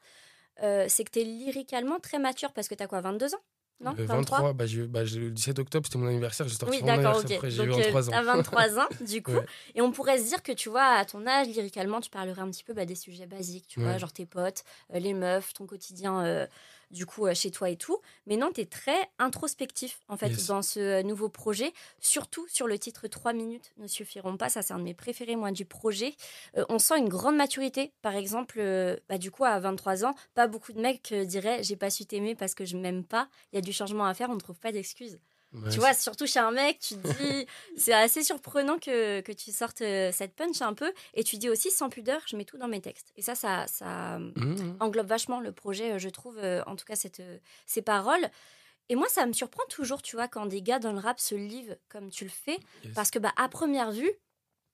c'est 0.60 1.04
que 1.04 1.10
tu 1.10 1.20
es 1.20 1.24
lyricalement 1.24 1.98
très 1.98 2.18
mature 2.18 2.52
parce 2.52 2.68
que 2.68 2.74
tu 2.74 2.82
as 2.82 2.86
quoi, 2.86 3.00
22 3.00 3.34
ans? 3.34 3.42
Non, 3.78 3.92
le 3.96 4.04
23, 4.04 4.54
bah, 4.54 4.64
bah, 4.88 5.02
le 5.04 5.30
17 5.30 5.58
octobre, 5.58 5.86
c'était 5.86 5.98
mon 5.98 6.06
anniversaire. 6.06 6.48
J'ai 6.48 6.54
sorti 6.54 6.78
oui, 6.78 6.82
mon 6.82 6.88
anniversaire 6.88 7.36
après, 7.36 7.50
j'ai 7.50 7.66
23 7.66 8.08
ans. 8.08 8.12
À 8.12 8.22
23 8.22 8.78
ans, 8.78 8.88
du 9.06 9.22
coup. 9.22 9.32
Et 9.74 9.82
on 9.82 9.92
pourrait 9.92 10.18
se 10.18 10.28
dire 10.28 10.42
que, 10.42 10.52
tu 10.52 10.70
vois, 10.70 10.94
à 10.94 11.04
ton 11.04 11.26
âge, 11.26 11.48
lyricalement, 11.48 12.00
tu 12.00 12.08
parlerais 12.08 12.40
un 12.40 12.50
petit 12.50 12.64
peu 12.64 12.72
bah, 12.72 12.86
des 12.86 12.94
sujets 12.94 13.26
basiques, 13.26 13.66
tu 13.68 13.80
vois, 13.80 13.98
genre 13.98 14.12
tes 14.12 14.24
potes, 14.24 14.64
euh, 14.94 14.98
les 14.98 15.12
meufs, 15.12 15.52
ton 15.52 15.66
quotidien 15.66 16.24
euh, 16.24 16.46
du 16.90 17.06
coup 17.06 17.26
euh, 17.26 17.34
chez 17.34 17.50
toi 17.50 17.70
et 17.70 17.76
tout. 17.76 18.00
Mais 18.26 18.36
non, 18.36 18.50
tu 18.52 18.60
es 18.60 18.66
très 18.66 19.10
introspectif 19.18 20.00
en 20.08 20.16
fait 20.16 20.30
dans 20.46 20.62
ce 20.62 20.80
euh, 20.80 21.02
nouveau 21.02 21.28
projet, 21.28 21.72
surtout 22.00 22.46
sur 22.48 22.66
le 22.66 22.78
titre 22.78 23.08
3 23.08 23.32
minutes 23.32 23.72
ne 23.78 23.86
suffiront 23.86 24.36
pas. 24.36 24.48
Ça, 24.48 24.62
c'est 24.62 24.74
un 24.74 24.78
de 24.78 24.84
mes 24.84 24.94
préférés, 24.94 25.36
moi, 25.36 25.50
du 25.50 25.64
projet. 25.64 26.14
Euh, 26.56 26.64
on 26.68 26.78
sent 26.78 26.98
une 26.98 27.08
grande 27.08 27.36
maturité. 27.36 27.92
Par 28.02 28.14
exemple, 28.14 28.60
bah, 29.08 29.18
du 29.18 29.30
coup, 29.30 29.44
à 29.44 29.58
23 29.58 30.04
ans, 30.04 30.14
pas 30.34 30.46
beaucoup 30.46 30.72
de 30.72 30.80
mecs 30.80 31.12
diraient 31.12 31.62
j'ai 31.62 31.76
pas 31.76 31.90
su 31.90 32.06
t'aimer 32.06 32.34
parce 32.34 32.54
que 32.54 32.64
je 32.64 32.76
m'aime 32.76 33.04
pas. 33.04 33.28
Il 33.52 33.56
y 33.56 33.58
a 33.58 33.62
du 33.62 33.72
changement 33.72 34.06
à 34.06 34.14
faire, 34.14 34.30
on 34.30 34.34
ne 34.34 34.40
trouve 34.40 34.58
pas 34.58 34.72
d'excuses 34.72 35.18
tu 35.70 35.78
vois, 35.78 35.94
surtout 35.94 36.26
chez 36.26 36.38
un 36.38 36.50
mec, 36.50 36.78
tu 36.80 36.96
te 36.96 37.22
dis, 37.22 37.46
c'est 37.76 37.92
assez 37.92 38.22
surprenant 38.22 38.78
que, 38.78 39.20
que, 39.20 39.32
tu 39.32 39.52
sortes 39.52 39.80
euh, 39.82 40.10
cette 40.12 40.34
punch 40.34 40.60
un 40.62 40.74
peu. 40.74 40.92
Et 41.14 41.24
tu 41.24 41.36
dis 41.36 41.48
aussi, 41.48 41.70
sans 41.70 41.88
pudeur, 41.88 42.20
je 42.26 42.36
mets 42.36 42.44
tout 42.44 42.58
dans 42.58 42.68
mes 42.68 42.80
textes. 42.80 43.12
Et 43.16 43.22
ça, 43.22 43.34
ça, 43.34 43.66
ça 43.66 44.18
mmh. 44.18 44.76
englobe 44.80 45.06
vachement 45.06 45.40
le 45.40 45.52
projet, 45.52 45.92
euh, 45.92 45.98
je 45.98 46.08
trouve, 46.08 46.38
euh, 46.38 46.62
en 46.66 46.76
tout 46.76 46.84
cas, 46.84 46.96
cette, 46.96 47.22
ces 47.66 47.82
paroles. 47.82 48.28
Et 48.88 48.94
moi, 48.94 49.08
ça 49.08 49.26
me 49.26 49.32
surprend 49.32 49.64
toujours, 49.68 50.02
tu 50.02 50.16
vois, 50.16 50.28
quand 50.28 50.46
des 50.46 50.62
gars 50.62 50.78
dans 50.78 50.92
le 50.92 51.00
rap 51.00 51.18
se 51.18 51.34
livrent 51.34 51.76
comme 51.88 52.10
tu 52.10 52.24
le 52.24 52.30
fais. 52.30 52.58
Parce 52.94 53.10
que, 53.10 53.18
bah, 53.18 53.32
à 53.36 53.48
première 53.48 53.90
vue, 53.90 54.10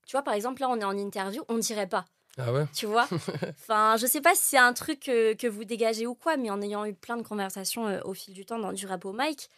tu 0.06 0.12
vois, 0.12 0.22
par 0.22 0.34
exemple, 0.34 0.60
là, 0.60 0.68
on 0.68 0.78
est 0.78 0.84
en 0.84 0.96
interview, 0.96 1.42
on 1.48 1.58
dirait 1.58 1.88
pas. 1.88 2.04
Ah 2.38 2.52
ouais? 2.52 2.66
Tu 2.74 2.86
vois? 2.86 3.06
Enfin, 3.60 3.96
je 3.98 4.06
sais 4.06 4.20
pas 4.20 4.34
si 4.34 4.42
c'est 4.42 4.58
un 4.58 4.72
truc 4.72 5.00
que, 5.00 5.34
que, 5.34 5.46
vous 5.46 5.64
dégagez 5.64 6.06
ou 6.06 6.14
quoi, 6.14 6.36
mais 6.36 6.50
en 6.50 6.60
ayant 6.60 6.84
eu 6.84 6.94
plein 6.94 7.16
de 7.16 7.22
conversations 7.22 8.00
au 8.04 8.14
fil 8.14 8.34
du 8.34 8.44
temps 8.44 8.58
dans 8.58 8.72
du 8.72 8.86
rap 8.86 9.04
au 9.04 9.12
mic, 9.12 9.48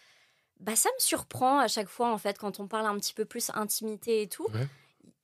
bah, 0.60 0.76
ça 0.76 0.88
me 0.96 1.00
surprend 1.00 1.58
à 1.58 1.68
chaque 1.68 1.88
fois, 1.88 2.12
en 2.12 2.18
fait, 2.18 2.38
quand 2.38 2.60
on 2.60 2.66
parle 2.66 2.86
un 2.86 2.98
petit 2.98 3.14
peu 3.14 3.24
plus 3.24 3.50
intimité 3.54 4.22
et 4.22 4.28
tout. 4.28 4.46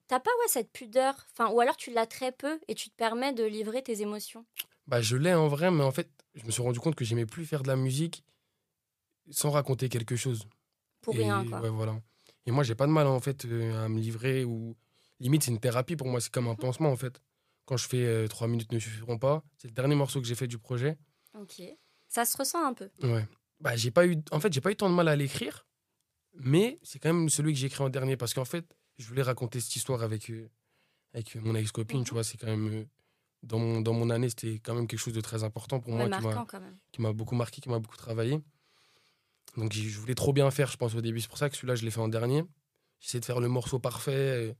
T'as 0.09 0.19
pas 0.19 0.31
ouais, 0.41 0.49
cette 0.49 0.73
pudeur 0.73 1.15
enfin, 1.33 1.53
Ou 1.53 1.61
alors 1.61 1.77
tu 1.77 1.93
l'as 1.93 2.07
très 2.07 2.33
peu 2.33 2.59
et 2.67 2.75
tu 2.75 2.91
te 2.91 2.97
permets 2.97 3.33
de 3.33 3.45
livrer 3.45 3.81
tes 3.81 4.03
émotions 4.03 4.45
bah, 4.89 5.01
Je 5.01 5.17
l'ai 5.17 5.33
en 5.33 5.47
vrai, 5.47 5.71
mais 5.71 5.85
en 5.85 5.93
fait, 5.93 6.11
je 6.35 6.45
me 6.45 6.51
suis 6.51 6.63
rendu 6.63 6.81
compte 6.81 6.97
que 6.97 7.05
j'aimais 7.05 7.27
plus 7.27 7.47
faire 7.47 7.63
de 7.63 7.69
la 7.69 7.77
musique 7.77 8.25
sans 9.31 9.51
raconter 9.51 9.89
quelque 9.89 10.17
chose. 10.17 10.49
Pour 11.01 11.15
rien, 11.15 11.47
quoi. 11.47 11.61
voilà. 11.71 12.01
Et 12.45 12.51
moi, 12.51 12.65
j'ai 12.65 12.75
pas 12.75 12.87
de 12.87 12.93
mal, 12.93 13.07
en 13.07 13.21
fait, 13.21 13.45
euh, 13.45 13.85
à 13.85 13.89
me 13.89 14.01
livrer. 14.01 14.45
ou 14.45 14.77
Limite, 15.21 15.45
c'est 15.45 15.53
une 15.53 15.61
thérapie 15.61 15.95
pour 15.95 16.09
moi, 16.09 16.21
c'est 16.21 16.33
comme 16.33 16.49
un 16.49 16.55
pansement, 16.57 16.91
en 16.91 16.97
fait. 16.97 17.23
Quand 17.65 17.77
je 17.77 17.87
fais 17.87 18.05
euh, 18.05 18.27
trois 18.27 18.49
minutes 18.49 18.73
ne 18.73 18.81
suffiront 18.81 19.17
pas, 19.17 19.45
c'est 19.59 19.69
le 19.69 19.75
dernier 19.75 19.95
morceau 19.95 20.21
que 20.21 20.27
j'ai 20.27 20.35
fait 20.35 20.49
du 20.49 20.59
projet. 20.59 20.99
Ok. 21.39 21.63
Ça 22.09 22.25
se 22.25 22.37
ressent 22.37 22.67
un 22.67 22.75
peu. 22.75 22.91
Ouais 23.05 23.27
bah, 23.61 23.77
j'ai 23.77 23.91
pas 23.91 24.07
eu, 24.07 24.17
en 24.31 24.41
fait, 24.41 24.53
j'ai 24.53 24.61
pas 24.61 24.71
eu 24.71 24.77
tant 24.77 24.89
de 24.89 24.95
mal 24.95 25.09
à 25.09 25.17
l'écrire, 25.17 25.67
mais 26.35 26.79
c'est 26.83 26.99
quand 26.99 27.13
même 27.13 27.29
celui 27.29 27.53
que 27.53 27.59
j'ai 27.59 27.67
écrit 27.67 27.83
en 27.83 27.91
dernier 27.91 28.17
parce 28.17 28.35
qu'en 28.35 28.45
fait, 28.45 28.65
je 28.99 29.07
voulais 29.07 29.23
raconter 29.23 29.61
cette 29.61 29.77
histoire 29.77 30.03
avec, 30.03 30.31
euh, 30.31 30.49
avec 31.15 31.35
mon 31.37 31.55
ex-copine, 31.55 32.05
tu 32.05 32.11
mhm. 32.11 32.15
vois, 32.15 32.25
c'est 32.25 32.39
quand 32.39 32.47
même. 32.47 32.69
Euh, 32.69 32.85
dans, 33.43 33.59
mon, 33.59 33.81
dans 33.81 33.95
mon 33.95 34.11
année, 34.11 34.29
c'était 34.29 34.59
quand 34.59 34.75
même 34.75 34.87
quelque 34.87 35.01
chose 35.01 35.15
de 35.15 35.21
très 35.23 35.45
important 35.45 35.81
pour 35.81 35.95
moi, 35.95 36.05
qui 36.93 37.01
m'a 37.01 37.13
beaucoup 37.15 37.35
marqué, 37.35 37.63
qui 37.63 37.71
m'a 37.71 37.79
beaucoup 37.79 37.97
travaillé. 37.97 38.39
Donc 39.57 39.73
je 39.73 39.99
voulais 39.99 40.15
trop 40.15 40.35
bien 40.35 40.51
faire, 40.51 40.71
je 40.71 40.77
pense, 40.77 40.95
au 40.95 41.01
début. 41.01 41.21
C'est 41.21 41.29
pour 41.29 41.39
ça 41.39 41.49
que 41.49 41.57
celui-là, 41.57 41.75
je 41.75 41.85
l'ai 41.85 41.91
fait 41.91 42.01
en 42.01 42.09
dernier. 42.09 42.45
J'essaie 43.01 43.19
de 43.19 43.25
faire 43.25 43.41
le 43.41 43.49
morceau 43.49 43.79
parfait 43.79 44.13
euh, 44.13 44.53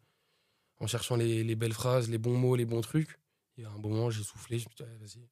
en 0.79 0.87
cherchant 0.87 1.17
les, 1.17 1.45
les, 1.45 1.57
belles 1.57 1.75
phrases, 1.75 2.09
les 2.09 2.17
bons 2.17 2.39
mots, 2.39 2.57
les 2.57 2.65
bons 2.65 2.81
trucs. 2.81 3.21
Et 3.59 3.65
à 3.65 3.71
un 3.71 3.79
bon 3.79 3.91
moment, 3.91 4.09
j'ai 4.09 4.23
soufflé, 4.23 4.59
je 4.59 4.67
me 4.67 4.75
suis 4.75 4.85
dit, 4.85 4.99
vas-y. 4.99 5.29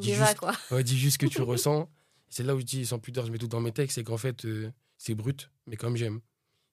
Dis, 0.00 0.14
juste, 0.14 0.36
quoi. 0.36 0.82
dis 0.82 0.98
juste 0.98 1.14
ce 1.14 1.26
que 1.26 1.32
tu 1.32 1.42
ressens. 1.42 1.88
C'est 2.34 2.42
là 2.42 2.56
où 2.56 2.58
je 2.58 2.64
dis 2.64 2.84
sans 2.84 2.98
pudeur, 2.98 3.24
je 3.24 3.30
mets 3.30 3.38
tout 3.38 3.46
dans 3.46 3.60
mes 3.60 3.70
textes, 3.70 3.94
c'est 3.94 4.02
qu'en 4.02 4.16
fait, 4.16 4.44
euh, 4.44 4.72
c'est 4.98 5.14
brut, 5.14 5.52
mais 5.68 5.76
comme 5.76 5.94
j'aime. 5.94 6.20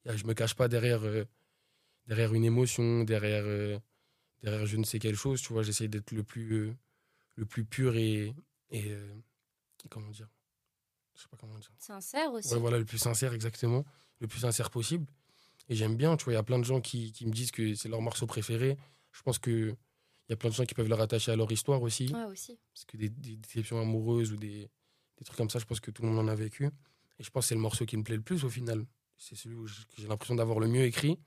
Je 0.07 0.25
me 0.25 0.33
cache 0.33 0.55
pas 0.55 0.67
derrière, 0.67 1.03
euh, 1.03 1.23
derrière 2.07 2.33
une 2.33 2.43
émotion, 2.43 3.03
derrière, 3.03 3.43
euh, 3.45 3.77
derrière 4.41 4.65
je 4.65 4.77
ne 4.77 4.83
sais 4.83 4.97
quelle 4.97 5.15
chose, 5.15 5.39
tu 5.39 5.53
vois. 5.53 5.61
J'essaie 5.61 5.87
d'être 5.87 6.13
le 6.13 6.23
plus, 6.23 6.73
le 7.35 7.45
plus 7.45 7.63
pur 7.63 7.95
et, 7.95 8.33
et, 8.71 8.91
comment 9.91 10.09
dire 10.09 10.31
Je 11.13 11.21
sais 11.21 11.27
pas 11.29 11.37
comment 11.37 11.59
dire. 11.59 11.71
Sincère 11.77 12.31
aussi. 12.31 12.55
voilà, 12.55 12.79
le 12.79 12.85
plus 12.85 12.97
sincère, 12.97 13.31
exactement. 13.31 13.85
Le 14.19 14.27
plus 14.27 14.39
sincère 14.39 14.71
possible. 14.71 15.05
Et 15.69 15.75
j'aime 15.75 15.95
bien, 15.95 16.17
tu 16.17 16.23
vois, 16.23 16.33
il 16.33 16.37
y 16.37 16.39
a 16.39 16.43
plein 16.43 16.57
de 16.57 16.65
gens 16.65 16.81
qui, 16.81 17.11
qui 17.11 17.27
me 17.27 17.31
disent 17.31 17.51
que 17.51 17.75
c'est 17.75 17.87
leur 17.87 18.01
morceau 18.01 18.25
préféré. 18.25 18.79
Je 19.11 19.21
pense 19.21 19.37
que 19.37 19.75
il 20.27 20.31
y 20.31 20.33
a 20.33 20.37
plein 20.37 20.49
de 20.49 20.55
gens 20.55 20.65
qui 20.65 20.73
peuvent 20.73 20.89
le 20.89 20.95
rattacher 20.95 21.31
à 21.31 21.35
leur 21.35 21.51
histoire 21.51 21.83
aussi. 21.83 22.11
Ouais, 22.11 22.23
aussi. 22.23 22.57
Parce 22.73 22.85
que 22.85 22.97
des, 22.97 23.09
des 23.09 23.35
déceptions 23.35 23.79
amoureuses 23.79 24.31
ou 24.31 24.37
des, 24.37 24.71
des 25.21 25.25
trucs 25.25 25.37
comme 25.37 25.51
ça, 25.51 25.59
je 25.59 25.65
pense 25.65 25.79
que 25.79 25.91
tout 25.91 26.01
le 26.01 26.07
monde 26.09 26.17
en 26.17 26.27
a 26.27 26.35
vécu. 26.35 26.65
Et 26.65 27.23
je 27.23 27.29
pense 27.29 27.45
que 27.45 27.49
c'est 27.49 27.55
le 27.55 27.61
morceau 27.61 27.85
qui 27.85 27.95
me 27.95 28.03
plaît 28.03 28.15
le 28.15 28.23
plus 28.23 28.43
au 28.43 28.49
final. 28.49 28.87
C'est 29.19 29.35
celui 29.35 29.55
où 29.55 29.67
j'ai 29.67 30.07
l'impression 30.07 30.33
d'avoir 30.33 30.59
le 30.59 30.67
mieux 30.67 30.83
écrit. 30.83 31.19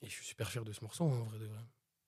Et 0.00 0.06
je 0.06 0.12
suis 0.12 0.24
super 0.24 0.48
fier 0.48 0.64
de 0.64 0.72
ce 0.72 0.80
morceau, 0.82 1.02
en 1.02 1.24
vrai 1.24 1.40
de 1.40 1.46
vrai. 1.46 1.58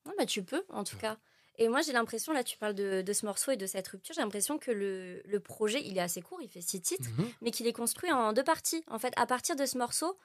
Non, 0.06 0.12
bah, 0.16 0.26
tu 0.26 0.44
peux, 0.44 0.64
en 0.68 0.84
tout 0.84 0.96
cas. 0.96 1.18
Et 1.58 1.68
moi, 1.68 1.82
j'ai 1.82 1.92
l'impression, 1.92 2.32
là, 2.32 2.44
tu 2.44 2.56
parles 2.56 2.76
de, 2.76 3.02
de, 3.02 3.12
ce 3.12 3.26
morceau 3.26 3.50
et 3.50 3.56
de 3.56 3.66
cette 3.66 3.88
rupture, 3.88 4.14
j'ai 4.14 4.20
l'impression 4.20 4.58
que 4.58 4.70
le, 4.70 5.20
le, 5.26 5.40
projet, 5.40 5.82
il 5.84 5.98
est 5.98 6.00
assez 6.00 6.22
court, 6.22 6.40
il 6.40 6.48
fait 6.48 6.60
six 6.60 6.80
titres, 6.80 7.10
mhm. 7.18 7.28
mais 7.42 7.50
qu'il 7.50 7.66
est 7.66 7.72
construit 7.72 8.12
en 8.12 8.32
deux 8.32 8.44
parties. 8.44 8.84
En 8.86 9.00
fait, 9.00 9.12
à 9.16 9.26
partir 9.26 9.56
de 9.56 9.66
ce 9.66 9.76
morceau, 9.76 10.16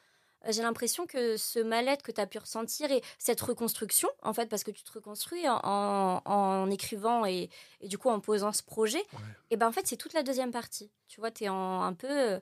j'ai 0.50 0.62
l'impression 0.62 1.06
que 1.06 1.38
ce 1.38 1.60
mal-être 1.60 2.04
que 2.04 2.12
tu 2.12 2.22
as 2.22 2.28
pu 2.28 2.38
ressentir 2.38 2.92
et 2.92 3.02
cette 3.18 3.42
reconstruction, 3.42 4.10
en 4.22 4.34
fait, 4.34 4.48
parce 4.48 4.64
que 4.64 4.72
tu 4.72 4.84
te 4.84 4.92
reconstruis 4.92 5.48
en, 5.48 6.22
en, 6.26 6.70
écrivant 6.70 7.26
et, 7.26 7.50
et, 7.82 7.88
du 7.88 7.98
coup 7.98 8.10
en 8.10 8.20
posant 8.20 8.52
ce 8.52 8.64
projet, 8.64 9.04
et 9.50 9.58
ben 9.58 9.68
en 9.68 9.72
fait, 9.72 9.88
c'est 9.88 9.98
toute 9.98 10.14
la 10.14 10.24
deuxième 10.24 10.52
partie. 10.52 10.92
Tu 11.08 11.20
vois, 11.20 11.32
tu 11.32 11.46
es 11.46 11.50
en, 11.50 11.82
un 11.82 11.94
peu 11.94 12.40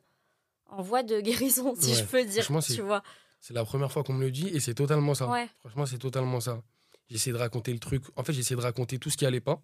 en 0.68 0.82
voie 0.82 1.04
de 1.04 1.22
guérison, 1.22 1.76
si 1.80 1.94
je 1.96 2.04
peux 2.04 2.26
dire. 2.26 2.46
Tu 2.62 2.82
vois. 2.82 3.04
C'est 3.40 3.54
la 3.54 3.66
première 3.66 3.92
fois 3.92 4.04
qu'on 4.04 4.14
me 4.14 4.24
le 4.24 4.32
dit 4.32 4.48
et 4.48 4.60
c'est 4.60 4.74
totalement 4.74 5.14
ça. 5.14 5.30
Franchement, 5.60 5.86
c'est 5.86 5.98
totalement 5.98 6.40
ça. 6.40 6.62
J'essaie 7.10 7.32
de 7.32 7.38
raconter 7.38 7.74
le 7.74 7.80
truc. 7.80 8.04
En 8.16 8.24
fait, 8.24 8.34
j'essaie 8.34 8.56
de 8.56 8.62
raconter 8.62 8.98
tout 9.00 9.10
ce 9.10 9.18
qui 9.18 9.26
allait 9.26 9.42
pas. 9.42 9.62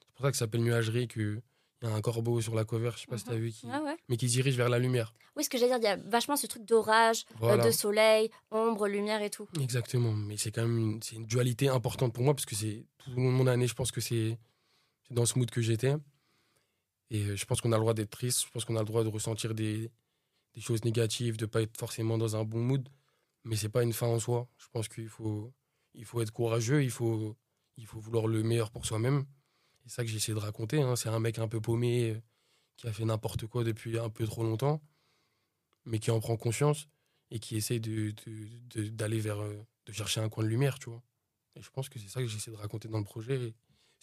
C'est 0.00 0.14
pour 0.14 0.24
ça 0.24 0.30
que 0.30 0.36
ça 0.36 0.46
s'appelle 0.46 0.62
Nuagerie, 0.62 1.08
y 1.84 1.92
a 1.92 1.94
un 1.94 2.00
corbeau 2.00 2.40
sur 2.40 2.54
la 2.54 2.64
cover, 2.64 2.90
je 2.94 3.00
sais 3.00 3.06
pas 3.06 3.18
si 3.18 3.24
tu 3.24 3.30
as 3.30 3.34
mhm. 3.34 3.40
vu, 3.40 3.52
qui... 3.52 3.66
mais 4.08 4.16
qui 4.16 4.26
dirige 4.26 4.56
vers 4.56 4.68
la 4.68 4.78
lumière. 4.78 5.14
Oui, 5.36 5.44
ce 5.44 5.50
que 5.50 5.58
j'allais 5.58 5.78
dire, 5.78 5.78
il 5.80 5.84
y 5.84 5.86
a 5.88 5.96
vachement 5.96 6.36
ce 6.36 6.46
truc 6.46 6.64
d'orage, 6.64 7.24
euh, 7.42 7.56
de 7.56 7.70
soleil, 7.70 8.30
ombre, 8.50 8.86
lumière 8.86 9.22
et 9.22 9.30
tout. 9.30 9.48
Exactement, 9.60 10.12
mais 10.12 10.36
c'est 10.36 10.50
quand 10.50 10.62
même 10.62 10.78
une, 10.78 11.00
une 11.12 11.26
dualité 11.26 11.68
importante 11.68 12.12
pour 12.12 12.24
moi 12.24 12.34
parce 12.34 12.46
que 12.46 12.54
c'est 12.54 12.86
tout 12.98 13.10
le 13.10 13.16
long 13.16 13.32
de 13.32 13.36
mon 13.36 13.46
année, 13.46 13.66
je 13.66 13.74
pense 13.74 13.90
que 13.90 14.00
c'est 14.00 14.38
dans 15.10 15.26
ce 15.26 15.38
mood 15.38 15.50
que 15.50 15.60
j'étais. 15.60 15.94
Et 17.10 17.24
euh, 17.24 17.36
je 17.36 17.44
pense 17.44 17.60
qu'on 17.60 17.72
a 17.72 17.76
le 17.76 17.80
droit 17.80 17.94
d'être 17.94 18.10
triste, 18.10 18.44
je 18.46 18.50
pense 18.50 18.64
qu'on 18.64 18.76
a 18.76 18.80
le 18.80 18.86
droit 18.86 19.04
de 19.04 19.08
ressentir 19.08 19.54
des, 19.54 19.90
des 20.54 20.60
choses 20.60 20.84
négatives, 20.84 21.36
de 21.36 21.46
pas 21.46 21.62
être 21.62 21.76
forcément 21.76 22.18
dans 22.18 22.36
un 22.36 22.44
bon 22.44 22.60
mood. 22.60 22.88
Mais 23.44 23.56
c'est 23.56 23.68
pas 23.68 23.82
une 23.82 23.92
fin 23.92 24.06
en 24.06 24.18
soi. 24.18 24.48
Je 24.56 24.66
pense 24.72 24.88
qu'il 24.88 25.08
faut, 25.08 25.52
il 25.94 26.04
faut 26.04 26.22
être 26.22 26.30
courageux, 26.30 26.82
il 26.82 26.90
faut, 26.90 27.36
il 27.76 27.86
faut 27.86 28.00
vouloir 28.00 28.26
le 28.26 28.42
meilleur 28.42 28.70
pour 28.70 28.86
soi-même. 28.86 29.26
C'est 29.84 29.92
ça 29.96 30.04
que 30.04 30.10
j'essaie 30.10 30.32
de 30.32 30.38
raconter. 30.38 30.80
Hein. 30.80 30.96
C'est 30.96 31.08
un 31.08 31.20
mec 31.20 31.38
un 31.38 31.48
peu 31.48 31.60
paumé 31.60 32.10
euh, 32.10 32.20
qui 32.76 32.88
a 32.88 32.92
fait 32.92 33.04
n'importe 33.04 33.46
quoi 33.46 33.64
depuis 33.64 33.98
un 33.98 34.08
peu 34.08 34.26
trop 34.26 34.42
longtemps, 34.42 34.82
mais 35.84 35.98
qui 35.98 36.10
en 36.10 36.20
prend 36.20 36.36
conscience 36.36 36.88
et 37.30 37.38
qui 37.38 37.56
essaie 37.56 37.80
d'aller 37.80 38.12
de, 38.14 39.22
vers, 39.22 39.40
euh, 39.40 39.66
de 39.86 39.92
chercher 39.92 40.20
un 40.20 40.28
coin 40.28 40.44
de 40.44 40.48
lumière, 40.48 40.78
tu 40.78 40.90
vois. 40.90 41.02
Et 41.56 41.62
je 41.62 41.70
pense 41.70 41.88
que 41.88 41.98
c'est 41.98 42.08
ça 42.08 42.20
que 42.20 42.26
j'essaie 42.26 42.50
de 42.50 42.56
raconter 42.56 42.88
dans 42.88 42.98
le 42.98 43.04
projet 43.04 43.54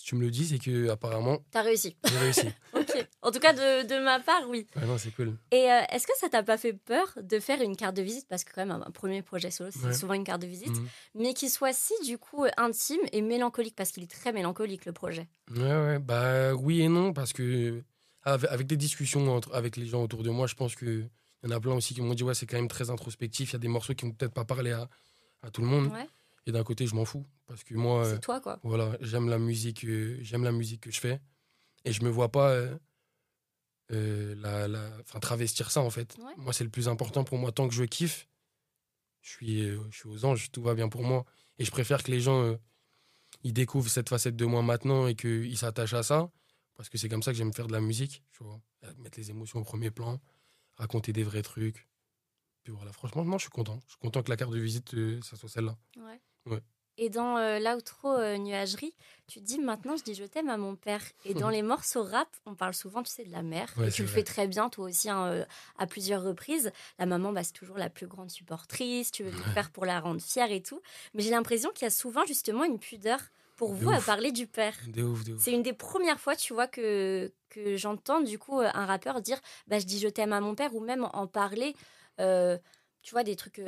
si 0.02 0.08
tu 0.08 0.16
me 0.16 0.22
le 0.22 0.32
dis, 0.32 0.48
c'est 0.48 0.58
que 0.58 0.90
apparemment. 0.90 1.38
T'as 1.52 1.62
réussi. 1.62 1.96
J'ai 2.06 2.18
réussi. 2.18 2.48
ok. 2.74 3.08
En 3.22 3.30
tout 3.30 3.38
cas, 3.40 3.54
de, 3.54 3.88
de 3.88 4.04
ma 4.04 4.20
part, 4.20 4.50
oui. 4.50 4.66
Ouais, 4.76 4.88
non, 4.88 4.98
c'est 4.98 5.12
cool. 5.12 5.38
Et 5.52 5.72
euh, 5.72 5.82
est-ce 5.92 6.08
que 6.08 6.14
ça 6.18 6.28
t'a 6.28 6.42
pas 6.42 6.58
fait 6.58 6.74
peur 6.74 7.14
de 7.22 7.40
faire 7.40 7.62
une 7.62 7.76
carte 7.76 7.96
de 7.96 8.02
visite? 8.02 8.26
Parce 8.28 8.44
que, 8.44 8.52
quand 8.52 8.66
même, 8.66 8.72
un 8.84 8.90
premier 8.90 9.22
projet 9.22 9.52
solo, 9.52 9.70
c'est 9.72 9.94
souvent 9.94 10.16
une 10.16 10.24
carte 10.24 10.42
de 10.42 10.48
visite. 10.48 10.76
Mhm. 10.76 10.88
Mais 11.14 11.34
qui 11.36 11.52
soit 11.52 11.72
si, 11.72 11.94
du 12.04 12.18
coup, 12.18 12.46
intime 12.58 13.02
et 13.12 13.22
mélancolique, 13.22 13.76
parce 13.76 13.92
qu'il 13.92 14.02
est 14.02 14.12
très 14.12 14.34
mélancolique, 14.34 14.86
le 14.86 14.92
projet. 14.92 15.28
Ouais, 15.56 15.62
ouais. 15.62 16.00
Bah, 16.00 16.56
oui 16.56 16.82
et 16.82 16.90
non, 16.90 17.14
parce 17.14 17.32
que. 17.32 17.84
Avec 18.24 18.66
des 18.68 18.78
discussions 18.78 19.36
entre, 19.36 19.54
avec 19.54 19.78
les 19.78 19.86
gens 19.86 20.02
autour 20.04 20.24
de 20.24 20.32
moi, 20.32 20.48
je 20.48 20.56
pense 20.56 20.76
qu'il 20.76 21.10
y 21.44 21.48
en 21.48 21.52
a 21.52 21.60
plein 21.60 21.74
aussi 21.74 21.94
qui 21.94 22.02
m'ont 22.02 22.14
dit, 22.16 22.24
ouais, 22.24 22.34
c'est 22.36 22.46
quand 22.48 22.58
même 22.58 22.68
très 22.68 22.90
introspectif. 22.90 23.52
Il 23.52 23.54
y 23.54 23.56
a 23.58 23.60
des 23.60 23.68
morceaux 23.68 23.94
qui 23.94 24.06
vont 24.06 24.12
peut-être 24.12 24.34
pas 24.34 24.46
parler 24.46 24.72
à, 24.72 24.88
à 25.44 25.52
tout 25.52 25.62
le 25.62 25.68
monde. 25.68 25.92
Ouais. 25.92 26.08
Et 26.46 26.52
d'un 26.52 26.64
côté, 26.64 26.88
je 26.88 26.96
m'en 26.96 27.06
fous 27.06 27.26
parce 27.46 27.64
que 27.64 27.76
moi, 27.76 28.06
c'est 28.06 28.20
toi 28.20 28.42
quoi. 28.42 28.60
Voilà, 28.64 28.98
j'aime 29.02 29.30
la 29.30 29.38
musique, 29.38 29.84
euh, 29.86 30.18
j'aime 30.22 30.44
la 30.44 30.52
musique 30.52 30.82
que 30.82 30.92
je 30.92 31.00
fais 31.00 31.20
et 31.86 31.92
je 31.92 32.04
me 32.04 32.10
vois 32.10 32.32
pas 32.32 32.50
euh, 32.50 32.76
euh, 33.92 34.36
la, 34.38 34.68
la, 34.68 35.04
travestir 35.20 35.70
ça 35.70 35.82
en 35.82 35.90
fait. 35.90 36.18
Moi, 36.38 36.54
c'est 36.54 36.64
le 36.64 36.70
plus 36.70 36.88
important 36.88 37.24
pour 37.24 37.38
moi. 37.38 37.52
Tant 37.52 37.68
que 37.68 37.74
je 37.76 37.84
kiffe, 37.84 38.28
je 39.22 39.30
suis, 39.30 39.62
je 39.70 39.96
suis 39.96 40.08
aux 40.08 40.26
anges, 40.26 40.52
tout 40.52 40.64
va 40.64 40.74
bien 40.74 40.90
pour 40.90 41.04
moi. 41.04 41.26
Et 41.60 41.66
je 41.66 41.72
préfère 41.72 42.02
que 42.02 42.10
les 42.10 42.22
gens 42.22 42.58
ils 43.44 43.54
découvrent 43.54 43.90
cette 43.90 44.10
facette 44.10 44.36
de 44.36 44.46
moi 44.46 44.64
maintenant 44.64 45.08
et 45.08 45.16
qu'ils 45.16 45.58
s'attachent 45.58 45.94
à 45.94 46.04
ça 46.04 46.32
parce 46.76 46.90
que 46.90 46.98
c'est 46.98 47.10
comme 47.10 47.22
ça 47.22 47.32
que 47.32 47.38
j'aime 47.38 47.54
faire 47.54 47.68
de 47.68 47.74
la 47.74 47.82
musique. 47.82 48.24
Tu 48.32 48.44
vois, 48.44 48.60
mettre 48.98 49.20
les 49.20 49.30
émotions 49.30 49.60
au 49.60 49.64
premier 49.64 49.92
plan, 49.92 50.20
raconter 50.78 51.14
des 51.14 51.24
vrais 51.24 51.44
trucs. 51.44 51.88
Puis 52.64 52.74
voilà, 52.74 52.92
franchement, 52.92 53.24
moi, 53.24 53.38
je 53.38 53.44
suis 53.44 53.52
content. 53.52 53.80
Je 53.86 53.92
suis 53.92 54.00
content 54.00 54.24
que 54.24 54.30
la 54.30 54.38
carte 54.38 54.52
de 54.52 54.60
visite, 54.60 54.96
ça 55.24 55.36
soit 55.36 55.50
celle-là. 55.50 55.78
Ouais. 55.98 56.20
Et 56.98 57.10
dans 57.10 57.38
euh, 57.38 57.58
l'outro 57.58 58.12
euh, 58.12 58.38
Nuagerie, 58.38 58.94
tu 59.28 59.40
dis 59.40 59.60
maintenant 59.60 59.96
je 59.96 60.04
dis 60.04 60.14
je 60.14 60.24
t'aime 60.24 60.50
à 60.50 60.58
mon 60.58 60.76
père. 60.76 61.02
Et 61.26 61.34
dans 61.34 61.50
les 61.50 61.62
morceaux 61.62 62.04
rap, 62.04 62.28
on 62.46 62.54
parle 62.54 62.74
souvent, 62.74 63.02
tu 63.02 63.12
sais, 63.12 63.24
de 63.24 63.32
la 63.32 63.42
mère. 63.42 63.74
et 63.82 63.90
tu 63.90 64.04
le 64.04 64.08
fais 64.08 64.24
très 64.24 64.48
bien, 64.48 64.70
toi 64.70 64.86
aussi, 64.86 65.10
hein, 65.10 65.26
euh, 65.26 65.46
à 65.80 65.88
plusieurs 65.88 66.22
reprises. 66.22 66.72
La 67.00 67.06
maman, 67.06 67.32
bah, 67.32 67.44
c'est 67.44 67.54
toujours 67.54 67.78
la 67.78 67.90
plus 67.90 68.08
grande 68.08 68.30
supportrice. 68.30 69.12
Tu 69.12 69.24
veux 69.24 69.32
tout 69.32 69.50
faire 69.52 69.72
pour 69.72 69.86
la 69.86 70.00
rendre 70.00 70.22
fière 70.22 70.52
et 70.52 70.62
tout. 70.62 70.82
Mais 71.14 71.24
j'ai 71.24 71.32
l'impression 71.32 71.72
qu'il 71.72 71.84
y 71.84 71.88
a 71.88 71.92
souvent 71.92 72.26
justement 72.26 72.66
une 72.66 72.78
pudeur 72.78 73.20
pour 73.56 73.74
vous 73.74 73.90
à 73.90 74.00
parler 74.00 74.32
du 74.32 74.46
père. 74.46 74.76
C'est 75.40 75.54
une 75.54 75.64
des 75.64 75.74
premières 75.74 76.20
fois, 76.20 76.36
tu 76.36 76.54
vois, 76.54 76.68
que, 76.68 77.32
que 77.50 77.78
j'entends 77.78 78.22
du 78.22 78.38
coup 78.38 78.60
un 78.60 78.86
rappeur 78.86 79.22
dire 79.22 79.40
bah, 79.68 79.80
je 79.80 79.86
dis 79.86 80.00
je 80.00 80.08
t'aime 80.08 80.34
à 80.34 80.42
mon 80.42 80.56
père 80.56 80.76
ou 80.76 80.82
même 80.82 81.08
en 81.14 81.26
parler. 81.26 81.74
tu 82.18 83.12
vois, 83.12 83.24
des 83.24 83.36
trucs 83.36 83.62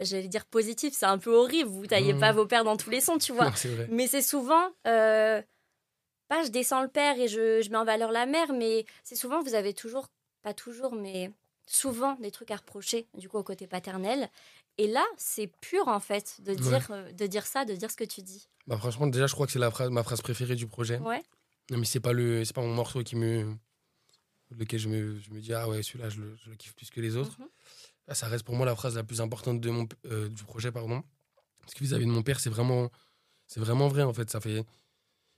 j'allais 0.00 0.28
dire 0.28 0.46
positif, 0.46 0.94
c'est 0.96 1.06
un 1.06 1.18
peu 1.18 1.34
horrible, 1.34 1.68
vous 1.68 1.86
taillez 1.86 2.14
pas 2.14 2.32
mmh. 2.32 2.36
vos 2.36 2.46
pères 2.46 2.64
dans 2.64 2.76
tous 2.76 2.90
les 2.90 3.00
sons, 3.00 3.18
tu 3.18 3.32
vois. 3.32 3.52
mais 3.90 4.06
c'est 4.06 4.22
souvent, 4.22 4.70
euh, 4.86 5.42
pas 6.28 6.44
je 6.44 6.50
descends 6.50 6.82
le 6.82 6.88
père 6.88 7.18
et 7.18 7.28
je, 7.28 7.60
je, 7.62 7.70
mets 7.70 7.76
en 7.76 7.84
valeur 7.84 8.12
la 8.12 8.26
mère, 8.26 8.52
mais 8.52 8.86
c'est 9.04 9.16
souvent, 9.16 9.42
vous 9.42 9.54
avez 9.54 9.74
toujours, 9.74 10.08
pas 10.42 10.54
toujours, 10.54 10.94
mais 10.94 11.30
souvent 11.66 12.14
des 12.16 12.30
trucs 12.30 12.50
à 12.50 12.56
reprocher, 12.56 13.06
du 13.16 13.28
coup, 13.28 13.38
au 13.38 13.42
côté 13.42 13.66
paternel. 13.66 14.28
Et 14.78 14.86
là, 14.86 15.04
c'est 15.16 15.50
pur, 15.60 15.88
en 15.88 16.00
fait, 16.00 16.40
de 16.40 16.54
dire, 16.54 16.86
euh, 16.90 17.12
de 17.12 17.26
dire 17.26 17.46
ça, 17.46 17.64
de 17.64 17.74
dire 17.74 17.90
ce 17.90 17.96
que 17.96 18.04
tu 18.04 18.22
dis. 18.22 18.48
Bah, 18.66 18.76
franchement, 18.78 19.06
déjà, 19.06 19.26
je 19.26 19.34
crois 19.34 19.46
que 19.46 19.52
c'est 19.52 19.58
la 19.58 19.70
phrase, 19.70 19.90
ma 19.90 20.02
phrase 20.02 20.22
préférée 20.22 20.56
du 20.56 20.66
projet. 20.66 20.98
Ouais. 20.98 21.22
Non, 21.70 21.78
mais 21.78 21.84
c'est 21.84 22.00
pas, 22.00 22.12
le, 22.12 22.42
pas 22.52 22.62
mon 22.62 22.74
morceau 22.74 23.02
qui 23.02 23.14
me, 23.14 23.54
lequel 24.56 24.80
je 24.80 24.88
me, 24.88 25.18
je 25.20 25.30
me 25.30 25.40
dis, 25.40 25.52
ah 25.52 25.68
ouais, 25.68 25.82
celui-là, 25.82 26.08
je 26.08 26.20
le, 26.20 26.36
je 26.36 26.50
le 26.50 26.56
kiffe 26.56 26.74
plus 26.74 26.90
que 26.90 27.00
les 27.00 27.16
autres. 27.16 27.38
Mhm. 27.38 27.48
Ça 28.14 28.28
reste 28.28 28.44
pour 28.44 28.56
moi 28.56 28.66
la 28.66 28.74
phrase 28.74 28.96
la 28.96 29.04
plus 29.04 29.20
importante 29.20 29.60
de 29.60 29.70
mon, 29.70 29.88
euh, 30.06 30.28
du 30.28 30.44
projet. 30.44 30.72
Pardon. 30.72 31.02
Parce 31.60 31.74
que 31.74 31.84
vis-à-vis 31.84 32.06
de 32.06 32.10
mon 32.10 32.22
père, 32.22 32.40
c'est 32.40 32.50
vraiment, 32.50 32.90
c'est 33.46 33.60
vraiment 33.60 33.88
vrai 33.88 34.02
en 34.02 34.12
fait. 34.12 34.30
Ça 34.30 34.40
fait, 34.40 34.64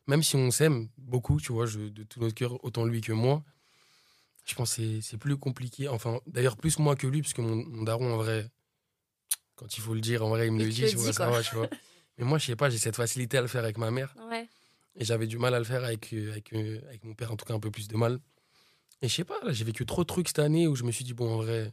même 0.07 0.23
si 0.23 0.37
on 0.37 0.51
s'aime 0.51 0.89
beaucoup, 0.99 1.41
tu 1.41 1.53
vois, 1.53 1.67
je, 1.67 1.81
de 1.81 2.03
tout 2.03 2.21
notre 2.21 2.35
cœur, 2.35 2.65
autant 2.65 2.85
lui 2.85 3.01
que 3.01 3.13
moi, 3.13 3.45
je 4.45 4.55
pense 4.55 4.77
que 4.77 5.01
c'est 5.01 5.19
plus 5.19 5.37
compliqué. 5.37 5.89
Enfin, 5.89 6.21
d'ailleurs, 6.27 6.57
plus 6.57 6.79
moi 6.79 6.97
que 6.97 7.07
lui, 7.07 7.23
parce 7.23 7.35
que 7.35 7.43
mon, 7.43 7.83
daron, 7.83 8.13
en 8.13 8.17
vrai, 8.17 8.51
quand 9.57 9.77
il 9.77 9.81
faut 9.81 9.95
le 9.95 10.01
dire, 10.01 10.25
en 10.25 10.31
vrai, 10.31 10.47
il 10.49 10.53
me 10.53 10.65
le 10.65 10.71
dit, 10.71 10.85
tu 10.89 10.97
vois, 10.97 11.13
ça 11.13 11.31
va, 11.31 11.43
tu 11.43 11.55
vois. 11.55 11.69
Mais 12.19 12.25
moi, 12.25 12.39
je 12.39 12.47
sais 12.47 12.57
pas, 12.57 12.69
j'ai 12.69 12.79
cette 12.79 12.97
facilité 12.97 13.39
à 13.39 13.41
le 13.41 13.47
faire 13.47 13.63
avec 13.63 13.79
ma 13.79 13.91
mère. 13.91 14.15
Et 14.97 15.05
j'avais 15.05 15.27
du 15.27 15.39
mal 15.39 15.55
à 15.55 15.59
le 15.59 15.65
faire 15.65 15.85
avec, 15.85 16.13
euh, 16.13 16.33
avec, 16.33 16.53
euh, 16.53 16.81
avec 16.89 17.03
mon 17.05 17.15
père, 17.15 17.33
en 17.33 17.37
tout 17.37 17.47
cas 17.47 17.55
un 17.55 17.61
peu 17.61 17.71
plus 17.71 17.89
de 17.89 17.97
mal. 17.97 18.21
Et 19.01 19.09
je 19.09 19.15
sais 19.15 19.25
pas, 19.25 19.41
j'ai 19.49 19.65
vécu 19.65 19.87
trop 19.87 20.03
de 20.03 20.07
trucs 20.07 20.29
cette 20.29 20.39
année 20.39 20.67
où 20.67 20.77
je 20.77 20.85
me 20.85 20.93
suis 20.93 21.05
dit, 21.05 21.15
bon, 21.15 21.33
en 21.33 21.37
vrai, 21.39 21.73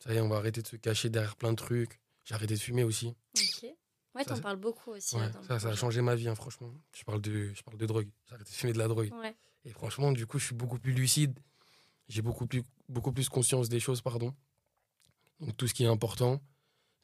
ça 0.00 0.12
y 0.12 0.16
est, 0.16 0.20
on 0.20 0.28
va 0.28 0.36
arrêter 0.36 0.62
de 0.62 0.66
se 0.66 0.76
cacher 0.76 1.10
derrière 1.10 1.36
plein 1.36 1.52
de 1.52 1.56
trucs. 1.56 2.00
J'ai 2.24 2.34
arrêté 2.34 2.54
de 2.54 2.60
fumer 2.60 2.84
aussi. 2.84 3.14
Ok. 3.36 3.70
Ouais, 4.14 4.24
t'en 4.24 4.40
parles 4.40 4.56
beaucoup 4.56 4.90
aussi. 4.90 5.16
Ouais, 5.16 5.30
ça, 5.46 5.60
ça 5.60 5.68
a 5.68 5.76
changé 5.76 6.00
ma 6.00 6.16
vie, 6.16 6.28
hein, 6.28 6.34
franchement. 6.34 6.72
Je 6.92 7.04
parle, 7.04 7.20
de, 7.20 7.52
je 7.54 7.62
parle 7.62 7.78
de 7.78 7.86
drogue. 7.86 8.08
J'ai 8.26 8.34
arrêté 8.34 8.50
de 8.50 8.56
fumer 8.56 8.72
de 8.72 8.78
la 8.78 8.88
drogue. 8.88 9.12
Ouais. 9.20 9.36
Et 9.64 9.70
franchement, 9.70 10.10
du 10.10 10.26
coup, 10.26 10.38
je 10.38 10.46
suis 10.46 10.54
beaucoup 10.54 10.78
plus 10.78 10.92
lucide. 10.92 11.38
J'ai 12.08 12.22
beaucoup 12.22 12.46
plus, 12.46 12.62
beaucoup 12.88 13.12
plus 13.12 13.28
conscience 13.28 13.68
des 13.68 13.78
choses, 13.78 14.00
pardon. 14.00 14.34
Donc, 15.38 15.56
tout 15.56 15.68
ce 15.68 15.74
qui 15.74 15.84
est 15.84 15.88
important, 15.88 16.42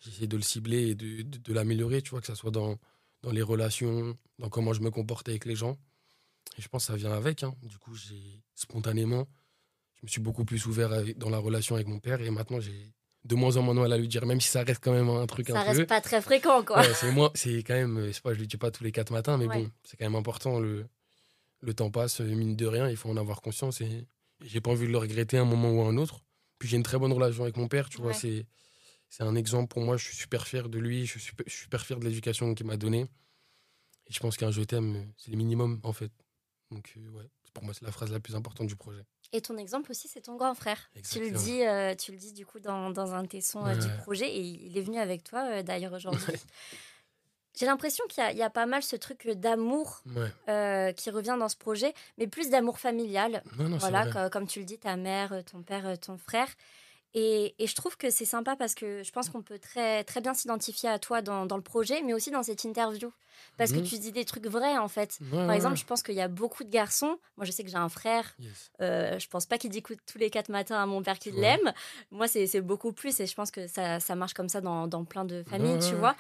j'essaie 0.01 0.27
de 0.27 0.37
le 0.37 0.43
cibler 0.43 0.89
et 0.89 0.95
de, 0.95 1.23
de, 1.23 1.53
l'améliorer, 1.53 2.03
tu 2.03 2.11
vois, 2.11 2.21
que 2.21 2.27
ce 2.27 2.35
soit 2.35 2.51
dans, 2.51 2.77
dans 3.23 3.31
les 3.31 3.43
relations, 3.43 4.19
dans 4.39 4.49
comment 4.49 4.73
je 4.73 4.81
me 4.81 4.91
comporte 4.91 5.29
avec 5.29 5.45
les 5.45 5.55
gens. 5.55 5.79
Et 6.59 6.63
je 6.63 6.69
pense 6.69 6.87
que 6.87 6.93
ça 6.93 6.97
vient 6.97 7.13
avec. 7.13 7.45
Hein. 7.45 7.55
Du 7.63 7.79
coup, 7.79 7.95
j'ai 7.95 8.43
spontanément, 8.55 9.29
me 10.07 10.11
suis 10.11 10.21
beaucoup 10.21 10.45
plus 10.45 10.67
ouvert 10.67 10.91
dans 11.17 11.31
la 11.31 11.39
relation 11.39 11.75
avec 11.75 11.87
mon 11.89 11.99
père 11.99 12.21
et 12.21 12.31
maintenant 12.31 12.61
j'ai 12.61 12.93
de 13.25 13.35
moins 13.35 13.57
en 13.57 13.63
moins 13.63 13.75
mal 13.75 13.93
à 13.93 13.99
lui 13.99 14.07
dire, 14.07 14.25
même 14.25 14.41
si 14.41 14.49
ça 14.49 14.63
reste 14.63 14.83
quand 14.83 14.93
même 14.93 15.09
un 15.09 15.27
truc 15.27 15.49
ça 15.49 15.61
un 15.61 15.65
peu. 15.65 15.79
Reste 15.79 15.89
pas 15.89 16.01
très 16.01 16.23
fréquent, 16.23 16.63
quoi. 16.63 16.83
c'est 16.95 17.11
moi, 17.11 17.33
c'est 17.35 17.59
quand 17.65 17.75
même, 17.75 18.07
je 18.07 18.13
sais 18.13 18.21
pas, 18.21 18.33
je 18.33 18.39
lui 18.39 18.47
dis 18.47 18.57
pas 18.57 18.71
tous 18.71 18.85
les 18.85 18.93
quatre 18.93 19.13
matins, 19.13 19.37
mais 19.37 19.49
bon, 19.49 19.69
c'est 19.83 19.97
quand 19.97 20.05
même 20.05 20.15
important. 20.15 20.61
Le, 20.61 20.87
le 21.61 21.75
temps 21.75 21.91
passe, 21.91 22.21
mine 22.21 22.55
de 22.55 22.67
rien, 22.67 22.89
il 22.89 22.97
faut 22.97 23.11
en 23.11 23.17
avoir 23.17 23.43
conscience 23.43 23.81
et 23.81 24.07
j'ai 24.45 24.61
pas 24.61 24.71
envie 24.71 24.87
de 24.87 24.93
le 24.93 24.99
regretter 24.99 25.39
un 25.39 25.45
moment 25.45 25.73
ou 25.73 25.83
un 25.83 25.97
autre. 25.97 26.21
Puis 26.59 26.69
j'ai 26.69 26.77
une 26.77 26.85
très 26.85 26.99
bonne 26.99 27.13
relation 27.13 27.43
avec 27.43 27.57
mon 27.57 27.67
père, 27.67 27.89
tu 27.89 28.01
vois, 28.01 28.15
c'est 28.15 28.47
c'est 29.09 29.23
un 29.23 29.35
exemple 29.35 29.69
pour 29.69 29.83
moi. 29.83 29.97
Je 29.97 30.05
suis 30.05 30.17
super 30.17 30.47
fier 30.47 30.69
de 30.69 30.79
lui, 30.79 31.07
je 31.07 31.19
suis 31.19 31.33
super 31.47 31.85
fier 31.85 31.99
de 31.99 32.05
l'éducation 32.05 32.55
qu'il 32.55 32.67
m'a 32.67 32.77
donnée. 32.77 33.07
Et 34.07 34.13
je 34.13 34.21
pense 34.21 34.37
qu'un 34.37 34.51
je 34.51 34.63
t'aime, 34.63 35.13
c'est 35.17 35.31
le 35.31 35.37
minimum, 35.37 35.81
en 35.83 35.93
fait. 35.93 36.13
Donc, 36.71 36.93
euh, 36.97 37.09
ouais, 37.11 37.29
pour 37.53 37.65
moi, 37.65 37.75
c'est 37.75 37.85
la 37.85 37.93
phrase 37.93 38.13
la 38.13 38.21
plus 38.21 38.37
importante 38.37 38.67
du 38.67 38.77
projet. 38.77 39.03
Et 39.33 39.41
ton 39.41 39.57
exemple 39.57 39.91
aussi, 39.91 40.09
c'est 40.09 40.23
ton 40.23 40.37
grand 40.37 40.55
frère. 40.55 40.91
Tu 41.11 41.21
le 41.21 41.31
dis, 41.31 41.65
euh, 41.65 41.95
tu 41.95 42.13
le 42.13 42.19
dis 42.19 42.33
du 42.33 42.47
coup 42.47 42.61
dans, 42.61 42.91
dans 42.91 43.15
un 43.15 43.27
tesson 43.27 43.67
euh, 43.67 43.75
du 43.75 43.89
projet 44.03 44.29
et 44.29 44.41
il 44.41 44.77
est 44.79 44.83
venu 44.83 44.99
avec 44.99 45.25
toi 45.25 45.45
euh, 45.47 45.63
d'ailleurs 45.63 45.93
aujourd'hui. 45.93 46.35
J'ai 47.59 47.67
l'impression 47.67 48.05
qu'il 48.09 48.23
y, 48.33 48.37
y, 48.37 48.43
a 48.43 48.51
pas 48.51 48.67
mal 48.67 48.83
ce 48.83 48.97
truc 48.97 49.27
d'amour 49.31 50.03
qui 50.05 51.11
revient 51.11 51.37
dans 51.39 51.49
ce 51.49 51.57
projet, 51.57 51.95
mais 52.19 52.27
plus 52.27 52.51
d'amour 52.51 52.79
familial. 52.79 53.43
voilà, 53.57 54.29
comme 54.29 54.47
tu 54.47 54.59
le 54.59 54.67
dis, 54.67 54.79
ta 54.79 54.97
mère, 54.97 55.43
ton 55.51 55.63
père, 55.63 55.99
ton 55.99 56.19
frère. 56.19 56.49
Et, 57.19 57.55
et 57.59 57.67
je 57.67 57.75
trouve 57.75 57.97
que 57.97 58.11
c'est 58.11 58.27
sympa 58.27 58.57
parce 58.57 58.75
que 58.75 59.03
je 59.03 59.11
pense 59.11 59.31
qu'on 59.31 59.41
peut 59.41 59.59
très, 59.59 60.05
très 60.05 60.21
bien 60.21 60.35
s'identifier 60.35 60.91
à 60.91 60.99
toi 60.99 61.23
dans, 61.23 61.47
dans 61.47 61.57
le 61.57 61.63
projet, 61.63 62.03
mais 62.03 62.13
aussi 62.13 62.31
dans 62.31 62.43
cette 62.43 62.63
interview. 62.65 63.11
Parce 63.57 63.73
que 63.73 63.79
Mhm. 63.79 63.85
tu 63.85 63.99
dis 63.99 64.13
des 64.13 64.27
trucs 64.27 64.47
vrais, 64.47 64.77
en 64.77 64.89
fait. 64.89 65.19
Ouais, 65.23 65.31
Par 65.31 65.49
ouais, 65.49 65.57
exemple, 65.57 65.75
ouais. 65.75 65.81
je 65.81 65.87
pense 65.87 66.03
qu'il 66.03 66.15
y 66.15 66.21
a 66.21 66.29
beaucoup 66.29 66.63
de 66.63 66.69
garçons. 66.69 67.19
Moi, 67.39 67.47
je 67.47 67.53
sais 67.53 67.65
que 67.65 67.71
j'ai 67.71 67.77
un 67.79 67.89
frère. 67.89 68.35
Yes. 68.39 68.71
Euh, 68.83 69.19
je 69.19 69.29
pense 69.29 69.47
pas 69.47 69.57
qu'il 69.57 69.71
dit 69.71 69.79
écoute 69.79 69.99
tous 70.07 70.19
les 70.19 70.29
quatre 70.29 70.51
matins 70.51 70.77
à 70.83 70.85
mon 70.85 71.03
père 71.03 71.19
qu'il 71.19 71.35
l'aime. 71.37 71.73
Moi, 72.11 72.29
c'est 72.29 72.61
beaucoup 72.61 72.93
plus. 72.93 73.19
Et 73.21 73.27
je 73.27 73.35
pense 73.35 73.51
que 73.51 73.67
ça, 73.67 73.99
ça 73.99 74.15
marche 74.15 74.35
comme 74.35 74.51
ça 74.51 74.61
dans, 74.61 74.87
dans 74.87 75.05
plein 75.07 75.25
de 75.25 75.43
familles, 75.45 75.79
tu 75.89 75.95
vois. 75.95 76.15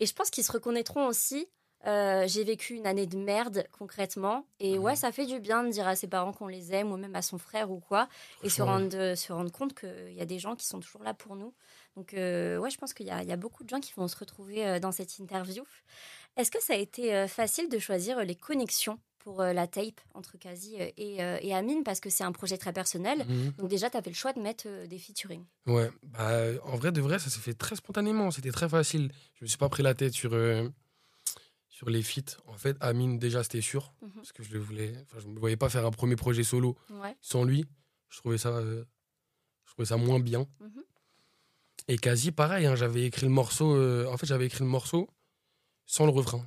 Et 0.00 0.06
je 0.06 0.14
pense 0.14 0.30
qu'ils 0.30 0.42
se 0.44 0.50
reconnaîtront 0.50 1.06
aussi. 1.06 1.46
Euh, 1.86 2.24
j'ai 2.26 2.44
vécu 2.44 2.74
une 2.74 2.86
année 2.86 3.06
de 3.06 3.16
merde 3.16 3.64
concrètement. 3.72 4.46
Et 4.58 4.78
ouais. 4.78 4.96
ça 4.96 5.12
fait 5.12 5.26
du 5.26 5.40
bien 5.40 5.64
de 5.64 5.70
dire 5.70 5.88
à 5.88 5.96
ses 5.96 6.08
parents 6.08 6.32
qu'on 6.32 6.46
les 6.46 6.74
aime 6.74 6.92
ou 6.92 6.96
même 6.96 7.14
à 7.16 7.22
son 7.22 7.38
frère 7.38 7.70
ou 7.70 7.80
quoi 7.80 8.08
et 8.42 8.50
se 8.50 8.60
rendre, 8.60 8.94
euh, 8.96 9.14
se 9.16 9.32
rendre 9.32 9.50
compte 9.50 9.74
qu'il 9.74 10.12
y 10.12 10.20
a 10.20 10.26
des 10.26 10.38
gens 10.38 10.56
qui 10.56 10.66
sont 10.66 10.80
toujours 10.80 11.02
là 11.02 11.14
pour 11.14 11.36
nous. 11.36 11.54
Donc 11.96 12.12
euh, 12.14 12.58
ouais 12.58 12.70
je 12.70 12.76
pense 12.76 12.92
qu'il 12.92 13.06
y, 13.06 13.08
y 13.08 13.32
a 13.32 13.36
beaucoup 13.36 13.64
de 13.64 13.68
gens 13.68 13.80
qui 13.80 13.92
vont 13.96 14.08
se 14.08 14.16
retrouver 14.16 14.78
dans 14.80 14.92
cette 14.92 15.18
interview. 15.18 15.64
Est-ce 16.36 16.50
que 16.50 16.62
ça 16.62 16.74
a 16.74 16.76
été 16.76 17.26
facile 17.28 17.68
de 17.68 17.78
choisir 17.78 18.22
les 18.24 18.36
connexions 18.36 18.98
pour 19.18 19.42
la 19.42 19.66
tape 19.66 20.00
entre 20.14 20.38
Kazi 20.38 20.76
et, 20.76 21.16
et 21.16 21.54
Amine? 21.54 21.82
Parce 21.82 21.98
que 21.98 22.08
c'est 22.08 22.24
un 22.24 22.32
projet 22.32 22.56
très 22.56 22.72
personnel. 22.72 23.24
Mhm. 23.26 23.52
donc 23.58 23.68
déjà 23.68 23.90
tu 23.90 23.96
as 23.96 24.02
fait 24.02 24.10
le 24.10 24.16
choix 24.16 24.32
de 24.32 24.40
mettre 24.40 24.68
des 24.86 24.98
featuring. 24.98 25.44
Ouais, 25.66 25.90
bah, 26.02 26.28
en 26.64 26.76
vrai, 26.76 26.92
de 26.92 27.00
vrai, 27.00 27.18
ça 27.18 27.30
s'est 27.30 27.40
fait 27.40 27.54
très 27.54 27.74
spontanément. 27.74 28.30
C'était 28.30 28.52
très 28.52 28.68
facile. 28.68 29.10
Je 29.34 29.44
me 29.44 29.48
suis 29.48 29.58
pas 29.58 29.68
pris 29.68 29.82
la 29.82 29.94
tête 29.94 30.12
sur, 30.12 30.34
sur 31.80 31.88
les 31.88 32.02
feats. 32.02 32.36
En 32.46 32.58
fait, 32.58 32.76
Amine, 32.80 33.18
déjà, 33.18 33.42
c'était 33.42 33.62
sûr. 33.62 33.94
Mhm. 34.02 34.10
Parce 34.16 34.32
que 34.32 34.42
je 34.42 34.52
le 34.52 34.58
voulais. 34.58 34.92
Enfin, 35.04 35.18
je 35.18 35.26
ne 35.26 35.32
me 35.32 35.38
voyais 35.40 35.56
pas 35.56 35.70
faire 35.70 35.86
un 35.86 35.90
premier 35.90 36.14
projet 36.14 36.42
solo 36.44 36.76
ouais 36.90 37.16
sans 37.22 37.42
lui. 37.42 37.64
Je 38.10 38.18
trouvais 38.18 38.36
ça, 38.36 38.50
euh, 38.50 38.84
je 39.64 39.72
trouvais 39.72 39.86
ça 39.86 39.96
moins 39.96 40.20
bien. 40.20 40.46
Mhm. 40.60 40.82
Et 41.88 41.96
quasi 41.96 42.32
pareil, 42.32 42.66
hein, 42.66 42.76
j'avais 42.76 43.04
écrit 43.06 43.24
le 43.24 43.32
morceau. 43.32 43.74
euh, 43.74 44.04
en 44.12 44.18
fait, 44.18 44.26
j'avais 44.26 44.44
écrit 44.44 44.62
le 44.62 44.68
morceau 44.68 45.08
sans 45.86 46.04
le 46.04 46.12
refrain. 46.12 46.46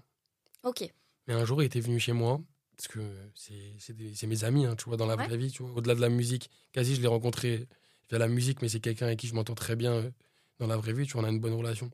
ok 0.61 0.83
Mais 1.27 1.33
un 1.33 1.45
jour, 1.45 1.63
il 1.63 1.65
était 1.65 1.79
venu 1.79 1.99
chez 1.99 2.13
moi. 2.13 2.39
Parce 2.77 2.87
que 2.87 3.01
c'est 3.35 4.27
mes 4.27 4.43
amis, 4.43 4.65
hein, 4.67 4.75
tu 4.75 4.85
vois, 4.85 4.97
dans 4.97 5.05
la 5.07 5.15
Ouais. 5.15 5.25
vraie 5.27 5.37
vie, 5.37 5.49
tu 5.51 5.63
vois. 5.63 5.71
Au-delà 5.71 5.95
de 5.95 6.01
la 6.01 6.09
musique. 6.09 6.51
Quasi, 6.73 6.93
je 6.95 7.01
l'ai 7.01 7.07
rencontré 7.07 7.67
via 8.09 8.19
la 8.19 8.27
musique, 8.27 8.61
mais 8.61 8.69
c'est 8.69 8.79
quelqu'un 8.81 9.07
avec 9.07 9.17
qui 9.19 9.27
je 9.27 9.33
m'entends 9.33 9.55
très 9.55 9.75
bien 9.75 9.93
euh, 9.93 10.11
dans 10.59 10.67
la 10.67 10.77
vraie 10.77 10.93
vie, 10.93 11.07
tu 11.07 11.13
vois, 11.13 11.23
on 11.23 11.25
a 11.25 11.29
une 11.29 11.39
bonne 11.39 11.53
relation. 11.53 11.89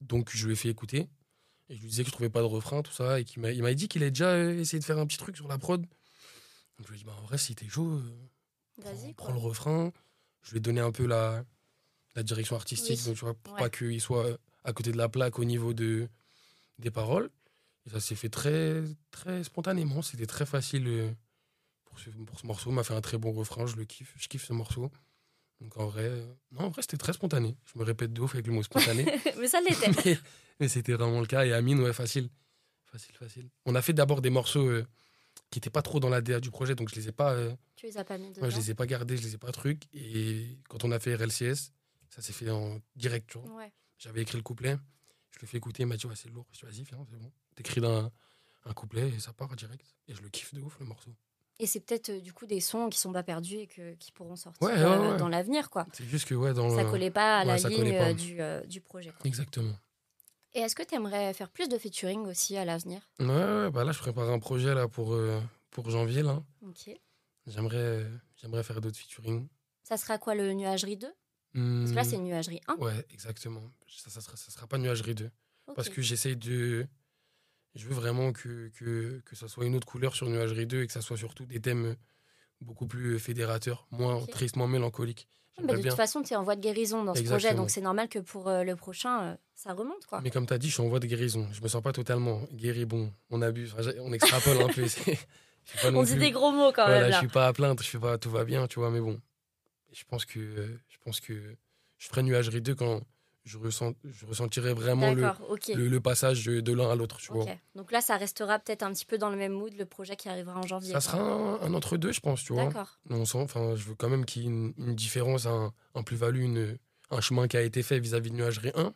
Donc, 0.00 0.30
je 0.32 0.46
lui 0.46 0.52
ai 0.52 0.56
fait 0.56 0.68
écouter. 0.68 1.08
Et 1.72 1.76
je 1.76 1.80
lui 1.80 1.88
disais 1.88 2.02
que 2.02 2.08
je 2.08 2.12
trouvais 2.12 2.28
pas 2.28 2.40
de 2.40 2.46
refrain, 2.46 2.82
tout 2.82 2.92
ça. 2.92 3.18
Et 3.18 3.24
qu'il 3.24 3.40
m'a- 3.40 3.50
il 3.50 3.62
m'a 3.62 3.72
dit 3.72 3.88
qu'il 3.88 4.02
a 4.04 4.10
déjà 4.10 4.26
euh, 4.28 4.58
essayé 4.60 4.78
de 4.78 4.84
faire 4.84 4.98
un 4.98 5.06
petit 5.06 5.16
truc 5.16 5.36
sur 5.36 5.48
la 5.48 5.56
prod. 5.56 5.80
Donc, 5.80 5.88
je 6.86 6.88
lui 6.88 6.96
ai 6.96 6.98
dit, 6.98 7.04
bah, 7.04 7.16
en 7.18 7.22
vrai, 7.22 7.38
si 7.38 7.54
t'es 7.54 7.66
chaud, 7.66 7.92
euh, 7.94 8.28
vas-y 8.82 9.14
prends, 9.14 9.32
le 9.32 9.38
refrain. 9.38 9.90
Je 10.42 10.50
lui 10.50 10.58
ai 10.58 10.60
donné 10.60 10.80
un 10.80 10.92
peu 10.92 11.06
la, 11.06 11.44
la 12.14 12.22
direction 12.22 12.56
artistique, 12.56 12.98
Oui. 13.00 13.06
donc, 13.06 13.14
tu 13.14 13.20
vois, 13.24 13.32
pour 13.34 13.54
Ouais. 13.54 13.60
pas 13.60 13.70
qu'il 13.70 14.00
soit 14.02 14.26
euh, 14.26 14.36
à 14.64 14.74
côté 14.74 14.92
de 14.92 14.98
la 14.98 15.08
plaque 15.08 15.38
au 15.38 15.44
niveau 15.44 15.72
de, 15.72 16.08
des 16.78 16.90
paroles. 16.90 17.30
Et 17.86 17.90
ça 17.90 18.00
s'est 18.00 18.16
fait 18.16 18.28
très, 18.28 18.84
très 19.10 19.42
spontanément. 19.42 20.02
C'était 20.02 20.26
très 20.26 20.44
facile 20.46 21.16
pour 21.86 21.98
ce, 21.98 22.10
pour 22.10 22.38
ce 22.38 22.46
morceau. 22.46 22.70
Il 22.70 22.74
m'a 22.74 22.84
fait 22.84 22.94
un 22.94 23.00
très 23.00 23.16
bon 23.18 23.32
refrain. 23.32 23.66
Je 23.66 23.76
le 23.76 23.84
kiffe. 23.86 24.12
Je 24.18 24.28
kiffe 24.28 24.44
ce 24.44 24.52
morceau. 24.52 24.90
Donc 25.62 25.76
en 25.78 25.86
vrai, 25.86 26.04
euh, 26.04 26.26
non, 26.50 26.62
en 26.62 26.68
vrai, 26.70 26.82
c'était 26.82 26.96
très 26.96 27.12
spontané. 27.12 27.56
Je 27.72 27.78
me 27.78 27.84
répète 27.84 28.12
de 28.12 28.20
ouf 28.20 28.34
avec 28.34 28.46
le 28.46 28.52
mot 28.52 28.62
spontané. 28.62 29.04
mais 29.38 29.46
ça 29.46 29.60
l'était 29.60 29.90
mais 30.04 30.18
mais 30.60 30.68
c'était 30.68 30.92
vraiment 30.94 31.20
le 31.20 31.26
cas. 31.26 31.44
Et 31.46 31.52
Amine, 31.52 31.80
ouais, 31.80 31.92
facile. 31.92 32.28
Facile, 32.86 33.14
facile. 33.16 33.48
On 33.64 33.74
a 33.74 33.80
fait 33.82 33.92
d'abord 33.92 34.20
des 34.20 34.30
morceaux 34.30 34.66
euh, 34.68 34.86
qui 35.50 35.58
n'étaient 35.58 35.70
pas 35.70 35.82
trop 35.82 36.00
dans 36.00 36.08
la 36.10 36.20
DA 36.20 36.40
du 36.40 36.50
projet, 36.50 36.74
donc 36.74 36.90
je 36.90 36.96
les 36.96 37.08
ai 37.08 37.12
pas. 37.12 37.32
euh, 37.32 37.54
tu 37.76 37.86
les 37.86 37.96
as 37.96 38.04
pas 38.04 38.18
mis 38.18 38.30
dedans 38.30 38.42
Ouais, 38.42 38.50
je 38.50 38.56
les 38.56 38.70
ai 38.70 38.74
pas 38.74 38.86
gardés, 38.86 39.16
je 39.16 39.22
les 39.22 39.34
ai 39.34 39.38
pas 39.38 39.52
trucs. 39.52 39.84
Et 39.94 40.58
quand 40.68 40.84
on 40.84 40.90
a 40.90 40.98
fait 40.98 41.14
RLCS, 41.14 41.70
ça 42.10 42.20
s'est 42.20 42.32
fait 42.32 42.50
en 42.50 42.80
direct. 42.96 43.30
tu 43.30 43.38
vois. 43.38 43.56
ouais 43.56 43.72
J'avais 43.98 44.22
écrit 44.22 44.36
le 44.36 44.42
couplet, 44.42 44.76
je 45.30 45.38
le 45.40 45.46
fais 45.46 45.56
écouter, 45.58 45.84
il 45.84 45.86
m'a 45.86 45.96
dit 45.96 46.06
ouais, 46.06 46.16
c'est 46.16 46.28
lourd. 46.28 46.46
Je 46.52 46.58
dis 46.58 46.66
vas-y, 46.66 46.82
viens, 46.84 47.06
c'est 47.10 47.18
bon. 47.18 47.32
T'écris 47.54 47.80
d'un 47.80 48.10
un 48.64 48.72
couplet 48.74 49.08
et 49.08 49.18
ça 49.20 49.32
part 49.32 49.54
direct. 49.56 49.94
Et 50.08 50.14
je 50.14 50.22
le 50.22 50.28
kiffe 50.28 50.52
de 50.54 50.60
ouf 50.60 50.78
le 50.78 50.86
morceau. 50.86 51.14
Et 51.62 51.66
c'est 51.66 51.78
peut-être 51.80 52.08
euh, 52.10 52.20
du 52.20 52.32
coup 52.32 52.44
des 52.46 52.60
sons 52.60 52.88
qui 52.90 52.98
sont 52.98 53.12
pas 53.12 53.22
perdus 53.22 53.54
et 53.56 53.66
que, 53.68 53.94
qui 53.94 54.10
pourront 54.10 54.34
sortir 54.34 54.66
Ouais, 54.66 54.74
ouais, 54.74 54.82
euh, 54.82 55.12
ouais. 55.12 55.16
dans 55.16 55.28
l'avenir, 55.28 55.70
quoi. 55.70 55.86
C'est 55.92 56.04
juste 56.04 56.26
que 56.28 56.34
ouais, 56.34 56.52
dans 56.52 56.68
Ça 56.74 56.82
le- 56.82 56.90
collait 56.90 57.10
pas 57.12 57.38
à 57.38 57.44
ouais, 57.46 57.60
la 57.62 57.68
ligne 57.68 57.96
pas. 57.96 58.08
euh, 58.08 58.12
du, 58.14 58.40
euh, 58.40 58.60
du 58.66 58.80
projet. 58.80 59.10
quoi. 59.10 59.20
Exactement. 59.24 59.72
Et 60.54 60.58
est-ce 60.60 60.74
que 60.74 60.82
tu 60.82 60.94
aimerais 60.96 61.32
faire 61.34 61.50
plus 61.50 61.68
de 61.68 61.78
featuring 61.78 62.26
aussi 62.26 62.56
à 62.56 62.64
l'avenir? 62.64 63.08
Ouais, 63.20 63.26
ouais, 63.28 63.70
bah 63.70 63.84
là, 63.84 63.92
je 63.92 63.98
prépare 64.00 64.28
un 64.28 64.38
projet 64.40 64.74
là 64.74 64.88
pour, 64.88 65.14
euh, 65.14 65.40
pour 65.70 65.88
janvier. 65.88 66.22
là. 66.22 66.42
Ok. 66.66 66.90
J'aimerais 67.46 68.06
j'aimerais 68.36 68.62
faire 68.62 68.80
d'autres 68.80 68.98
featuring. 68.98 69.48
Ça 69.84 69.96
sera 69.96 70.18
quoi 70.18 70.34
le 70.34 70.52
Nuagerie 70.52 70.96
2 70.96 71.12
Parce 71.54 71.90
que 71.90 71.96
là, 71.96 72.02
Hmm, 72.02 72.04
c'est 72.04 72.18
Nuagerie 72.18 72.60
1. 72.68 72.74
Ouais, 72.76 73.06
exactement. 73.10 73.62
Ça, 73.88 74.10
ça, 74.10 74.20
sera, 74.20 74.36
ça 74.36 74.50
sera 74.50 74.66
pas 74.66 74.78
Nuagerie 74.78 75.14
2. 75.14 75.30
Ok. 75.68 75.76
Parce 75.76 75.88
que 75.88 76.02
j'essaye 76.02 76.36
de. 76.36 76.86
Je 77.74 77.86
veux 77.86 77.94
vraiment 77.94 78.32
que, 78.32 78.68
que, 78.78 79.20
que 79.24 79.34
ça 79.36 79.48
soit 79.48 79.64
une 79.64 79.74
autre 79.74 79.86
couleur 79.86 80.14
sur 80.14 80.28
Nuagerie 80.28 80.66
2 80.66 80.82
et 80.82 80.86
que 80.86 80.92
ça 80.92 81.00
soit 81.00 81.16
surtout 81.16 81.46
des 81.46 81.60
thèmes 81.60 81.96
beaucoup 82.60 82.86
plus 82.86 83.18
fédérateurs, 83.18 83.86
moins 83.90 84.20
moins 84.56 84.68
mélancoliques. 84.68 85.26
Bah, 85.56 85.62
J'aimerais 85.62 85.76
de 85.78 85.82
bien. 85.82 85.90
toute 85.90 85.96
façon, 85.96 86.22
tu 86.22 86.32
es 86.32 86.36
en 86.36 86.42
voie 86.42 86.56
de 86.56 86.60
guérison 86.60 87.04
dans 87.04 87.14
ce 87.14 87.22
projet, 87.22 87.54
donc 87.54 87.70
c'est 87.70 87.80
normal 87.82 88.08
que 88.08 88.18
pour 88.18 88.48
euh, 88.48 88.62
le 88.62 88.74
prochain, 88.76 89.22
euh, 89.22 89.36
ça 89.54 89.72
remonte. 89.74 90.06
quoi. 90.06 90.20
Mais 90.22 90.30
comme 90.30 90.46
tu 90.46 90.52
as 90.54 90.58
dit, 90.58 90.68
je 90.68 90.74
suis 90.74 90.82
en 90.82 90.88
voie 90.88 90.98
de 91.00 91.06
guérison. 91.06 91.46
Je 91.52 91.60
me 91.60 91.68
sens 91.68 91.82
pas 91.82 91.92
totalement 91.92 92.42
guéri. 92.52 92.84
Bon, 92.86 93.12
on 93.30 93.42
abuse, 93.42 93.74
Enfin, 93.78 93.90
on 94.00 94.12
extrapole 94.12 94.62
un 94.62 94.68
peu. 94.68 94.82
je 94.84 94.88
suis 94.88 95.18
On 95.84 96.02
dit 96.02 96.12
plus- 96.12 96.20
des 96.20 96.30
gros 96.30 96.52
mots 96.52 96.72
quand 96.72 96.84
Voilà, 96.84 97.00
même 97.00 97.06
je 97.08 97.10
là. 97.12 97.18
suis 97.18 97.28
pas 97.28 97.46
à 97.48 97.52
plaindre, 97.52 97.82
je 97.82 97.88
fais 97.88 97.98
pas 97.98 98.16
tout 98.18 98.30
va 98.30 98.44
bien, 98.44 98.66
tu 98.66 98.78
vois, 98.80 98.90
mais 98.90 99.00
bon. 99.00 99.20
Je 99.92 100.04
pense 100.04 100.24
que 100.24 100.38
euh, 100.40 100.80
je 100.88 100.96
pense 101.04 101.20
que 101.20 101.34
je 101.98 102.08
ferai 102.08 102.22
Nuagerie 102.22 102.62
2 102.62 102.74
quand 102.74 103.02
je 103.44 103.58
ressens 103.58 103.94
je 104.04 104.26
ressentirai 104.26 104.72
vraiment 104.72 105.12
le, 105.12 105.22
le, 105.74 105.88
le 105.88 106.00
passage 106.00 106.44
de, 106.44 106.72
l'un 106.72 106.90
à 106.90 106.94
l'autre, 106.94 107.18
tu 107.18 107.32
vois. 107.32 107.44
Ok. 107.44 107.58
Donc 107.74 107.90
là, 107.92 108.00
ça 108.00 108.16
restera 108.16 108.58
peut-être 108.58 108.82
un 108.82 108.92
petit 108.92 109.04
peu 109.06 109.18
dans 109.18 109.30
le 109.30 109.36
même 109.36 109.52
mood, 109.52 109.72
le 109.74 109.84
projet 109.86 110.16
qui 110.16 110.28
arrivera 110.28 110.58
en 110.58 110.66
janvier. 110.66 110.92
Ça 110.92 111.00
sera 111.00 111.18
un, 111.20 111.60
un 111.60 111.74
entre 111.74 111.96
deux, 111.96 112.12
je 112.12 112.20
pense, 112.20 112.42
tu 112.44 112.52
vois. 112.52 112.66
D'accord. 112.66 112.98
On 113.10 113.24
sent, 113.24 113.38
enfin, 113.38 113.74
je 113.74 113.84
veux 113.88 113.94
quand 113.94 114.08
même 114.08 114.24
qu'il 114.24 114.42
y 114.42 114.44
ait 114.44 114.48
une, 114.48 114.72
une 114.78 114.94
différence, 114.94 115.46
un, 115.46 115.72
un 115.94 116.02
plus-value, 116.02 116.42
une- 116.42 116.78
un 117.10 117.20
chemin 117.20 117.46
qui 117.48 117.56
a 117.56 117.62
été 117.62 117.82
fait 117.82 117.98
vis-à-vis 118.00 118.30
de 118.30 118.36
Nuagerie 118.36 118.72
1, 118.74 118.94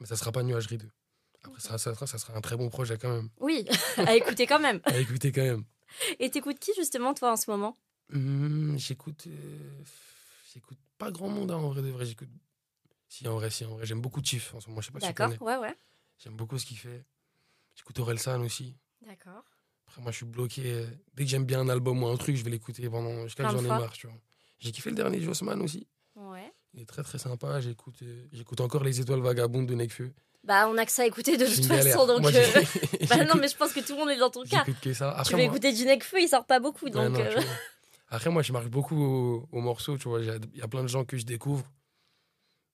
mais 0.00 0.06
ça 0.06 0.16
sera 0.16 0.32
pas 0.32 0.42
Nuagerie 0.42 0.78
2. 0.78 0.90
Après, 1.44 1.60
ça, 1.60 1.78
ça, 1.78 1.94
sera, 1.94 2.06
ça 2.06 2.18
sera 2.18 2.36
un 2.36 2.40
très 2.40 2.56
bon 2.56 2.68
projet 2.68 2.98
quand 2.98 3.08
même. 3.14 3.28
Oui, 3.38 3.64
à 3.98 4.16
écouter 4.16 4.46
quand 4.46 4.58
même. 4.58 4.80
À 4.84 4.98
écouter 4.98 5.30
quand 5.32 5.42
même. 5.44 5.64
Et 6.18 6.30
t'écoutes 6.30 6.58
qui 6.58 6.72
justement, 6.76 7.14
toi, 7.14 7.32
en 7.32 7.36
ce 7.36 7.50
moment? 7.50 7.76
Hum, 8.12 8.74
j'écoute, 8.78 9.24
euh, 9.28 9.82
j'écoute 10.52 10.78
pas 10.98 11.10
grand 11.10 11.28
monde 11.28 11.50
hein, 11.52 11.56
en 11.56 11.68
vrai 11.70 11.82
de 11.82 11.88
vrai. 11.90 12.04
J'écoute. 12.06 12.28
Si 13.08 13.26
en 13.26 13.34
vrai, 13.36 13.50
si 13.50 13.64
en 13.64 13.70
vrai, 13.76 13.86
j'aime 13.86 14.00
beaucoup 14.00 14.22
Chief 14.22 14.54
en 14.54 14.60
ce 14.60 14.68
moment. 14.68 14.80
Je 14.80 14.86
sais 14.86 14.92
pas 14.92 15.00
si 15.00 15.06
tu 15.06 15.12
D'accord, 15.14 15.38
connais. 15.38 15.56
ouais, 15.58 15.68
ouais. 15.68 15.74
J'aime 16.18 16.36
beaucoup 16.36 16.58
ce 16.58 16.66
qu'il 16.66 16.76
fait. 16.78 17.04
J'écoute 17.74 17.98
Orelsan 18.00 18.40
aussi. 18.42 18.76
D'accord. 19.06 19.44
Après, 19.86 20.02
moi, 20.02 20.10
je 20.10 20.16
suis 20.18 20.26
bloqué. 20.26 20.84
Dès 21.14 21.24
que 21.24 21.30
j'aime 21.30 21.44
bien 21.46 21.60
un 21.60 21.68
album 21.68 22.02
ou 22.02 22.06
un 22.08 22.16
truc, 22.16 22.36
je 22.36 22.44
vais 22.44 22.50
l'écouter 22.50 22.88
pendant 22.90 23.22
jusqu'à 23.24 23.44
que 23.44 23.50
j'en 23.50 23.64
ai 23.64 23.68
marre, 23.68 23.92
tu 23.92 24.06
vois. 24.06 24.16
J'ai 24.58 24.72
kiffé 24.72 24.90
le 24.90 24.96
dernier 24.96 25.20
Jossman 25.20 25.60
aussi. 25.62 25.86
Ouais. 26.16 26.52
Il 26.74 26.82
est 26.82 26.86
très 26.86 27.02
très 27.02 27.18
sympa. 27.18 27.60
J'écoute, 27.60 27.96
euh, 28.02 28.26
j'écoute 28.32 28.60
encore 28.60 28.84
les 28.84 29.00
étoiles 29.00 29.20
vagabondes 29.20 29.66
de 29.66 29.74
Nekfeu. 29.74 30.12
Bah, 30.44 30.68
on 30.68 30.76
a 30.76 30.84
que 30.84 30.92
ça 30.92 31.02
à 31.02 31.06
écouter 31.06 31.36
de 31.36 31.46
toute 31.46 31.64
façon, 31.64 32.06
donc. 32.06 32.20
Moi, 32.20 32.30
euh, 32.34 32.62
Bah 33.08 33.24
non, 33.24 33.36
mais 33.40 33.48
je 33.48 33.56
pense 33.56 33.72
que 33.72 33.80
tout 33.80 33.92
le 33.94 33.98
monde 34.00 34.10
est 34.10 34.18
dans 34.18 34.30
ton 34.30 34.42
cas. 34.44 34.64
J'écoute 34.66 34.82
que 34.82 34.92
ça. 34.92 35.12
Tu 35.14 35.20
Après, 35.20 35.32
veux 35.32 35.38
moi- 35.38 35.46
écouter 35.46 35.72
du 35.72 35.84
Necfeu, 35.86 36.20
il 36.20 36.28
sort 36.28 36.44
pas 36.44 36.60
beaucoup, 36.60 36.88
non, 36.88 37.14
euh, 37.14 37.40
tu. 37.40 37.46
Après, 38.10 38.30
moi, 38.30 38.42
je 38.42 38.52
marque 38.52 38.68
beaucoup 38.68 38.96
au, 39.02 39.48
au 39.52 39.60
morceau, 39.60 39.96
tu 39.96 40.08
vois. 40.08 40.20
Il 40.20 40.56
y 40.56 40.62
a 40.62 40.68
plein 40.68 40.82
de 40.82 40.88
gens 40.88 41.04
que 41.04 41.16
je 41.16 41.24
découvre 41.24 41.64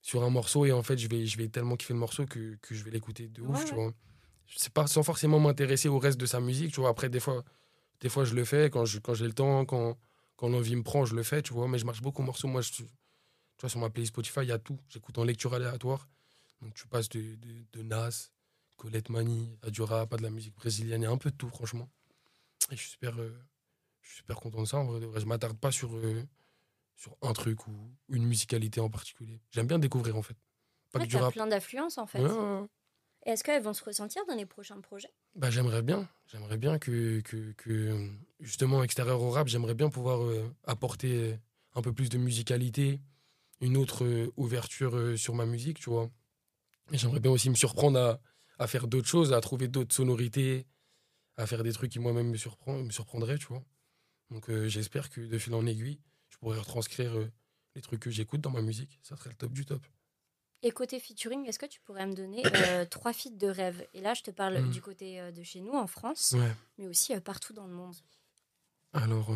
sur 0.04 0.22
un 0.22 0.30
morceau 0.30 0.66
et 0.66 0.72
en 0.72 0.82
fait, 0.82 0.98
je 0.98 1.08
vais, 1.08 1.26
je 1.26 1.38
vais 1.38 1.48
tellement 1.48 1.76
kiffer 1.76 1.94
le 1.94 1.98
morceau 1.98 2.26
que, 2.26 2.56
que 2.60 2.74
je 2.74 2.84
vais 2.84 2.90
l'écouter 2.90 3.28
de 3.28 3.40
ouf, 3.42 3.60
Ouais, 3.60 3.64
tu 3.64 3.74
vois. 3.74 3.94
C'est 4.56 4.72
pas 4.72 4.86
sans 4.86 5.02
forcément 5.02 5.40
m'intéresser 5.40 5.88
au 5.88 5.98
reste 5.98 6.18
de 6.20 6.26
sa 6.26 6.40
musique, 6.40 6.72
tu 6.74 6.80
vois. 6.80 6.90
Après, 6.90 7.08
des 7.08 7.20
fois, 7.20 7.42
des 8.00 8.10
fois 8.10 8.24
je 8.24 8.34
le 8.34 8.44
fais 8.44 8.70
quand 8.70 8.84
je- 8.86 9.00
quand 9.00 9.14
j'ai 9.14 9.26
le 9.26 9.32
temps, 9.34 9.64
quand, 9.66 9.98
quand 10.36 10.48
l'envie 10.50 10.76
me 10.76 10.82
prend, 10.84 11.06
je 11.06 11.14
le 11.16 11.22
fais, 11.22 11.42
tu 11.42 11.54
vois. 11.54 11.68
Mais 11.68 11.78
je 11.78 11.86
marche 11.86 12.02
beaucoup 12.02 12.22
au 12.22 12.26
morceau. 12.26 12.48
Moi, 12.48 12.62
je, 12.62 12.72
tu 12.72 12.84
vois, 13.60 13.70
sur 13.70 13.80
ma 13.80 13.90
playlist 13.90 14.12
Spotify, 14.14 14.40
il 14.42 14.48
y 14.48 14.52
a 14.52 14.58
tout. 14.58 14.78
J'écoute 14.90 15.18
en 15.18 15.24
lecture 15.24 15.54
aléatoire. 15.54 16.08
Donc, 16.62 16.74
tu 16.74 16.86
passes 16.88 17.08
de, 17.10 17.36
de, 17.36 17.64
de 17.72 17.82
Nas, 17.82 18.30
Colette 18.76 19.10
Mani, 19.10 19.58
à 19.62 19.70
du 19.70 19.82
rap, 19.82 20.12
à 20.14 20.16
de 20.18 20.22
la 20.22 20.30
musique 20.30 20.54
brésilienne, 20.56 21.02
il 21.02 21.04
y 21.04 21.08
a 21.08 21.10
un 21.12 21.18
peu 21.18 21.30
de 21.30 21.36
tout, 21.36 21.48
franchement. 21.48 21.88
Et 22.70 22.76
je 22.76 22.80
suis 22.82 22.90
super, 22.92 23.18
euh, 23.20 23.32
je 24.02 24.08
suis 24.08 24.16
super 24.18 24.36
content 24.36 24.62
de 24.62 24.66
ça. 24.68 24.78
En 24.78 24.84
vrai. 24.86 25.00
Je 25.20 25.26
m'attarde 25.26 25.58
pas 25.58 25.72
sur, 25.72 25.94
euh, 25.96 26.22
sur 26.96 27.16
un 27.22 27.32
truc 27.32 27.66
ou 27.66 27.72
une 28.08 28.24
musicalité 28.24 28.80
en 28.80 28.90
particulier. 28.90 29.40
J'aime 29.50 29.66
bien 29.66 29.78
découvrir, 29.78 30.16
en 30.16 30.22
fait. 30.22 30.36
Pas 30.92 31.00
ouais, 31.00 31.06
que 31.06 31.10
du 31.10 31.16
rap. 31.16 31.32
plein 31.32 31.46
d'affluences 31.46 31.98
en 31.98 32.06
fait. 32.06 32.20
Ouais, 32.20 32.30
ouais, 32.30 32.66
Est-ce 33.26 33.42
qu'elles 33.42 33.62
vont 33.62 33.72
se 33.72 33.82
ressentir 33.82 34.22
dans 34.26 34.34
les 34.36 34.46
prochains 34.46 34.80
projets? 34.80 35.12
Bah, 35.34 35.50
j'aimerais 35.50 35.82
bien. 35.82 36.08
J'aimerais 36.26 36.56
bien 36.56 36.78
que, 36.78 37.20
que, 37.20 37.52
que, 37.52 38.10
justement, 38.40 38.82
extérieur 38.82 39.20
au 39.20 39.30
rap, 39.30 39.48
j'aimerais 39.48 39.74
bien 39.74 39.90
pouvoir 39.90 40.22
euh, 40.22 40.54
apporter 40.64 41.36
un 41.74 41.82
peu 41.82 41.92
plus 41.92 42.08
de 42.08 42.18
musicalité, 42.18 43.00
une 43.60 43.76
autre 43.76 44.04
euh, 44.04 44.32
ouverture 44.36 44.96
euh, 44.96 45.16
sur 45.16 45.34
ma 45.34 45.46
musique, 45.46 45.80
tu 45.80 45.90
vois. 45.90 46.10
Et 46.92 46.98
j'aimerais 46.98 47.20
bien 47.20 47.32
aussi 47.32 47.50
me 47.50 47.56
surprendre 47.56 47.98
à, 47.98 48.20
à 48.58 48.66
faire 48.68 48.86
d'autres 48.86 49.08
choses, 49.08 49.32
à 49.32 49.40
trouver 49.40 49.66
d'autres 49.68 49.94
sonorités, 49.94 50.66
à 51.36 51.46
faire 51.46 51.64
des 51.64 51.72
trucs 51.72 51.90
qui 51.90 51.98
moi-même 51.98 52.28
me, 52.28 52.36
surprend, 52.36 52.74
me 52.74 52.90
surprendraient, 52.90 53.38
tu 53.38 53.46
vois. 53.46 53.64
Donc 54.30 54.50
j'espère 54.66 55.10
que 55.10 55.20
de 55.20 55.38
fil 55.38 55.54
en 55.54 55.66
aiguille, 55.66 56.00
je 56.34 56.38
pourrais 56.38 56.58
retranscrire 56.58 57.16
euh, 57.16 57.30
les 57.76 57.80
trucs 57.82 58.00
que 58.00 58.10
j'écoute 58.10 58.40
dans 58.40 58.50
ma 58.50 58.60
musique, 58.60 58.98
ça 59.02 59.16
serait 59.16 59.30
le 59.30 59.36
top 59.36 59.52
du 59.52 59.64
top. 59.64 59.86
Et 60.62 60.70
côté 60.72 60.98
featuring, 60.98 61.46
est-ce 61.46 61.58
que 61.58 61.66
tu 61.66 61.80
pourrais 61.80 62.06
me 62.06 62.14
donner 62.14 62.42
euh, 62.44 62.84
trois 62.90 63.12
feats 63.12 63.30
de 63.30 63.46
rêve? 63.46 63.86
Et 63.94 64.00
là, 64.00 64.14
je 64.14 64.22
te 64.22 64.30
parle 64.30 64.58
Mm. 64.60 64.70
du 64.70 64.80
côté 64.82 65.20
euh, 65.20 65.30
de 65.30 65.42
chez 65.42 65.60
nous, 65.60 65.72
en 65.74 65.86
France, 65.86 66.32
Ouais. 66.36 66.52
mais 66.78 66.86
aussi 66.88 67.14
euh, 67.14 67.20
partout 67.20 67.52
dans 67.52 67.66
le 67.66 67.74
monde. 67.74 67.94
Alors, 68.92 69.32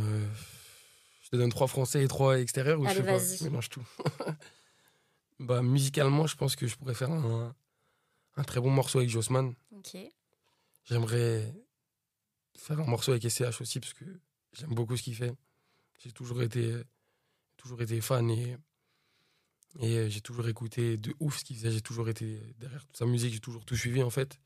je 1.22 1.28
te 1.30 1.36
donne 1.36 1.50
trois 1.50 1.66
français 1.66 2.02
et 2.04 2.08
trois 2.08 2.38
extérieurs 2.40 2.80
ou 2.80 2.86
Allez, 2.86 3.02
je 3.02 3.44
mélange 3.44 3.68
tout. 3.68 3.84
bah, 5.40 5.62
musicalement, 5.62 6.26
je 6.26 6.36
pense 6.36 6.56
que 6.56 6.66
je 6.66 6.76
pourrais 6.76 6.94
faire 6.94 7.10
un, 7.10 7.54
un 8.36 8.44
très 8.44 8.60
bon 8.60 8.70
morceau 8.70 8.98
avec 8.98 9.10
Jossman. 9.10 9.54
Ok. 9.72 9.96
J'aimerais 10.84 11.52
faire 12.56 12.80
un 12.80 12.86
morceau 12.86 13.10
avec 13.12 13.28
SCH 13.28 13.60
aussi 13.60 13.80
parce 13.80 13.92
que 13.94 14.04
j'aime 14.52 14.74
beaucoup 14.74 14.96
ce 14.96 15.02
qu'il 15.02 15.14
fait. 15.16 15.34
J'ai 15.98 16.12
toujours 16.12 16.42
été, 16.42 16.74
toujours 17.56 17.82
été 17.82 18.00
fan 18.00 18.30
et, 18.30 18.56
et 19.80 19.96
euh, 19.98 20.08
j'ai 20.08 20.20
toujours 20.20 20.48
écouté 20.48 20.96
de 20.96 21.14
ouf 21.20 21.38
ce 21.38 21.44
qu'il 21.44 21.56
faisait. 21.56 21.70
J'ai 21.72 21.80
toujours 21.82 22.08
été 22.08 22.40
derrière 22.58 22.84
toute 22.86 22.96
sa 22.96 23.04
musique, 23.06 23.32
j'ai 23.32 23.40
toujours 23.40 23.64
tout 23.64 23.76
suivi 23.76 24.02
en 24.02 24.10
fait. 24.10 24.38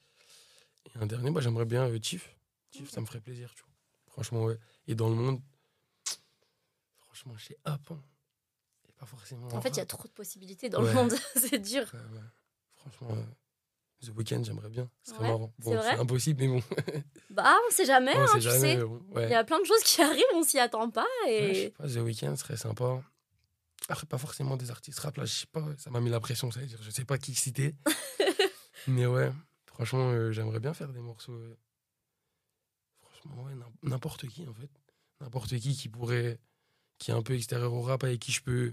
Et 0.95 0.99
un 0.99 1.07
dernier, 1.07 1.31
bah, 1.31 1.41
j'aimerais 1.41 1.65
bien 1.67 1.87
euh, 1.89 1.99
Chief. 2.03 2.35
Chief, 2.71 2.91
ça 2.91 3.01
me 3.01 3.07
ferait 3.07 3.21
plaisir, 3.21 3.55
tu 3.55 3.63
vois. 3.63 3.73
Franchement, 4.11 4.45
ouais. 4.45 4.59
Et 4.87 4.95
dans 4.95 5.09
le 5.09 5.15
monde, 5.15 5.41
franchement, 6.99 7.37
chez 7.37 7.57
App, 7.65 7.83
hein. 7.91 8.03
Et 8.89 8.93
pas 8.93 9.07
forcément. 9.07 9.49
En 9.49 9.61
fait, 9.61 9.71
il 9.71 9.77
y 9.77 9.81
a 9.81 9.87
trop 9.87 10.09
de 10.09 10.13
possibilités 10.13 10.69
dans 10.71 10.83
Ouais. 10.83 10.89
le 10.89 10.95
monde, 10.95 11.13
c'est 11.37 11.59
dur. 11.59 11.89
Ouais, 11.95 12.01
ouais. 12.19 12.27
Franchement, 12.77 13.17
The 14.05 14.09
Weeknd, 14.17 14.43
j'aimerais 14.45 14.69
bien. 14.69 14.91
Ce 15.03 15.11
serait 15.13 15.23
Ouais, 15.23 15.29
marrant. 15.29 15.53
c'est 15.61 15.65
Bon, 15.65 15.81
c'est 15.83 15.91
impossible, 15.99 16.41
mais 16.43 16.49
bon. 16.49 16.63
Bah, 17.31 17.55
on 17.69 17.71
sait 17.71 17.85
jamais, 17.85 18.13
on 18.17 18.21
hein, 18.21 18.27
sait 18.27 18.33
tu 18.39 18.41
jamais. 18.43 18.59
sais. 18.59 18.77
mais 18.77 18.85
bon, 18.85 19.01
ouais. 19.13 19.25
Il 19.27 19.31
y 19.31 19.35
a 19.35 19.45
plein 19.45 19.61
de 19.61 19.65
choses 19.65 19.83
qui 19.85 20.03
arrivent, 20.03 20.25
on 20.35 20.43
s'y 20.43 20.59
attend 20.59 20.91
pas. 20.91 21.07
Ouais, 21.27 21.49
je 21.49 21.55
sais 21.55 21.63
Et 21.67 21.71
pas, 21.71 21.87
The 21.89 21.97
Weeknd 21.97 22.35
serait 22.37 22.57
sympa. 22.57 23.01
Après, 23.89 24.07
pas 24.07 24.19
forcément 24.19 24.57
des 24.57 24.71
artistes 24.71 24.99
rap, 25.01 25.17
là, 25.17 25.25
je 25.25 25.33
sais 25.33 25.47
pas, 25.47 25.65
ça 25.79 25.91
m'a 25.91 26.01
mis 26.01 26.11
la 26.11 26.21
pression, 26.21 26.51
ça 26.51 26.61
veut 26.61 26.67
dire, 26.67 26.79
je 26.83 26.91
sais 26.91 27.05
pas 27.05 27.19
qui 27.19 27.35
citer. 27.35 27.75
mais 28.87 29.07
ouais, 29.07 29.31
franchement, 29.67 30.11
euh, 30.11 30.31
j'aimerais 30.33 30.61
bien 30.61 30.73
faire 30.75 30.93
des 30.93 31.01
morceaux. 31.01 31.33
euh, 31.33 31.57
Franchement, 33.01 33.43
ouais, 33.45 33.55
n'im- 33.55 33.73
n'importe 33.83 34.27
qui, 34.29 34.47
en 34.49 34.55
fait. 34.55 34.71
N'importe 35.21 35.57
qui 35.59 35.77
qui 35.77 35.89
pourrait, 35.89 36.39
qui 36.99 37.11
est 37.11 37.15
un 37.15 37.23
peu 37.23 37.35
extérieur 37.35 37.73
au 37.73 37.83
rap, 37.83 38.03
avec 38.05 38.21
qui 38.21 38.33
je 38.33 38.43
peux, 38.43 38.73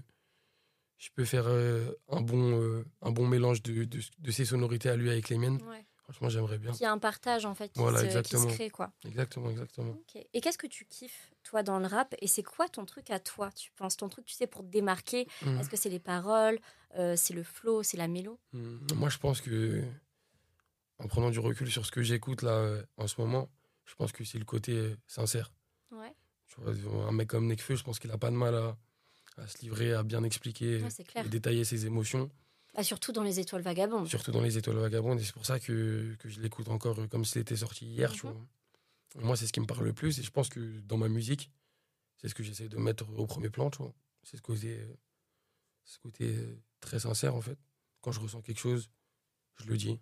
je 1.00 1.08
peux 1.14 1.24
faire 1.24 1.46
euh, 1.46 1.90
un, 2.08 2.20
bon, 2.20 2.60
euh, 2.60 2.84
un 3.00 3.10
bon 3.10 3.26
mélange 3.26 3.62
de, 3.62 3.84
de, 3.84 4.00
de 4.18 4.30
ses 4.30 4.44
sonorités 4.44 4.90
à 4.90 4.96
lui 4.96 5.10
avec 5.10 5.30
les 5.30 5.38
miennes. 5.38 5.60
ouais. 5.62 5.84
Franchement, 6.04 6.28
j'aimerais 6.28 6.58
bien. 6.58 6.72
qu'il 6.72 6.82
y 6.82 6.86
a 6.86 6.92
un 6.92 6.98
partage 6.98 7.46
en 7.46 7.54
fait 7.54 7.68
qui, 7.68 7.78
Voilà, 7.78 8.00
se, 8.00 8.04
qui 8.04 8.10
se 8.10 8.16
exactement. 8.18 8.46
crée, 8.48 8.68
quoi. 8.68 8.92
Exactement, 9.06 9.48
exactement. 9.50 9.96
Et 10.34 10.40
qu'est-ce 10.40 10.58
que 10.58 10.66
tu 10.66 10.84
kiffes, 10.84 11.30
toi, 11.44 11.62
dans 11.62 11.78
le 11.78 11.86
rap? 11.86 12.14
Et 12.20 12.26
c'est 12.26 12.42
quoi 12.42 12.68
ton 12.68 12.84
truc 12.84 13.10
à 13.10 13.20
toi, 13.20 13.50
tu 13.52 13.70
penses? 13.76 13.96
Ton 13.96 14.08
truc, 14.08 14.24
tu 14.26 14.34
sais, 14.34 14.48
pour 14.48 14.62
te 14.62 14.66
démarquer? 14.66 15.26
Mhm. 15.42 15.60
Est-ce 15.60 15.70
que 15.70 15.76
c'est 15.76 15.88
les 15.88 16.00
paroles 16.00 16.58
euh, 16.96 17.14
C'est 17.16 17.32
le 17.32 17.44
flow 17.44 17.82
C'est 17.84 17.96
la 17.96 18.08
mélo? 18.08 18.40
Hmm, 18.52 18.78
Moi, 18.96 19.08
je 19.08 19.18
pense 19.18 19.40
que, 19.40 19.84
en 20.98 21.06
prenant 21.06 21.30
du 21.30 21.38
recul 21.38 21.70
sur 21.70 21.86
ce 21.86 21.92
que 21.92 22.02
j'écoute 22.02 22.42
là 22.42 22.82
en 22.96 23.06
ce 23.06 23.20
moment, 23.20 23.48
je 23.86 23.94
pense 23.94 24.10
que 24.12 24.24
c'est 24.24 24.38
le 24.38 24.44
côté 24.44 24.96
sincère. 25.06 25.52
Ouais, 25.92 26.12
Tu 26.48 26.60
vois, 26.60 27.04
un 27.06 27.12
mec 27.12 27.28
comme 27.28 27.46
Nekfeu, 27.46 27.76
je 27.76 27.84
pense 27.84 27.98
qu'il 28.00 28.10
a 28.10 28.18
pas 28.18 28.30
de 28.30 28.36
mal 28.36 28.54
à, 28.54 28.76
à 29.40 29.46
se 29.48 29.58
livrer, 29.62 29.92
à 29.92 30.02
bien 30.02 30.22
expliquer 30.24 30.82
ouais 30.82 31.24
et 31.24 31.28
détailler 31.28 31.64
ses 31.64 31.86
émotions, 31.86 32.30
Bah, 32.74 32.82
surtout 32.84 33.12
dans 33.12 33.22
les 33.22 33.40
étoiles 33.40 33.62
vagabondes. 33.62 34.06
surtout 34.08 34.30
dans 34.32 34.40
les 34.40 34.56
Étoiles 34.58 34.76
Vagabondes. 34.78 35.20
Et 35.20 35.24
c'est 35.24 35.32
pour 35.32 35.46
ça 35.46 35.58
que, 35.58 36.14
que 36.18 36.28
je 36.28 36.40
l'écoute 36.40 36.68
encore 36.68 36.98
euh, 37.00 37.06
comme 37.08 37.24
s'il 37.24 37.40
était 37.40 37.56
sorti 37.56 37.86
hier. 37.86 38.12
tu 38.12 38.26
Mhm. 38.26 38.32
vois. 38.32 38.46
Moi, 39.24 39.36
c'est 39.36 39.46
ce 39.46 39.52
qui 39.52 39.58
me 39.60 39.66
parle 39.66 39.84
le 39.84 39.92
plus. 39.92 40.18
Et 40.20 40.22
je 40.22 40.30
pense 40.30 40.48
que 40.48 40.60
dans 40.82 40.96
ma 40.96 41.08
musique, 41.08 41.50
c'est 42.18 42.28
ce 42.28 42.34
que 42.34 42.42
j'essaie 42.44 42.68
de 42.68 42.76
mettre 42.76 43.08
au 43.18 43.26
premier 43.26 43.50
plan. 43.50 43.70
C'est 44.22 44.36
ce 44.36 44.42
côté, 44.42 44.78
euh, 44.78 44.94
ce 45.84 45.98
côté 45.98 46.36
euh, 46.36 46.62
très 46.80 47.00
sincère, 47.00 47.34
en 47.34 47.40
fait. 47.40 47.58
Quand 48.02 48.12
je 48.12 48.20
ressens 48.20 48.40
quelque 48.42 48.60
chose, 48.60 48.88
je 49.56 49.66
le 49.66 49.76
dis. 49.76 49.98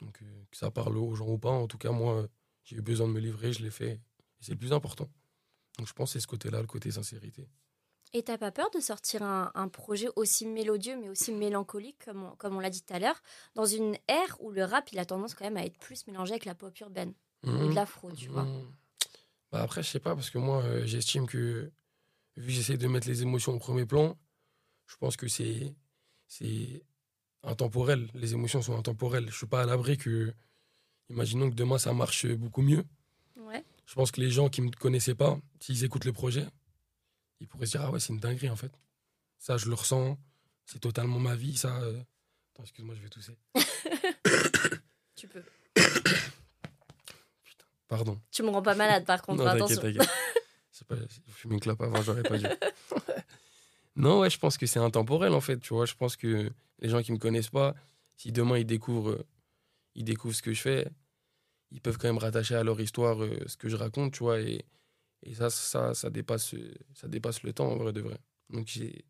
Donc, 0.00 0.20
euh, 0.22 0.44
que 0.50 0.56
ça 0.56 0.70
parle 0.72 0.96
aux 0.98 1.14
gens 1.14 1.28
ou 1.28 1.38
pas, 1.38 1.50
en 1.52 1.68
tout 1.68 1.78
cas, 1.78 1.92
moi, 1.92 2.28
j'ai 2.64 2.76
eu 2.76 2.82
besoin 2.82 3.06
de 3.06 3.12
me 3.12 3.20
livrer, 3.20 3.52
je 3.52 3.62
l'ai 3.62 3.70
fait. 3.70 3.92
Et 3.92 4.00
c'est 4.40 4.52
le 4.52 4.58
plus 4.58 4.72
important. 4.72 5.08
Donc, 5.78 5.86
je 5.86 5.92
pense 5.92 6.10
que 6.10 6.12
c'est 6.14 6.20
ce 6.20 6.26
côté-là, 6.26 6.60
le 6.60 6.66
côté 6.66 6.90
sincérité. 6.90 7.48
Et 8.16 8.22
t'as 8.22 8.38
pas 8.38 8.52
peur 8.52 8.70
de 8.70 8.78
sortir 8.80 9.22
un, 9.24 9.50
un 9.56 9.68
projet 9.68 10.06
aussi 10.14 10.46
mélodieux, 10.46 10.96
mais 10.96 11.08
aussi 11.08 11.32
mélancolique, 11.32 12.04
comme 12.04 12.22
on, 12.24 12.36
comme 12.36 12.56
on 12.56 12.60
l'a 12.60 12.70
dit 12.70 12.80
tout 12.82 12.94
à 12.94 13.00
l'heure, 13.00 13.20
dans 13.56 13.66
une 13.66 13.96
ère 14.08 14.36
où 14.40 14.52
le 14.52 14.64
rap, 14.64 14.90
il 14.92 14.98
a 15.00 15.04
tendance 15.04 15.34
quand 15.34 15.44
même 15.44 15.56
à 15.56 15.64
être 15.64 15.76
plus 15.78 16.06
mélangé 16.06 16.30
avec 16.32 16.44
la 16.44 16.54
pop 16.54 16.78
urbaine 16.78 17.12
ou 17.42 17.50
de 17.50 17.52
Mhm. 17.64 17.74
l'afro, 17.74 18.12
tu 18.12 18.28
vois 18.28 18.44
Mhm. 18.44 18.72
Bah 19.50 19.62
après, 19.62 19.82
je 19.82 19.88
sais 19.90 20.00
pas, 20.00 20.14
parce 20.14 20.30
que 20.30 20.38
moi, 20.38 20.62
euh, 20.62 20.86
j'estime 20.86 21.26
que, 21.26 21.70
vu 22.36 22.46
que 22.46 22.52
j'essaie 22.52 22.76
de 22.76 22.86
mettre 22.88 23.08
les 23.08 23.22
émotions 23.22 23.52
au 23.54 23.58
premier 23.58 23.84
plan, 23.84 24.16
je 24.86 24.96
pense 24.96 25.16
que 25.16 25.28
c'est 25.28 25.74
c'est 26.28 26.82
intemporel. 27.42 28.08
Les 28.14 28.32
émotions 28.32 28.62
sont 28.62 28.76
intemporelles. 28.76 29.28
Je 29.30 29.36
suis 29.36 29.46
pas 29.46 29.62
à 29.62 29.66
l'abri 29.66 29.96
que, 29.98 30.32
imaginons 31.10 31.50
que 31.50 31.54
demain 31.54 31.78
ça 31.78 31.92
marche 31.92 32.26
beaucoup 32.26 32.62
mieux. 32.62 32.84
Ouais. 33.36 33.62
Je 33.86 33.94
pense 33.94 34.10
que 34.10 34.20
les 34.20 34.30
gens 34.30 34.48
qui 34.48 34.62
me 34.62 34.70
connaissaient 34.70 35.14
pas, 35.14 35.38
s'ils 35.60 35.84
écoutent 35.84 36.06
le 36.06 36.12
projet, 36.12 36.46
ils 37.44 37.46
pourraient 37.46 37.66
se 37.66 37.72
dire 37.72 37.82
ah 37.82 37.90
ouais 37.90 38.00
c'est 38.00 38.14
une 38.14 38.20
dinguerie 38.20 38.48
en 38.48 38.56
fait. 38.56 38.72
Ça 39.38 39.58
je 39.58 39.68
le 39.68 39.74
ressens, 39.74 40.18
c'est 40.64 40.78
totalement 40.80 41.18
ma 41.18 41.36
vie. 41.36 41.56
Ça, 41.56 41.76
euh. 41.82 42.00
Attends, 42.54 42.62
excuse-moi, 42.62 42.94
je 42.94 43.02
vais 43.02 43.08
tousser. 43.08 43.36
Tu 45.14 45.28
peux. 45.28 45.42
Pardon. 47.86 48.20
Tu 48.30 48.42
me 48.42 48.48
rends 48.48 48.62
pas 48.62 48.74
malade, 48.74 49.04
par 49.04 49.22
contre, 49.22 49.38
Non, 49.38 49.44
t'inquiète, 49.44 49.78
attention. 49.78 49.82
t'inquiète. 49.82 50.10
C'est 50.70 50.86
pas, 50.86 50.96
j'ai 50.96 51.32
fumé 51.32 51.54
une 51.54 51.60
clope 51.60 51.80
avant, 51.82 52.02
j'aurais 52.02 52.24
pas 52.24 52.36
dû. 52.36 52.46
non, 53.96 54.20
ouais, 54.20 54.30
je 54.30 54.38
pense 54.38 54.58
que 54.58 54.66
c'est 54.66 54.80
intemporel 54.80 55.32
en 55.32 55.40
fait, 55.40 55.58
tu 55.60 55.72
vois. 55.72 55.86
Je 55.86 55.94
pense 55.94 56.16
que 56.16 56.50
les 56.80 56.88
gens 56.88 57.00
qui 57.02 57.12
me 57.12 57.18
connaissent 57.18 57.50
pas, 57.50 57.74
si 58.16 58.32
demain 58.32 58.58
ils 58.58 58.66
découvrent, 58.66 59.10
euh, 59.10 59.26
ils 59.94 60.04
découvrent 60.04 60.34
ce 60.34 60.42
que 60.42 60.52
je 60.52 60.60
fais, 60.60 60.88
ils 61.70 61.80
peuvent 61.80 61.98
quand 61.98 62.08
même 62.08 62.18
rattacher 62.18 62.56
à 62.56 62.64
leur 62.64 62.80
histoire 62.80 63.22
euh, 63.22 63.38
ce 63.46 63.56
que 63.56 63.68
je 63.68 63.76
raconte, 63.76 64.14
tu 64.14 64.24
vois. 64.24 64.40
Et, 64.40 64.64
et 65.24 65.34
ça, 65.34 65.50
ça, 65.50 65.94
ça 65.94 66.10
dépasse, 66.10 66.54
ça 66.94 67.08
dépasse 67.08 67.42
le 67.42 67.52
temps 67.52 67.70
en 67.70 67.76
vrai 67.76 67.92
de 67.92 68.00
vrai. 68.00 68.18
Donc 68.50 68.66
j'ai, 68.68 69.04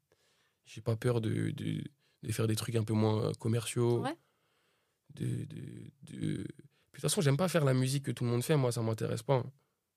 j'ai 0.65 0.81
pas 0.81 0.97
peur 0.97 1.21
de, 1.21 1.51
de, 1.51 1.83
de 2.23 2.33
faire 2.33 2.47
des 2.47 2.57
trucs 2.57 2.77
un 2.77 2.85
peu 2.85 2.95
moins 2.95 3.33
commerciaux. 3.35 4.01
Ouais. 4.01 4.17
De, 5.15 5.27
de, 5.27 5.61
de... 6.03 6.07
Puis, 6.07 6.17
De 6.17 6.47
toute 6.93 7.01
façon, 7.01 7.21
j'aime 7.21 7.37
pas 7.37 7.49
faire 7.49 7.65
la 7.65 7.75
musique 7.75 8.05
que 8.05 8.11
tout 8.13 8.25
le 8.25 8.31
monde 8.31 8.43
fait, 8.43 8.57
moi, 8.57 8.73
ça 8.73 8.81
m'intéresse 8.83 9.23
pas. 9.23 9.45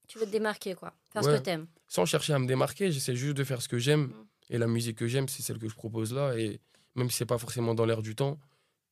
Tu 0.07 0.18
veux 0.20 0.26
te 0.26 0.32
démarquer, 0.32 0.74
quoi. 0.74 0.93
Faire 1.11 1.24
ce 1.24 1.30
que 1.30 1.38
t'aimes. 1.38 1.68
sans 1.88 2.05
chercher 2.05 2.34
à 2.34 2.39
me 2.39 2.47
démarquer, 2.47 2.91
j'essaie 2.91 3.15
juste 3.15 3.36
de 3.38 3.43
faire 3.43 3.61
ce 3.61 3.68
que 3.68 3.78
j'aime. 3.78 4.07
Mm. 4.07 4.28
Et 4.49 4.57
la 4.57 4.68
musique 4.68 4.97
que 4.97 5.07
j'aime, 5.07 5.28
c'est 5.28 5.43
celle 5.43 5.59
que 5.59 5.68
je 5.70 5.76
propose 5.76 6.13
là. 6.13 6.38
Et 6.38 6.59
même 6.95 7.09
si 7.09 7.18
c'est 7.18 7.26
pas 7.26 7.38
forcément 7.38 7.76
dans 7.76 7.86
l'air 7.86 8.01
du 8.01 8.15
temps, 8.15 8.39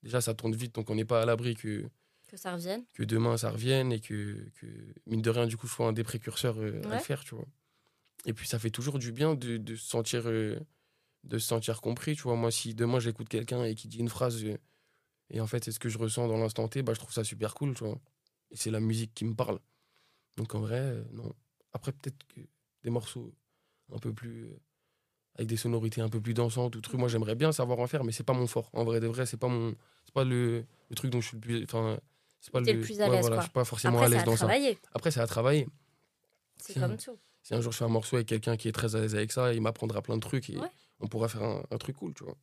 déjà 0.03 0.21
ça 0.21 0.33
tourne 0.33 0.55
vite, 0.55 0.75
donc 0.75 0.89
on 0.89 0.95
n'est 0.95 1.05
pas 1.05 1.21
à 1.21 1.25
l'abri 1.25 1.55
que, 1.55 1.89
Que 2.35 2.41
ça 2.41 2.51
revienne. 2.53 2.83
que 2.93 3.03
demain 3.03 3.37
ça 3.37 3.49
revienne 3.49 3.93
et 3.93 4.01
que, 4.01 4.49
que, 4.55 4.67
mine 5.05 5.21
de 5.21 5.29
rien, 5.29 5.47
du 5.47 5.55
coup, 5.55 5.67
je 5.67 5.73
sois 5.73 5.87
un 5.87 5.93
des 5.93 6.03
précurseurs 6.03 6.57
euh, 6.59 6.81
à 6.91 6.95
le 6.95 6.99
faire, 6.99 7.23
tu 7.23 7.33
vois. 7.33 7.45
Et 8.25 8.33
puis 8.33 8.45
ça 8.45 8.59
fait 8.59 8.71
toujours 8.71 8.99
du 8.99 9.13
bien 9.13 9.35
de, 9.35 9.55
de 9.55 9.75
se 9.77 9.87
sentir, 9.87 10.23
euh, 10.27 10.59
de 11.23 11.37
se 11.37 11.47
sentir 11.47 11.79
compris, 11.79 12.17
tu 12.17 12.23
vois. 12.23 12.35
Moi, 12.35 12.51
si 12.51 12.73
demain 12.75 12.99
j'écoute 12.99 13.29
quelqu'un 13.29 13.63
et 13.63 13.73
qui 13.73 13.87
dit 13.87 13.99
une 13.99 14.09
phrase, 14.09 14.43
euh, 14.43 14.57
et 15.29 15.39
en 15.39 15.47
fait 15.47 15.63
c'est 15.63 15.71
ce 15.71 15.79
que 15.79 15.87
je 15.87 15.97
ressens 15.97 16.27
dans 16.27 16.35
l'instant 16.37 16.67
T, 16.67 16.81
bah, 16.83 16.93
je 16.93 16.99
trouve 16.99 17.13
ça 17.13 17.23
super 17.23 17.53
cool, 17.53 17.73
tu 17.73 17.85
vois. 17.85 17.97
Et 18.51 18.57
c'est 18.57 18.69
la 18.69 18.81
musique 18.81 19.13
qui 19.13 19.23
me 19.23 19.33
parle. 19.33 19.59
Donc 20.35 20.53
en 20.55 20.59
vrai, 20.59 21.01
non. 21.13 21.33
Après, 21.71 21.93
peut-être 21.93 22.21
que 22.27 22.41
des 22.83 22.89
morceaux 22.89 23.33
un 23.93 23.99
peu 23.99 24.13
plus. 24.13 24.49
avec 25.35 25.47
des 25.47 25.57
sonorités 25.57 26.01
un 26.01 26.09
peu 26.09 26.19
plus 26.19 26.33
dansantes 26.33 26.75
ou 26.75 26.81
trucs, 26.81 26.99
moi 26.99 27.07
j'aimerais 27.07 27.35
bien 27.35 27.53
savoir 27.53 27.79
en 27.79 27.87
faire, 27.87 28.03
mais 28.03 28.11
c'est 28.11 28.23
pas 28.25 28.33
mon 28.33 28.47
fort. 28.47 28.69
En 28.73 28.83
vrai 28.83 28.99
de 28.99 29.07
vrai, 29.07 29.25
c'est 29.25 29.37
pas 29.37 29.47
mon. 29.47 29.73
C'est 30.03 30.13
pas 30.13 30.25
le, 30.25 30.65
le 30.89 30.95
truc 30.95 31.11
dont 31.11 31.21
je 31.21 31.27
suis 31.29 31.37
le 31.37 31.41
plus. 31.41 31.63
Enfin. 31.63 31.97
C'est 32.45 32.51
pas 32.51 32.59
le 32.59 32.79
plus 32.79 33.01
à 33.01 33.09
l'aise, 33.09 33.21
voilà. 33.21 33.37
Je 33.37 33.41
suis 33.41 33.51
pas 33.51 33.65
forcément 33.65 33.97
Après, 33.97 34.05
à 34.05 34.09
l'aise 34.17 34.23
dans 34.23 34.35
ça. 34.37 34.47
Après, 34.93 35.09
c'est 35.09 35.19
à 35.19 35.25
travailler. 35.25 35.67
C'est 36.57 36.73
Si. 36.73 36.79
comme 36.79 36.95
tout. 36.95 37.17
Si 37.41 37.55
un 37.55 37.61
jour 37.61 37.71
je 37.71 37.77
fais 37.79 37.85
un 37.85 37.89
morceau 37.89 38.17
avec 38.17 38.27
quelqu'un 38.27 38.55
qui 38.55 38.67
est 38.67 38.71
très 38.71 38.95
à 38.95 38.99
l'aise 38.99 39.15
avec 39.15 39.31
ça, 39.31 39.51
il 39.51 39.61
m'apprendra 39.61 40.03
plein 40.03 40.15
de 40.15 40.21
trucs 40.21 40.51
et 40.51 40.57
Ouais. 40.59 40.67
on 40.99 41.07
pourra 41.07 41.27
faire 41.27 41.41
un, 41.41 41.63
un 41.71 41.77
truc 41.79 41.95
cool, 41.95 42.13
tu 42.13 42.23
vois. 42.23 42.35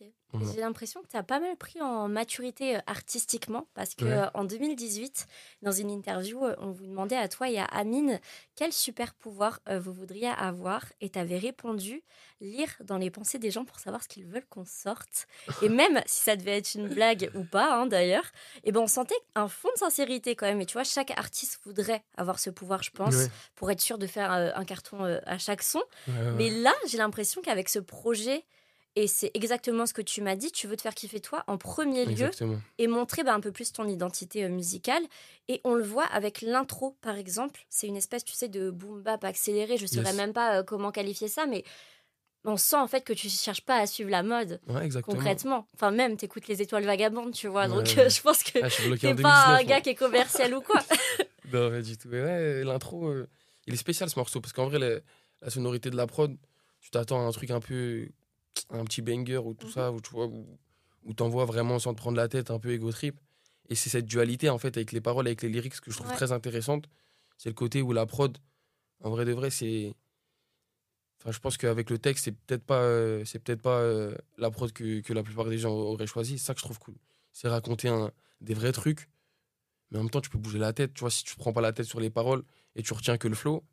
Ok. 0.00 0.08
J'ai 0.52 0.60
l'impression 0.60 1.00
que 1.02 1.06
tu 1.06 1.16
as 1.16 1.22
pas 1.22 1.38
mal 1.38 1.56
pris 1.56 1.80
en 1.80 2.08
maturité 2.08 2.76
euh, 2.76 2.80
artistiquement 2.88 3.68
parce 3.74 3.94
que 3.94 4.04
Ouais. 4.04 4.12
euh, 4.12 4.26
en 4.34 4.42
2018, 4.44 5.26
dans 5.62 5.70
une 5.70 5.90
interview, 5.90 6.44
euh, 6.44 6.56
on 6.58 6.72
vous 6.72 6.86
demandait 6.86 7.16
à 7.16 7.28
toi 7.28 7.48
et 7.48 7.58
à 7.58 7.64
Amine 7.66 8.18
quel 8.56 8.72
super 8.72 9.14
pouvoir 9.14 9.60
vous 9.70 9.92
voudriez 9.92 10.28
avoir 10.28 10.84
et 11.00 11.08
tu 11.10 11.18
avais 11.18 11.38
répondu 11.38 12.02
lire 12.40 12.70
dans 12.82 12.98
les 12.98 13.10
pensées 13.10 13.38
des 13.38 13.50
gens 13.52 13.64
pour 13.64 13.78
savoir 13.78 14.02
ce 14.02 14.08
qu'ils 14.08 14.26
veulent 14.26 14.46
qu'on 14.46 14.64
sorte. 14.64 15.26
Et 15.62 15.68
même 15.68 16.02
si 16.06 16.22
ça 16.22 16.34
devait 16.36 16.58
être 16.58 16.74
une 16.74 16.88
blague 16.88 17.30
ou 17.34 17.44
pas 17.44 17.72
hein, 17.76 17.86
d'ailleurs, 17.86 18.24
et 18.64 18.72
ben 18.72 18.80
on 18.80 18.86
sentait 18.88 19.14
un 19.36 19.46
fond 19.48 19.68
de 19.74 19.78
sincérité 19.78 20.34
quand 20.34 20.46
même. 20.46 20.60
Et 20.60 20.66
tu 20.66 20.72
vois, 20.74 20.84
chaque 20.84 21.12
artiste 21.12 21.60
voudrait 21.64 22.02
avoir 22.16 22.38
ce 22.40 22.50
pouvoir, 22.50 22.82
je 22.82 22.90
pense, 22.90 23.14
Ouais. 23.14 23.28
pour 23.54 23.70
être 23.70 23.80
sûr 23.80 23.98
de 23.98 24.06
faire 24.08 24.30
un 24.32 24.64
carton 24.64 25.04
à 25.24 25.38
chaque 25.38 25.62
son. 25.62 25.82
Ouais. 26.08 26.32
Mais 26.36 26.50
là, 26.50 26.72
j'ai 26.88 26.98
l'impression 26.98 27.40
qu'avec 27.42 27.68
ce 27.68 27.78
projet, 27.78 28.44
et 28.96 29.06
c'est 29.06 29.30
exactement 29.34 29.86
ce 29.86 29.92
que 29.92 30.02
tu 30.02 30.20
m'as 30.22 30.36
dit, 30.36 30.52
tu 30.52 30.66
veux 30.66 30.76
te 30.76 30.82
faire 30.82 30.94
kiffer 30.94 31.20
toi 31.20 31.42
en 31.46 31.58
premier 31.58 32.04
lieu 32.04 32.12
Exactement. 32.12 32.60
et 32.78 32.86
montrer 32.86 33.24
bah, 33.24 33.34
un 33.34 33.40
peu 33.40 33.50
plus 33.52 33.72
ton 33.72 33.88
identité 33.88 34.44
euh, 34.44 34.48
musicale. 34.48 35.02
Et 35.48 35.60
on 35.64 35.74
le 35.74 35.82
voit 35.82 36.04
avec 36.06 36.42
l'intro, 36.42 36.96
par 37.00 37.16
exemple. 37.16 37.64
C'est 37.68 37.86
une 37.88 37.96
espèce, 37.96 38.24
tu 38.24 38.34
sais, 38.34 38.48
de 38.48 38.70
boom 38.70 39.02
bap 39.02 39.24
accéléré. 39.24 39.76
Je 39.76 39.82
ne 39.82 39.88
saurais 39.88 40.04
Yes. 40.10 40.16
même 40.16 40.32
pas 40.32 40.58
euh, 40.58 40.62
comment 40.62 40.92
qualifier 40.92 41.28
ça, 41.28 41.46
mais 41.46 41.64
on 42.44 42.56
sent 42.56 42.76
en 42.76 42.86
fait 42.86 43.02
que 43.02 43.12
tu 43.14 43.28
cherches 43.30 43.62
pas 43.62 43.78
à 43.78 43.86
suivre 43.86 44.10
la 44.10 44.22
mode 44.22 44.60
Ouais, 44.68 44.88
concrètement. 45.02 45.66
Enfin, 45.74 45.90
même, 45.90 46.16
t'écoutes 46.16 46.46
les 46.46 46.60
étoiles 46.62 46.84
vagabondes, 46.84 47.32
tu 47.32 47.48
vois. 47.48 47.68
Donc, 47.68 47.94
Ouais, 47.96 48.04
euh, 48.04 48.08
je 48.10 48.20
pense 48.20 48.42
que 48.42 48.58
Ah, 48.62 48.68
t'es 48.68 49.14
pas 49.14 49.46
un 49.46 49.56
2019, 49.56 49.66
gars 49.66 49.80
qui 49.80 49.88
est 49.90 49.94
commercial 49.94 50.54
ou 50.54 50.60
quoi. 50.60 50.80
Non, 51.52 51.70
pas 51.70 51.82
du 51.82 51.96
tout. 51.98 52.08
Mais 52.10 52.22
ouais, 52.22 52.64
l'intro, 52.64 53.06
euh, 53.08 53.28
il 53.66 53.74
est 53.74 53.78
spécial 53.78 54.08
ce 54.08 54.18
morceau 54.18 54.40
parce 54.40 54.52
qu'en 54.52 54.66
vrai, 54.66 54.78
la, 54.78 55.00
la 55.42 55.50
sonorité 55.50 55.90
de 55.90 55.96
la 55.96 56.06
prod, 56.06 56.36
tu 56.80 56.90
t'attends 56.90 57.20
à 57.24 57.28
un 57.28 57.32
truc 57.32 57.50
un 57.50 57.60
peu. 57.60 58.08
Un 58.70 58.84
petit 58.84 59.02
banger 59.02 59.38
ou 59.38 59.54
tout 59.54 59.66
Mhm. 59.66 59.72
ça, 59.72 59.92
où 59.92 60.00
tu 60.00 60.10
vois, 60.10 60.26
où, 60.26 60.46
où 61.04 61.12
t'envoies 61.14 61.44
vraiment 61.44 61.78
sans 61.78 61.92
te 61.94 61.98
prendre 61.98 62.16
la 62.16 62.28
tête, 62.28 62.50
un 62.50 62.58
peu 62.58 62.70
égo 62.72 62.90
trip. 62.90 63.18
Et 63.68 63.74
c'est 63.74 63.90
cette 63.90 64.06
dualité 64.06 64.50
en 64.50 64.58
fait 64.58 64.76
avec 64.76 64.92
les 64.92 65.00
paroles, 65.00 65.26
avec 65.26 65.42
les 65.42 65.48
lyrics 65.48 65.80
que 65.80 65.90
je 65.90 65.96
trouve 65.96 66.08
Ouais. 66.10 66.16
très 66.16 66.32
intéressante. 66.32 66.88
C'est 67.38 67.48
le 67.48 67.54
côté 67.54 67.82
où 67.82 67.92
la 67.92 68.06
prod, 68.06 68.36
en 69.02 69.10
vrai 69.10 69.24
de 69.24 69.32
vrai, 69.32 69.50
c'est. 69.50 69.94
Enfin, 71.20 71.32
je 71.32 71.38
pense 71.38 71.56
qu'avec 71.56 71.88
le 71.90 71.98
texte, 71.98 72.24
c'est 72.24 72.32
peut-être 72.32 72.64
pas, 72.64 72.82
euh, 72.82 73.24
c'est 73.24 73.38
peut-être 73.38 73.62
pas 73.62 73.78
euh, 73.78 74.14
la 74.36 74.50
prod 74.50 74.70
que, 74.72 75.00
que 75.00 75.12
la 75.14 75.22
plupart 75.22 75.46
des 75.46 75.56
gens 75.58 75.72
auraient 75.72 76.06
choisi. 76.06 76.38
C'est 76.38 76.46
ça 76.46 76.54
que 76.54 76.60
je 76.60 76.64
trouve 76.64 76.78
cool. 76.78 76.94
C'est 77.32 77.48
raconter 77.48 77.88
un, 77.88 78.12
des 78.42 78.52
vrais 78.54 78.72
trucs, 78.72 79.08
mais 79.90 79.98
en 79.98 80.02
même 80.02 80.10
temps, 80.10 80.20
tu 80.20 80.28
peux 80.28 80.38
bouger 80.38 80.58
la 80.58 80.72
tête. 80.74 80.92
Tu 80.92 81.00
vois, 81.00 81.10
si 81.10 81.24
tu 81.24 81.34
te 81.34 81.38
prends 81.40 81.52
pas 81.54 81.62
la 81.62 81.72
tête 81.72 81.86
sur 81.86 81.98
les 82.00 82.10
paroles 82.10 82.44
et 82.76 82.82
tu 82.82 82.92
retiens 82.92 83.16
que 83.16 83.28
le 83.28 83.34
flow, 83.34 83.64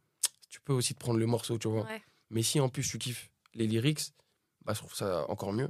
tu 0.49 0.61
peux 0.61 0.73
aussi 0.73 0.93
te 0.93 0.99
prendre 0.99 1.19
le 1.19 1.25
morceau, 1.25 1.57
tu 1.57 1.67
vois. 1.67 1.83
Ouais. 1.85 2.01
Mais 2.29 2.41
si 2.43 2.59
en 2.61 2.69
plus 2.69 2.87
tu 2.87 2.97
kiffes 2.97 3.29
les 3.53 3.67
lyrics, 3.67 4.13
bah, 4.65 4.73
je 4.73 4.79
trouve 4.79 4.93
ça 4.95 5.29
encore 5.29 5.53
mieux. 5.53 5.69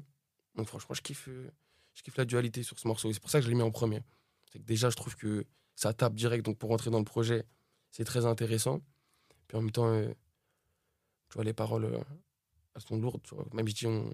Donc 0.55 0.67
franchement, 0.67 0.93
je 0.95 1.01
kiffe, 1.01 1.27
euh, 1.29 1.49
je 1.93 2.01
kiffe 2.03 2.17
la 2.17 2.25
dualité 2.25 2.63
sur 2.63 2.77
ce 2.79 2.87
morceau. 2.87 3.09
Et 3.09 3.13
c'est 3.13 3.19
pour 3.19 3.29
ça 3.29 3.39
que 3.39 3.45
je 3.45 3.49
l'ai 3.49 3.55
mis 3.55 3.61
en 3.61 3.71
premier. 3.71 4.01
C'est 4.51 4.59
que 4.59 4.63
déjà, 4.65 4.89
je 4.89 4.95
trouve 4.95 5.15
que 5.15 5.45
ça 5.75 5.93
tape 5.93 6.13
direct. 6.15 6.43
Donc 6.45 6.57
pour 6.57 6.69
rentrer 6.69 6.89
dans 6.91 6.99
le 6.99 7.05
projet, 7.05 7.45
c'est 7.89 8.03
très 8.05 8.25
intéressant. 8.25 8.81
Puis 9.47 9.57
en 9.57 9.61
même 9.61 9.71
temps, 9.71 9.87
euh, 9.87 10.07
tu 11.29 11.35
vois, 11.35 11.43
les 11.43 11.53
paroles, 11.53 11.85
euh, 11.85 11.99
elles 12.75 12.81
sont 12.81 12.97
lourdes. 12.97 13.21
Tu 13.23 13.35
vois. 13.35 13.45
Même 13.53 13.67
si 13.67 13.87
on, 13.87 14.13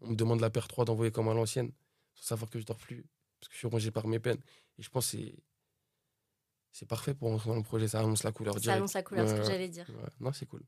on 0.00 0.08
me 0.10 0.16
demande 0.16 0.40
la 0.40 0.50
paire 0.50 0.66
3 0.68 0.84
d'envoyer 0.84 1.12
comme 1.12 1.28
à 1.28 1.34
l'ancienne, 1.34 1.72
sans 2.14 2.24
savoir 2.24 2.50
que 2.50 2.58
je 2.58 2.64
dors 2.66 2.76
plus, 2.78 3.04
parce 3.40 3.48
que 3.48 3.54
je 3.54 3.58
suis 3.58 3.68
rongé 3.68 3.90
par 3.90 4.06
mes 4.08 4.18
peines. 4.18 4.40
Et 4.78 4.82
je 4.82 4.90
pense 4.90 5.10
que 5.12 5.18
c'est, 5.18 5.34
c'est 6.72 6.86
parfait 6.86 7.14
pour 7.14 7.30
rentrer 7.30 7.48
dans 7.50 7.56
le 7.56 7.62
projet. 7.62 7.88
Ça 7.88 8.00
annonce 8.00 8.22
la 8.24 8.32
couleur 8.32 8.54
Ça 8.54 8.60
direct. 8.60 8.76
annonce 8.78 8.94
la 8.94 9.02
couleur, 9.02 9.28
ce 9.28 9.32
que 9.34 9.38
Ouais, 9.38 9.44
ouais. 9.46 9.50
j'allais 9.52 9.68
dire. 9.68 9.88
Ouais. 9.88 10.08
Non, 10.20 10.32
c'est 10.32 10.46
cool. 10.46 10.62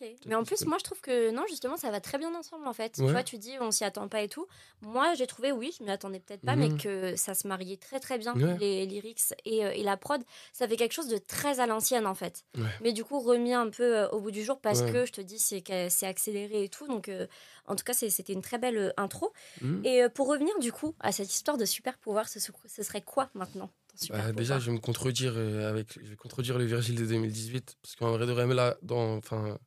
Ok. 0.00 0.08
Mais 0.26 0.34
en 0.34 0.44
plus, 0.44 0.64
moi, 0.66 0.76
je 0.78 0.84
trouve 0.84 1.00
que 1.00 1.30
non, 1.30 1.44
justement, 1.48 1.76
ça 1.76 1.90
va 1.90 2.00
très 2.00 2.18
bien 2.18 2.34
ensemble, 2.34 2.66
en 2.66 2.72
fait. 2.72 2.92
Tu 2.96 3.02
vois, 3.02 3.22
tu 3.22 3.38
dis, 3.38 3.52
on 3.60 3.70
s'y 3.70 3.84
attend 3.84 4.08
pas 4.08 4.22
et 4.22 4.28
tout. 4.28 4.46
Moi, 4.82 5.14
j'ai 5.14 5.26
trouvé, 5.26 5.52
oui, 5.52 5.74
je 5.78 5.84
m'y 5.84 5.90
attendais 5.90 6.20
peut-être 6.20 6.42
pas, 6.42 6.56
Mhm. 6.56 6.72
mais 6.72 6.78
que 6.78 7.16
ça 7.16 7.34
se 7.34 7.48
mariait 7.48 7.76
très, 7.76 7.98
très 8.00 8.18
bien, 8.18 8.34
Ouais. 8.34 8.56
les 8.58 8.86
lyrics 8.86 9.20
et, 9.44 9.64
euh, 9.64 9.70
et 9.72 9.82
la 9.82 9.96
prod. 9.96 10.22
Ça 10.52 10.68
fait 10.68 10.76
quelque 10.76 10.92
chose 10.92 11.08
de 11.08 11.18
très 11.18 11.60
à 11.60 11.66
l'ancienne, 11.66 12.06
en 12.06 12.14
fait. 12.14 12.44
Ouais. 12.56 12.64
Mais 12.82 12.92
du 12.92 13.04
coup, 13.04 13.20
remis 13.20 13.54
un 13.54 13.70
peu 13.70 13.96
euh, 13.98 14.08
au 14.10 14.20
bout 14.20 14.30
du 14.30 14.44
jour 14.44 14.60
parce 14.60 14.82
que, 14.82 15.06
je 15.06 15.12
te 15.12 15.20
dis, 15.20 15.38
c'est 15.38 15.62
c'est 15.88 16.06
accéléré 16.06 16.64
et 16.64 16.68
tout. 16.68 16.86
Donc, 16.86 17.08
euh, 17.08 17.26
en 17.66 17.74
tout 17.76 17.84
cas, 17.84 17.94
c'était 17.94 18.32
une 18.32 18.42
très 18.42 18.58
belle 18.58 18.92
intro. 18.96 19.32
Mhm. 19.62 19.82
Et 19.84 20.02
euh, 20.02 20.08
pour 20.08 20.28
revenir, 20.28 20.56
du 20.60 20.72
coup, 20.72 20.94
à 21.00 21.12
cette 21.12 21.32
histoire 21.32 21.56
de 21.56 21.64
super 21.64 21.96
pouvoir, 21.98 22.28
ce, 22.28 22.38
ce 22.40 22.82
serait 22.82 23.00
quoi 23.02 23.30
maintenant 23.34 23.70
Bah, 24.10 24.32
déjà, 24.32 24.58
je 24.58 24.66
vais 24.70 24.76
me 24.76 24.80
contredire 24.80 25.32
euh, 25.36 25.70
avec, 25.70 25.98
je 26.02 26.10
vais 26.10 26.16
contredire 26.16 26.58
le 26.58 26.64
Virgile 26.64 26.96
de 26.96 27.06
2018 27.06 27.76
parce 27.82 27.96
qu'en 27.96 28.10
vrai 28.16 28.26
de 28.26 28.32
vrai, 28.32 28.46
là, 28.46 28.76
dans, 28.82 29.16
enfin, 29.16 29.58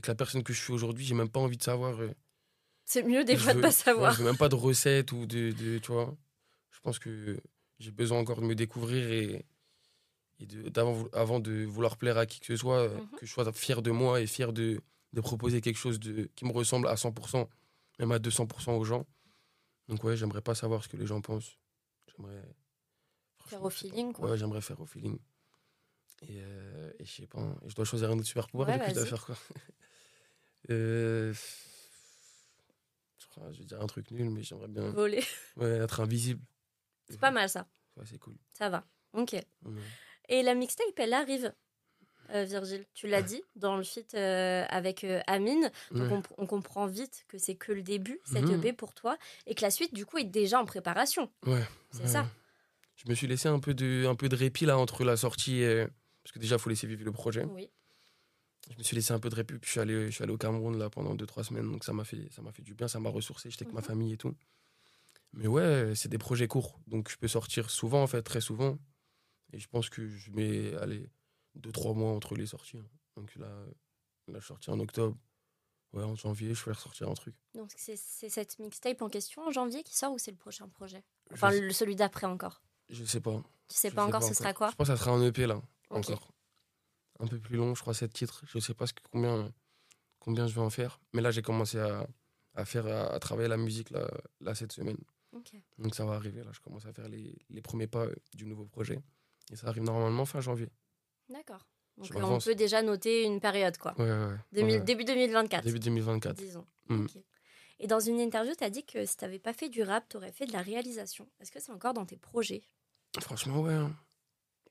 avec 0.00 0.06
la 0.06 0.14
personne 0.14 0.42
que 0.42 0.54
je 0.54 0.62
suis 0.62 0.72
aujourd'hui, 0.72 1.04
j'ai 1.04 1.14
même 1.14 1.28
pas 1.28 1.40
envie 1.40 1.58
de 1.58 1.62
savoir. 1.62 2.00
euh, 2.00 2.10
C'est 2.86 3.02
mieux 3.02 3.22
des 3.22 3.36
fois 3.36 3.52
de 3.52 3.60
pas 3.60 3.70
savoir. 3.70 4.14
je 4.14 4.22
même 4.22 4.38
pas 4.38 4.48
de 4.48 4.54
recettes 4.54 5.12
ou 5.12 5.26
de, 5.26 5.52
de- 5.52 5.78
tu 5.78 5.92
vois. 5.92 6.16
Je 6.70 6.80
pense 6.80 6.98
que 6.98 7.38
j'ai 7.78 7.90
besoin 7.90 8.18
encore 8.18 8.40
de 8.40 8.46
me 8.46 8.54
découvrir 8.54 9.10
et, 9.10 9.44
et 10.38 10.46
de, 10.46 10.70
d'avant, 10.70 11.04
avant 11.12 11.38
de 11.38 11.64
vouloir 11.66 11.98
plaire 11.98 12.16
à 12.16 12.24
qui 12.24 12.40
que 12.40 12.46
ce 12.46 12.56
soit, 12.56 12.78
euh, 12.80 12.96
Mhm. 12.96 13.18
que 13.18 13.26
je 13.26 13.30
sois 13.30 13.52
fier 13.52 13.82
de 13.82 13.90
moi 13.90 14.22
et 14.22 14.26
fier 14.26 14.54
de, 14.54 14.80
de 15.12 15.20
proposer 15.20 15.60
quelque 15.60 15.76
chose 15.76 16.00
de, 16.00 16.30
qui 16.34 16.46
me 16.46 16.52
ressemble 16.52 16.88
à 16.88 16.96
100%, 16.96 17.50
même 17.98 18.12
à 18.12 18.18
200% 18.18 18.78
aux 18.78 18.84
gens. 18.84 19.06
Donc 19.88 20.02
ouais, 20.04 20.16
j'aimerais 20.16 20.40
pas 20.40 20.54
savoir 20.54 20.82
ce 20.82 20.88
que 20.88 20.96
les 20.96 21.06
gens 21.06 21.20
pensent. 21.20 21.58
J'aimerais 22.16 22.42
Faire 23.44 23.62
au 23.62 23.68
feeling, 23.70 24.14
quoi. 24.14 24.30
Ouais, 24.30 24.38
j'aimerais 24.38 24.62
faire 24.62 24.80
au 24.80 24.86
feeling. 24.86 25.18
Et, 26.22 26.40
euh, 26.42 26.90
et 26.98 27.04
je 27.04 27.10
sais 27.12 27.26
pas, 27.26 27.40
hein, 27.40 27.56
je 27.66 27.74
dois 27.74 27.84
choisir 27.84 28.10
un 28.10 28.18
autre 28.18 28.26
super 28.26 28.46
pouvoir, 28.48 28.68
Ouais, 28.68 28.82
je 28.88 28.94
dois 28.94 29.06
faire 29.06 29.24
quoi? 29.26 29.36
Euh, 30.68 31.32
je, 33.52 33.58
vais 33.58 33.64
dire 33.64 33.80
un 33.80 33.86
truc 33.86 34.10
nul, 34.10 34.30
mais 34.30 34.42
j'aimerais 34.42 34.68
bien 34.68 34.90
Voler. 34.90 35.22
ouais, 35.56 35.78
être 35.78 36.00
invisible. 36.00 36.42
C'est 37.08 37.18
pas 37.18 37.30
mal, 37.30 37.48
ça. 37.48 37.66
Ouais, 37.96 38.04
c'est 38.06 38.18
cool. 38.18 38.34
Ça 38.52 38.68
va. 38.68 38.84
Ok. 39.14 39.34
Et 40.28 40.42
la 40.42 40.54
mixtape, 40.54 40.86
elle 40.98 41.12
arrive, 41.14 41.52
euh, 42.30 42.44
Virgile. 42.44 42.84
Tu 42.94 43.08
l'as 43.08 43.22
dit 43.22 43.42
dans 43.56 43.76
le 43.76 43.82
feat 43.82 44.14
euh, 44.14 44.64
avec 44.68 45.02
euh, 45.04 45.20
Amine. 45.26 45.70
Donc 45.90 46.10
Ouais. 46.10 46.22
on, 46.38 46.42
on 46.44 46.46
comprend 46.46 46.86
vite 46.86 47.24
que 47.28 47.38
c'est 47.38 47.56
que 47.56 47.72
le 47.72 47.82
début, 47.82 48.20
cette. 48.24 48.48
EP 48.48 48.72
pour 48.72 48.94
toi, 48.94 49.16
et 49.46 49.54
que 49.54 49.62
la 49.62 49.70
suite, 49.70 49.94
du 49.94 50.06
coup, 50.06 50.18
est 50.18 50.24
déjà 50.24 50.60
en 50.60 50.64
préparation. 50.64 51.30
Ouais, 51.46 51.62
C'est 51.90 52.02
ouais. 52.02 52.08
ça. 52.08 52.26
Je 52.96 53.08
me 53.08 53.14
suis 53.14 53.26
laissé 53.26 53.48
un 53.48 53.58
peu 53.58 53.72
de, 53.74 54.06
un 54.06 54.14
peu 54.14 54.28
de 54.28 54.36
répit 54.36 54.66
là 54.66 54.78
entre 54.78 55.04
la 55.04 55.16
sortie 55.16 55.62
et. 55.62 55.86
Parce 56.22 56.32
que 56.32 56.38
déjà, 56.38 56.56
il 56.56 56.58
faut 56.60 56.68
laisser 56.68 56.86
vivre 56.86 57.02
le 57.04 57.12
projet. 57.12 57.44
Oui. 57.44 57.70
Je 58.70 58.76
me 58.78 58.82
suis 58.82 58.94
laissé 58.96 59.12
un 59.12 59.18
peu 59.18 59.28
de 59.28 59.34
répit, 59.34 59.54
puis 59.58 59.66
je 59.66 59.70
suis 59.72 59.80
allé, 59.80 60.06
je 60.06 60.10
suis 60.12 60.22
allé 60.22 60.32
au 60.32 60.38
Cameroun 60.38 60.78
là 60.78 60.88
pendant 60.90 61.14
2-3 61.14 61.42
semaines, 61.44 61.70
donc 61.70 61.84
ça 61.84 61.92
m'a 61.92 62.04
fait, 62.04 62.30
ça 62.32 62.40
m'a 62.40 62.52
fait 62.52 62.62
du 62.62 62.74
bien, 62.74 62.86
ça 62.88 63.00
m'a 63.00 63.10
ressourcé, 63.10 63.50
j'étais 63.50 63.64
avec 63.64 63.74
ma 63.74 63.80
Mhm. 63.80 63.86
famille 63.86 64.12
et 64.12 64.16
tout. 64.16 64.34
Mais 65.32 65.46
ouais, 65.46 65.94
c'est 65.94 66.08
des 66.08 66.18
projets 66.18 66.48
courts, 66.48 66.80
donc 66.86 67.10
je 67.10 67.16
peux 67.16 67.28
sortir 67.28 67.70
souvent 67.70 68.02
en 68.02 68.06
fait, 68.06 68.22
très 68.22 68.40
souvent. 68.40 68.78
Et 69.52 69.58
je 69.60 69.68
pense 69.68 69.90
que 69.90 70.08
je 70.08 70.30
mets, 70.32 70.74
allez, 70.76 71.10
2-3 71.56 71.94
mois 71.94 72.12
entre 72.12 72.34
les 72.36 72.46
sorties. 72.46 72.78
hein. 72.78 72.88
Donc 73.16 73.34
là, 73.36 73.48
là, 74.28 74.34
je 74.34 74.38
suis 74.40 74.48
sorti 74.48 74.70
en 74.70 74.80
octobre. 74.80 75.18
Ouais, 75.92 76.04
en 76.04 76.14
janvier, 76.14 76.54
je 76.54 76.64
vais 76.64 76.72
ressortir 76.72 77.08
un 77.08 77.14
truc. 77.14 77.34
Donc 77.54 77.72
c'est 77.76 77.96
c'est 77.96 78.28
cette 78.28 78.58
mixtape 78.60 79.02
en 79.02 79.08
question 79.08 79.42
en 79.42 79.50
janvier 79.50 79.82
qui 79.82 79.96
sort 79.96 80.12
ou 80.12 80.18
c'est 80.18 80.30
le 80.30 80.36
prochain 80.36 80.68
projet? 80.68 81.02
Je 81.30 81.34
Enfin, 81.34 81.50
le, 81.50 81.72
celui 81.72 81.96
d'après 81.96 82.26
encore? 82.26 82.62
je 82.88 83.04
sais 83.04 83.20
pas. 83.20 83.42
Tu 83.68 83.76
sais 83.76 83.90
Je 83.90 83.94
pas 83.94 84.06
encore, 84.06 84.22
ce 84.22 84.34
sera 84.34 84.52
quoi? 84.54 84.70
Je 84.70 84.76
pense 84.76 84.88
que 84.88 84.96
ça 84.96 85.02
sera 85.02 85.12
un 85.12 85.22
EP 85.26 85.46
là, 85.46 85.60
encore. 85.90 86.32
Un 87.20 87.26
peu 87.26 87.38
plus 87.38 87.56
long, 87.56 87.74
je 87.74 87.80
crois, 87.82 87.94
7 87.94 88.12
titres. 88.12 88.42
Je 88.46 88.58
sais 88.58 88.74
pas 88.74 88.86
ce 88.86 88.92
que, 88.94 89.02
combien, 89.12 89.52
combien 90.18 90.46
je 90.46 90.54
vais 90.54 90.60
en 90.60 90.70
faire. 90.70 91.00
Mais 91.12 91.20
là, 91.22 91.30
j'ai 91.30 91.42
commencé 91.42 91.78
à, 91.78 92.06
à 92.54 92.64
faire, 92.64 92.86
à, 92.86 93.12
à 93.12 93.18
travailler 93.18 93.48
la 93.48 93.56
musique 93.56 93.90
là, 93.90 94.10
là, 94.40 94.54
cette 94.54 94.72
semaine. 94.72 94.98
Donc 95.78 95.94
ça 95.94 96.04
va 96.04 96.14
arriver. 96.14 96.42
Là, 96.42 96.50
je 96.52 96.60
commence 96.60 96.86
à 96.86 96.92
faire 96.92 97.08
les, 97.08 97.36
les 97.50 97.62
premiers 97.62 97.86
pas 97.86 98.06
euh, 98.06 98.14
du 98.34 98.46
nouveau 98.46 98.64
projet. 98.64 98.98
Et 99.52 99.56
ça 99.56 99.68
arrive 99.68 99.82
normalement 99.84 100.24
fin 100.24 100.40
janvier. 100.40 100.70
D'accord. 101.28 101.66
Donc 101.96 102.10
on 102.16 102.38
peut 102.38 102.54
déjà 102.54 102.82
noter 102.82 103.24
une 103.24 103.40
période, 103.40 103.76
quoi. 103.76 103.94
Ouais, 103.98 104.10
ouais, 104.10 104.26
ouais. 104.26 104.36
2000 104.52 104.74
Ouais. 104.76 104.80
Début 104.80 105.04
2024, 105.04 105.64
Début 105.64 105.78
2024. 105.78 106.36
disons. 106.36 106.66
Mm. 106.88 107.06
Et 107.80 107.86
dans 107.86 108.00
une 108.00 108.18
interview, 108.20 108.54
tu 108.56 108.64
as 108.64 108.70
dit 108.70 108.84
que 108.84 109.04
si 109.06 109.16
tu 109.16 109.24
n'avais 109.24 109.38
pas 109.38 109.52
fait 109.52 109.68
du 109.68 109.82
rap, 109.82 110.08
tu 110.08 110.16
aurais 110.16 110.32
fait 110.32 110.46
de 110.46 110.52
la 110.52 110.62
réalisation. 110.62 111.28
Est-ce 111.40 111.50
que 111.52 111.60
c'est 111.60 111.72
encore 111.72 111.94
dans 111.94 112.06
tes 112.06 112.16
projets? 112.16 112.62
Franchement, 113.20 113.60
ouais. 113.60 113.74
hein. 113.74 113.94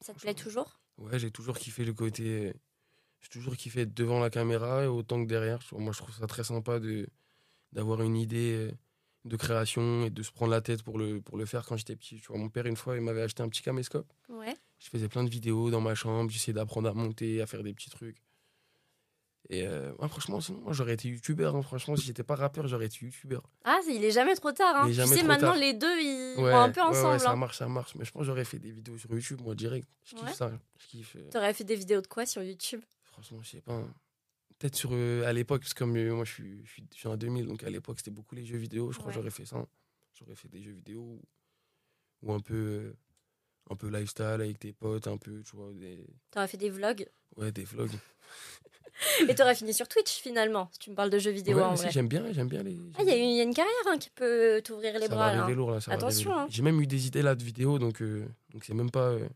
Ça 0.01 0.13
te 0.13 0.19
plaît 0.19 0.33
toujours? 0.33 0.79
Ouais, 0.99 1.17
j'ai 1.17 1.31
toujours 1.31 1.57
kiffé 1.57 1.85
le 1.85 1.93
côté. 1.93 2.53
J'ai 3.21 3.29
toujours 3.29 3.55
kiffé 3.55 3.81
être 3.81 3.93
devant 3.93 4.19
la 4.19 4.29
caméra 4.29 4.83
et 4.83 4.87
autant 4.87 5.21
que 5.23 5.27
derrière. 5.27 5.59
Moi, 5.71 5.91
je 5.93 5.97
trouve 5.97 6.15
ça 6.15 6.27
très 6.27 6.43
sympa 6.43 6.79
de 6.79 7.07
d'avoir 7.71 8.01
une 8.01 8.15
idée 8.15 8.71
de 9.25 9.35
création 9.35 10.05
et 10.05 10.09
de 10.09 10.23
se 10.23 10.31
prendre 10.31 10.51
la 10.51 10.61
tête 10.61 10.81
pour 10.81 10.97
le, 10.97 11.21
pour 11.21 11.37
le 11.37 11.45
faire 11.45 11.65
quand 11.65 11.77
j'étais 11.77 11.95
petit. 11.95 12.19
Tu 12.19 12.27
vois, 12.27 12.37
mon 12.37 12.49
père, 12.49 12.65
une 12.65 12.75
fois, 12.75 12.95
il 12.95 13.01
m'avait 13.01 13.21
acheté 13.21 13.43
un 13.43 13.49
petit 13.49 13.61
caméscope. 13.61 14.11
Ouais. 14.29 14.55
Je 14.79 14.89
faisais 14.89 15.07
plein 15.09 15.23
de 15.23 15.29
vidéos 15.29 15.69
dans 15.69 15.81
ma 15.81 15.93
chambre, 15.93 16.31
j'essayais 16.31 16.53
d'apprendre 16.53 16.89
à 16.89 16.93
monter, 16.93 17.41
à 17.41 17.45
faire 17.45 17.63
des 17.63 17.73
petits 17.73 17.89
trucs. 17.89 18.21
Et 19.47 19.65
euh, 19.65 19.91
ouais, 19.99 20.07
franchement, 20.09 20.41
sinon, 20.41 20.59
moi, 20.61 20.73
j'aurais 20.73 20.93
été 20.93 21.07
youtubeur. 21.09 21.55
hein. 21.55 21.61
Franchement, 21.61 21.95
si 21.95 22.05
j'étais 22.05 22.23
pas 22.23 22.35
rappeur, 22.35 22.67
j'aurais 22.67 22.85
été 22.87 23.03
youtubeur. 23.05 23.41
Ah, 23.63 23.79
il 23.87 24.03
est 24.03 24.11
jamais 24.11 24.35
trop 24.35 24.51
tard. 24.51 24.75
Hein. 24.75 24.87
Tu 24.87 24.93
sais, 24.93 25.23
maintenant, 25.23 25.51
tard. 25.51 25.57
les 25.57 25.73
deux, 25.73 25.99
ils 26.01 26.35
Ouais, 26.37 26.51
vont 26.51 26.57
un 26.59 26.69
peu 26.71 26.81
ouais, 26.81 26.87
ouais, 26.89 26.97
ensemble. 26.97 27.19
ça 27.19 27.31
hein. 27.31 27.35
marche, 27.35 27.57
ça 27.57 27.67
marche. 27.67 27.95
Mais 27.95 28.05
je 28.05 28.11
pense 28.11 28.21
que 28.21 28.25
j'aurais 28.27 28.45
fait 28.45 28.59
des 28.59 28.71
vidéos 28.71 28.97
sur 28.97 29.09
YouTube, 29.11 29.41
moi, 29.41 29.55
direct. 29.55 29.87
Je 30.03 30.15
kiffe 30.15 30.33
ça. 30.33 30.51
Je 30.77 30.87
kiffe. 30.87 31.15
euh, 31.15 31.29
T'aurais 31.31 31.53
fait 31.53 31.63
des 31.63 31.75
vidéos 31.75 32.01
de 32.01 32.07
quoi 32.07 32.25
sur 32.25 32.43
YouTube? 32.43 32.81
Franchement, 33.05 33.39
je 33.41 33.49
sais 33.49 33.61
pas. 33.61 33.73
hein. 33.73 33.93
Peut-être 34.59 34.75
sur 34.75 34.89
euh, 34.93 35.25
à 35.25 35.31
l'époque, 35.33 35.61
parce 35.61 35.73
que 35.73 35.79
comme 35.79 35.95
euh, 35.95 36.13
moi 36.13 36.25
je 36.25 36.33
suis, 36.33 36.65
je 36.65 36.69
suis, 36.71 36.83
je 36.93 36.97
suis 36.99 37.07
en 37.07 37.15
2000, 37.15 37.47
donc 37.47 37.63
à 37.63 37.69
l'époque 37.69 37.97
c'était 37.99 38.11
beaucoup 38.11 38.35
les 38.35 38.45
jeux 38.45 38.57
vidéo. 38.57 38.91
Je 38.91 38.97
crois 38.99 39.09
que 39.11 39.15
j'aurais 39.17 39.29
fait 39.31 39.45
ça. 39.45 39.65
J'aurais 40.13 40.35
fait 40.35 40.49
des 40.49 40.61
jeux 40.61 40.73
vidéo 40.73 41.17
ou, 42.21 42.33
un 42.33 42.41
peu 42.41 42.93
un 43.69 43.75
peu 43.77 43.87
lifestyle 43.87 44.25
avec 44.25 44.59
tes 44.59 44.73
potes, 44.73 45.07
un 45.07 45.15
peu, 45.17 45.41
tu 45.43 45.55
vois, 45.55 45.71
des, 45.73 46.05
T'aurais 46.31 46.47
fait 46.49 46.57
des 46.57 46.69
vlogs? 46.69 47.07
Ouais, 47.37 47.51
des 47.53 47.63
vlogs. 47.63 47.91
Et 49.29 49.35
t'aurais 49.35 49.55
fini 49.55 49.73
sur 49.73 49.87
Twitch 49.87 50.19
finalement, 50.21 50.69
si 50.73 50.79
tu 50.79 50.89
me 50.91 50.95
parles 50.95 51.09
de 51.09 51.19
jeux 51.19 51.31
vidéo 51.31 51.57
Ouais, 51.57 51.63
en 51.63 51.75
si, 51.75 51.89
j'aime 51.91 52.07
bien, 52.07 52.23
j'aime 52.31 52.47
bien 52.47 52.63
les. 52.63 52.77
Ah, 52.97 53.01
il 53.03 53.07
y, 53.07 53.11
a 53.11 53.15
une- 53.15 53.29
il 53.29 53.37
y 53.37 53.39
a 53.39 53.43
une 53.43 53.53
carrière 53.53 53.73
hein, 53.87 53.97
qui 53.97 54.09
peut 54.09 54.61
t'ouvrir 54.63 54.93
les 54.95 55.01
ça 55.01 55.07
bras 55.07 55.27
va 55.27 55.33
là. 55.33 55.39
arriver 55.43 55.53
hein. 55.53 55.55
lourd 55.57 55.71
là. 55.71 55.79
ça 55.81 55.91
Attention, 55.93 56.33
hein. 56.37 56.47
J'ai 56.49 56.61
même 56.61 56.79
eu 56.81 56.87
des 56.87 57.07
idées 57.07 57.21
là 57.21 57.35
de 57.35 57.43
vidéos, 57.43 57.79
donc 57.79 58.01
euh, 58.01 58.25
donc 58.53 58.63
c'est 58.65 58.73
même 58.73 58.91
pas. 58.91 59.09
euh, 59.09 59.27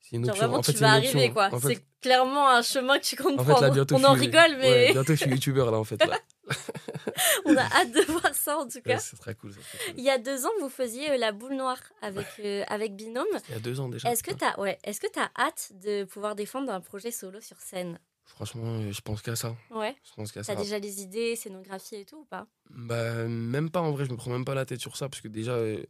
c'est 0.00 0.16
une 0.16 0.24
Genre 0.26 0.32
option. 0.34 0.46
vraiment, 0.46 0.58
en 0.58 0.62
fait, 0.62 0.72
tu 0.72 0.78
vas 0.80 0.92
arriver 0.92 1.30
quoi. 1.30 1.48
En 1.52 1.58
fait, 1.60 1.68
C'est 1.76 1.84
clairement 2.02 2.48
un 2.50 2.60
chemin 2.62 2.98
que 2.98 3.04
tu 3.04 3.16
comptes 3.16 3.38
en 3.40 3.44
fait, 3.44 3.60
là, 3.60 3.70
bientôt, 3.70 3.94
On 3.94 4.04
en 4.04 4.12
suis- 4.14 4.26
rigole, 4.26 4.56
mais 4.58 4.70
ouais, 4.70 4.92
bientôt 4.92 5.14
je 5.14 5.20
suis 5.20 5.30
youtubeur 5.30 5.70
là 5.70 5.78
en 5.78 5.84
fait. 5.84 6.04
Là. 6.04 6.18
on 7.46 7.56
a 7.56 7.62
hâte 7.62 7.92
de 7.92 8.02
voir 8.12 8.34
ça 8.34 8.58
en 8.58 8.68
tout 8.68 8.80
cas. 8.82 8.94
Ouais, 8.94 8.98
c'est 8.98 9.16
très 9.16 9.34
cool. 9.34 9.52
ça 9.54 9.60
serait 9.60 9.84
cool. 9.92 9.94
Il 9.98 10.04
y 10.04 10.10
a 10.10 10.18
deux 10.18 10.44
ans, 10.44 10.50
vous 10.60 10.68
faisiez 10.68 11.12
euh, 11.12 11.16
la 11.16 11.32
boule 11.32 11.54
noire 11.54 11.78
avec, 12.02 12.26
euh, 12.40 12.64
avec 12.68 12.94
Binôme. 12.96 13.24
Il 13.48 13.54
y 13.54 13.56
a 13.56 13.60
deux 13.60 13.80
ans 13.80 13.88
déjà. 13.88 14.10
Est-ce 14.12 14.22
que 14.22 14.34
tu 14.34 14.44
as, 14.44 14.58
ouais, 14.60 14.78
as 14.86 15.42
hâte 15.42 15.72
de 15.82 16.04
pouvoir 16.04 16.34
défendre 16.34 16.70
un 16.72 16.80
projet 16.80 17.10
solo 17.10 17.40
sur 17.40 17.58
scène? 17.60 17.98
Franchement, 18.26 18.78
euh, 18.80 18.90
je 18.92 19.00
pense 19.00 19.22
qu'à 19.22 19.36
ça. 19.36 19.56
Ouais. 19.70 19.94
Je 20.02 20.14
pense 20.14 20.32
qu'à 20.32 20.42
T'as 20.42 20.54
ça. 20.54 20.60
déjà 20.62 20.78
les 20.78 21.02
idées, 21.02 21.36
scénographie 21.36 21.96
et 21.96 22.04
tout 22.04 22.18
ou 22.20 22.24
pas? 22.24 22.46
Bah, 22.70 23.28
même 23.28 23.70
pas 23.70 23.80
en 23.80 23.92
vrai, 23.92 24.06
je 24.06 24.10
me 24.10 24.16
prends 24.16 24.30
même 24.30 24.44
pas 24.44 24.54
la 24.54 24.64
tête 24.66 24.80
sur 24.80 24.96
ça 24.96 25.08
parce 25.08 25.20
que 25.20 25.28
déjà, 25.28 25.52
euh, 25.52 25.84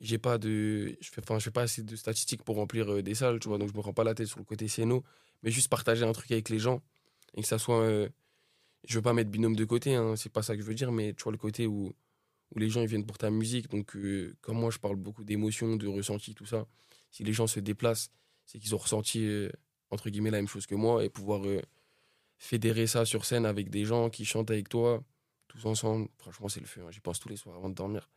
j'ai 0.00 0.18
pas 0.18 0.38
de. 0.38 0.96
Je 1.00 1.10
fais, 1.10 1.20
enfin, 1.22 1.38
je 1.38 1.44
fais 1.44 1.50
pas 1.50 1.62
assez 1.62 1.82
de 1.82 1.94
statistiques 1.96 2.42
pour 2.42 2.56
remplir 2.56 2.90
euh, 2.92 3.02
des 3.02 3.14
salles, 3.14 3.38
tu 3.40 3.48
vois, 3.48 3.58
donc 3.58 3.68
je 3.70 3.74
me 3.76 3.82
prends 3.82 3.92
pas 3.92 4.04
la 4.04 4.14
tête 4.14 4.26
sur 4.26 4.38
le 4.38 4.44
côté 4.44 4.68
scéno, 4.68 5.04
mais 5.42 5.50
juste 5.50 5.68
partager 5.68 6.04
un 6.04 6.12
truc 6.12 6.30
avec 6.32 6.48
les 6.48 6.58
gens 6.58 6.82
et 7.34 7.42
que 7.42 7.46
ça 7.48 7.58
soit. 7.58 7.82
euh, 7.82 8.08
je 8.88 8.94
veux 8.98 9.02
pas 9.02 9.12
mettre 9.12 9.30
binôme 9.30 9.56
de 9.56 9.64
côté, 9.64 9.94
hein, 9.96 10.14
c'est 10.16 10.30
pas 10.32 10.42
ça 10.42 10.54
que 10.54 10.62
je 10.62 10.66
veux 10.66 10.74
dire, 10.74 10.92
mais 10.92 11.12
tu 11.12 11.24
vois, 11.24 11.32
le 11.32 11.38
côté 11.38 11.66
où, 11.66 11.92
où 12.54 12.58
les 12.58 12.70
gens 12.70 12.80
ils 12.82 12.86
viennent 12.86 13.04
pour 13.06 13.18
ta 13.18 13.30
musique, 13.30 13.68
donc 13.68 13.96
comme 14.40 14.58
moi 14.60 14.70
je 14.70 14.78
parle 14.78 14.94
beaucoup 14.94 15.24
d'émotions, 15.24 15.74
de 15.74 15.88
ressentis, 15.88 16.34
tout 16.36 16.46
ça, 16.46 16.66
si 17.10 17.24
les 17.24 17.32
gens 17.32 17.48
se 17.48 17.58
déplacent, 17.58 18.10
c'est 18.44 18.60
qu'ils 18.60 18.76
ont 18.76 18.78
ressenti, 18.78 19.48
entre 19.90 20.10
guillemets, 20.10 20.30
la 20.30 20.38
même 20.38 20.48
chose 20.48 20.66
que 20.66 20.74
moi 20.74 21.04
et 21.04 21.08
pouvoir 21.10 21.44
euh, 21.46 21.60
fédérer 22.38 22.86
ça 22.86 23.04
sur 23.04 23.24
scène 23.24 23.46
avec 23.46 23.70
des 23.70 23.84
gens 23.84 24.10
qui 24.10 24.24
chantent 24.24 24.50
avec 24.50 24.68
toi 24.68 25.02
tous 25.48 25.64
ensemble, 25.66 26.08
franchement, 26.18 26.48
c'est 26.48 26.60
le 26.60 26.66
feu. 26.66 26.82
hein. 26.84 26.90
J'y 26.90 27.00
pense 27.00 27.18
tous 27.20 27.28
les 27.28 27.36
soirs 27.36 27.56
avant 27.56 27.68
de 27.68 27.74
dormir. 27.74 28.10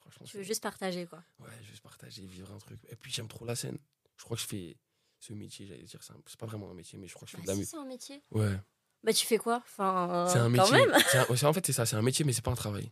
Franchement, 0.00 0.26
Tu 0.26 0.36
veux 0.38 0.42
juste 0.42 0.62
partager 0.62 1.06
quoi 1.06 1.22
Ouais, 1.38 1.48
juste 1.62 1.82
partager, 1.82 2.26
vivre 2.26 2.52
un 2.52 2.58
truc. 2.58 2.80
Et 2.90 2.96
puis, 2.96 3.10
j'aime 3.12 3.28
trop 3.28 3.44
la 3.44 3.54
scène. 3.56 3.78
Je 4.16 4.24
crois 4.24 4.36
que 4.36 4.42
je 4.42 4.46
fais 4.46 4.76
ce 5.20 5.32
métier, 5.32 5.66
j'allais 5.66 5.82
dire, 5.84 6.00
c'est 6.02 6.38
pas 6.38 6.46
vraiment 6.46 6.70
un 6.70 6.74
métier, 6.74 6.98
mais 6.98 7.06
je 7.06 7.14
crois 7.14 7.24
que 7.26 7.30
je 7.32 7.36
fais 7.36 7.42
Bah, 7.42 7.44
de 7.44 7.48
la 7.48 7.54
si, 7.54 7.58
musique. 7.60 7.70
c'est 7.70 7.76
un 7.80 7.84
métier. 7.86 8.22
Ouais, 8.30 8.58
Bah 9.02 9.12
tu 9.12 9.26
fais 9.26 9.38
quoi? 9.38 9.56
Enfin, 9.64 10.26
c'est 10.30 10.38
un 10.38 10.50
quand 10.52 10.70
métier. 10.70 10.86
même. 10.86 10.96
C'est 11.08 11.18
un- 11.18 11.48
en 11.48 11.52
fait, 11.52 11.64
c'est 11.66 11.72
ça, 11.72 11.86
c'est 11.86 11.96
un 11.96 12.02
métier, 12.02 12.24
mais 12.24 12.32
c'est 12.32 12.42
pas 12.44 12.50
un 12.50 12.54
travail. 12.56 12.90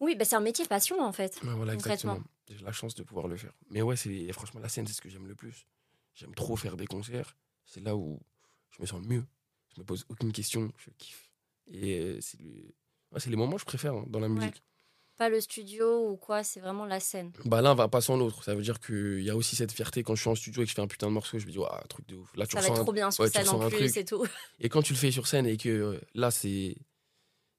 Oui, 0.00 0.14
bah 0.14 0.24
c'est 0.24 0.36
un 0.36 0.40
métier 0.40 0.66
passion 0.66 1.00
en 1.00 1.12
fait. 1.12 1.40
Ouais, 1.42 1.54
voilà, 1.54 1.74
exactement. 1.74 2.20
J'ai 2.48 2.58
la 2.64 2.72
chance 2.72 2.94
de 2.94 3.02
pouvoir 3.02 3.26
le 3.28 3.36
faire. 3.36 3.52
Mais 3.70 3.82
ouais, 3.82 3.96
c'est 3.96 4.30
franchement, 4.32 4.60
la 4.60 4.68
scène, 4.68 4.86
c'est 4.86 4.92
ce 4.92 5.00
que 5.00 5.08
j'aime 5.08 5.26
le 5.26 5.34
plus. 5.34 5.66
J'aime 6.16 6.34
trop 6.34 6.56
faire 6.56 6.76
des 6.76 6.86
concerts. 6.86 7.36
C'est 7.64 7.80
là 7.82 7.94
où 7.94 8.18
je 8.70 8.82
me 8.82 8.86
sens 8.86 9.00
mieux. 9.06 9.24
Je 9.74 9.80
me 9.80 9.84
pose 9.86 10.04
aucune 10.08 10.32
question, 10.32 10.72
je 10.78 10.90
kiffe. 10.98 11.30
Et 11.68 12.00
euh, 12.00 12.18
c'est 12.20 12.40
le- 12.40 12.74
ouais, 13.12 13.20
c'est 13.20 13.30
les 13.30 13.36
moments 13.36 13.54
que 13.54 13.60
je 13.60 13.66
préfère 13.66 13.94
hein, 13.94 14.04
dans 14.08 14.18
la 14.20 14.26
Ouais. 14.28 14.34
musique. 14.34 14.62
Pas 15.18 15.28
le 15.30 15.40
studio 15.40 16.10
ou 16.10 16.16
quoi, 16.18 16.42
c'est 16.44 16.60
vraiment 16.60 16.84
la 16.84 17.00
scène. 17.00 17.32
Bah 17.46 17.62
l'un 17.62 17.74
va 17.74 17.88
pas 17.88 18.02
sans 18.02 18.18
l'autre. 18.18 18.44
Ça 18.44 18.54
veut 18.54 18.60
dire 18.62 18.80
qu'il 18.80 19.20
y 19.22 19.30
a 19.30 19.36
aussi 19.36 19.56
cette 19.56 19.72
fierté 19.72 20.02
quand 20.02 20.14
je 20.14 20.20
suis 20.20 20.28
en 20.28 20.34
studio 20.34 20.60
et 20.62 20.64
que 20.66 20.70
je 20.70 20.74
fais 20.74 20.82
un 20.82 20.86
putain 20.86 21.06
de 21.06 21.12
morceau. 21.12 21.38
Je 21.38 21.46
me 21.46 21.50
dis, 21.52 21.58
ouais, 21.58 21.66
truc 21.88 22.06
de 22.06 22.16
ouf. 22.16 22.36
Là, 22.36 22.46
tu 22.46 22.52
Ça 22.52 22.56
va 22.56 22.62
ressens 22.64 22.74
être 22.74 22.80
un- 22.80 22.84
trop 22.84 22.92
bien 22.92 23.10
sur 23.10 23.26
scène 23.26 23.48
en 23.48 23.70
plus 23.70 23.96
et 23.96 24.04
tout. 24.04 24.26
Et 24.60 24.68
quand 24.68 24.82
tu 24.82 24.92
le 24.92 24.98
fais 24.98 25.10
sur 25.10 25.26
scène 25.26 25.46
et 25.46 25.56
que 25.56 25.68
euh, 25.70 26.00
là, 26.14 26.30
c'est. 26.30 26.76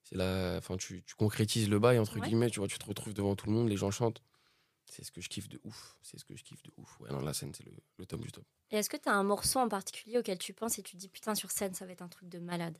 c'est 0.04 0.14
la... 0.14 0.54
enfin, 0.58 0.76
tu, 0.76 1.02
tu 1.02 1.14
concrétises 1.16 1.68
le 1.68 1.78
bail, 1.80 1.98
entre 1.98 2.20
guillemets, 2.20 2.48
tu 2.50 2.60
vois, 2.60 2.68
tu 2.68 2.78
te 2.78 2.84
retrouves 2.86 3.12
devant 3.14 3.34
tout 3.34 3.46
le 3.46 3.52
monde, 3.52 3.68
les 3.68 3.76
gens 3.76 3.90
chantent. 3.90 4.22
C'est 4.90 5.04
ce 5.04 5.12
que 5.12 5.20
je 5.20 5.28
kiffe 5.28 5.48
de 5.48 5.60
ouf. 5.64 5.98
C'est 6.02 6.18
ce 6.18 6.24
que 6.24 6.34
je 6.36 6.42
kiffe 6.42 6.62
de 6.62 6.72
ouf. 6.76 6.98
Ouais, 7.00 7.10
non, 7.10 7.20
la 7.20 7.34
scène, 7.34 7.52
c'est 7.54 7.64
le, 7.64 7.72
le 7.98 8.06
top 8.06 8.20
du 8.22 8.32
top. 8.32 8.44
Et 8.70 8.76
est-ce 8.76 8.88
que 8.90 8.96
tu 8.96 9.08
as 9.08 9.12
un 9.14 9.22
morceau 9.22 9.58
en 9.60 9.68
particulier 9.68 10.18
auquel 10.18 10.38
tu 10.38 10.52
penses 10.54 10.78
et 10.78 10.82
tu 10.82 10.92
te 10.92 10.96
dis 10.98 11.08
putain 11.08 11.34
sur 11.34 11.50
scène 11.50 11.74
ça 11.74 11.86
va 11.86 11.92
être 11.92 12.02
un 12.02 12.08
truc 12.08 12.28
de 12.28 12.38
malade? 12.38 12.76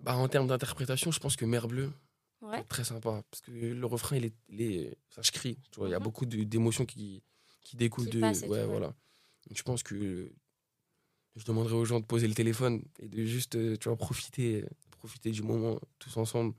Bah, 0.00 0.16
en 0.16 0.28
termes 0.28 0.46
d'interprétation, 0.48 1.10
je 1.12 1.20
pense 1.20 1.36
que 1.36 1.44
Mer 1.44 1.68
Bleue, 1.68 1.92
Ouais. 2.40 2.64
très 2.64 2.84
sympa. 2.84 3.22
Parce 3.30 3.40
que 3.42 3.50
le 3.52 3.86
refrain, 3.86 4.16
il 4.16 4.24
est. 4.24 4.34
Il 4.48 4.62
est... 4.62 4.98
Ça, 5.10 5.22
je 5.22 5.30
crie. 5.30 5.58
Tu 5.70 5.78
vois, 5.78 5.88
il 5.88 5.92
y 5.92 5.94
a 5.94 5.98
Mhm. 5.98 6.04
beaucoup 6.04 6.26
d'émotions 6.26 6.84
qui, 6.86 7.22
qui 7.60 7.76
découlent 7.76 8.06
Qui 8.08 8.16
de. 8.16 8.20
passent 8.20 8.42
et 8.42 8.48
ouais, 8.48 8.64
voilà. 8.66 8.88
Donc, 8.88 9.56
je 9.56 9.62
pense 9.62 9.82
que 9.82 10.32
je 11.36 11.44
demanderai 11.44 11.74
aux 11.74 11.84
gens 11.84 12.00
de 12.00 12.04
poser 12.04 12.28
le 12.28 12.34
téléphone 12.34 12.82
et 12.98 13.08
de 13.08 13.24
juste, 13.24 13.54
euh, 13.56 13.76
tu 13.76 13.88
vois, 13.88 13.96
profiter, 13.96 14.64
profiter 14.90 15.30
du 15.30 15.42
moment 15.42 15.78
tous 15.98 16.16
ensemble. 16.16 16.54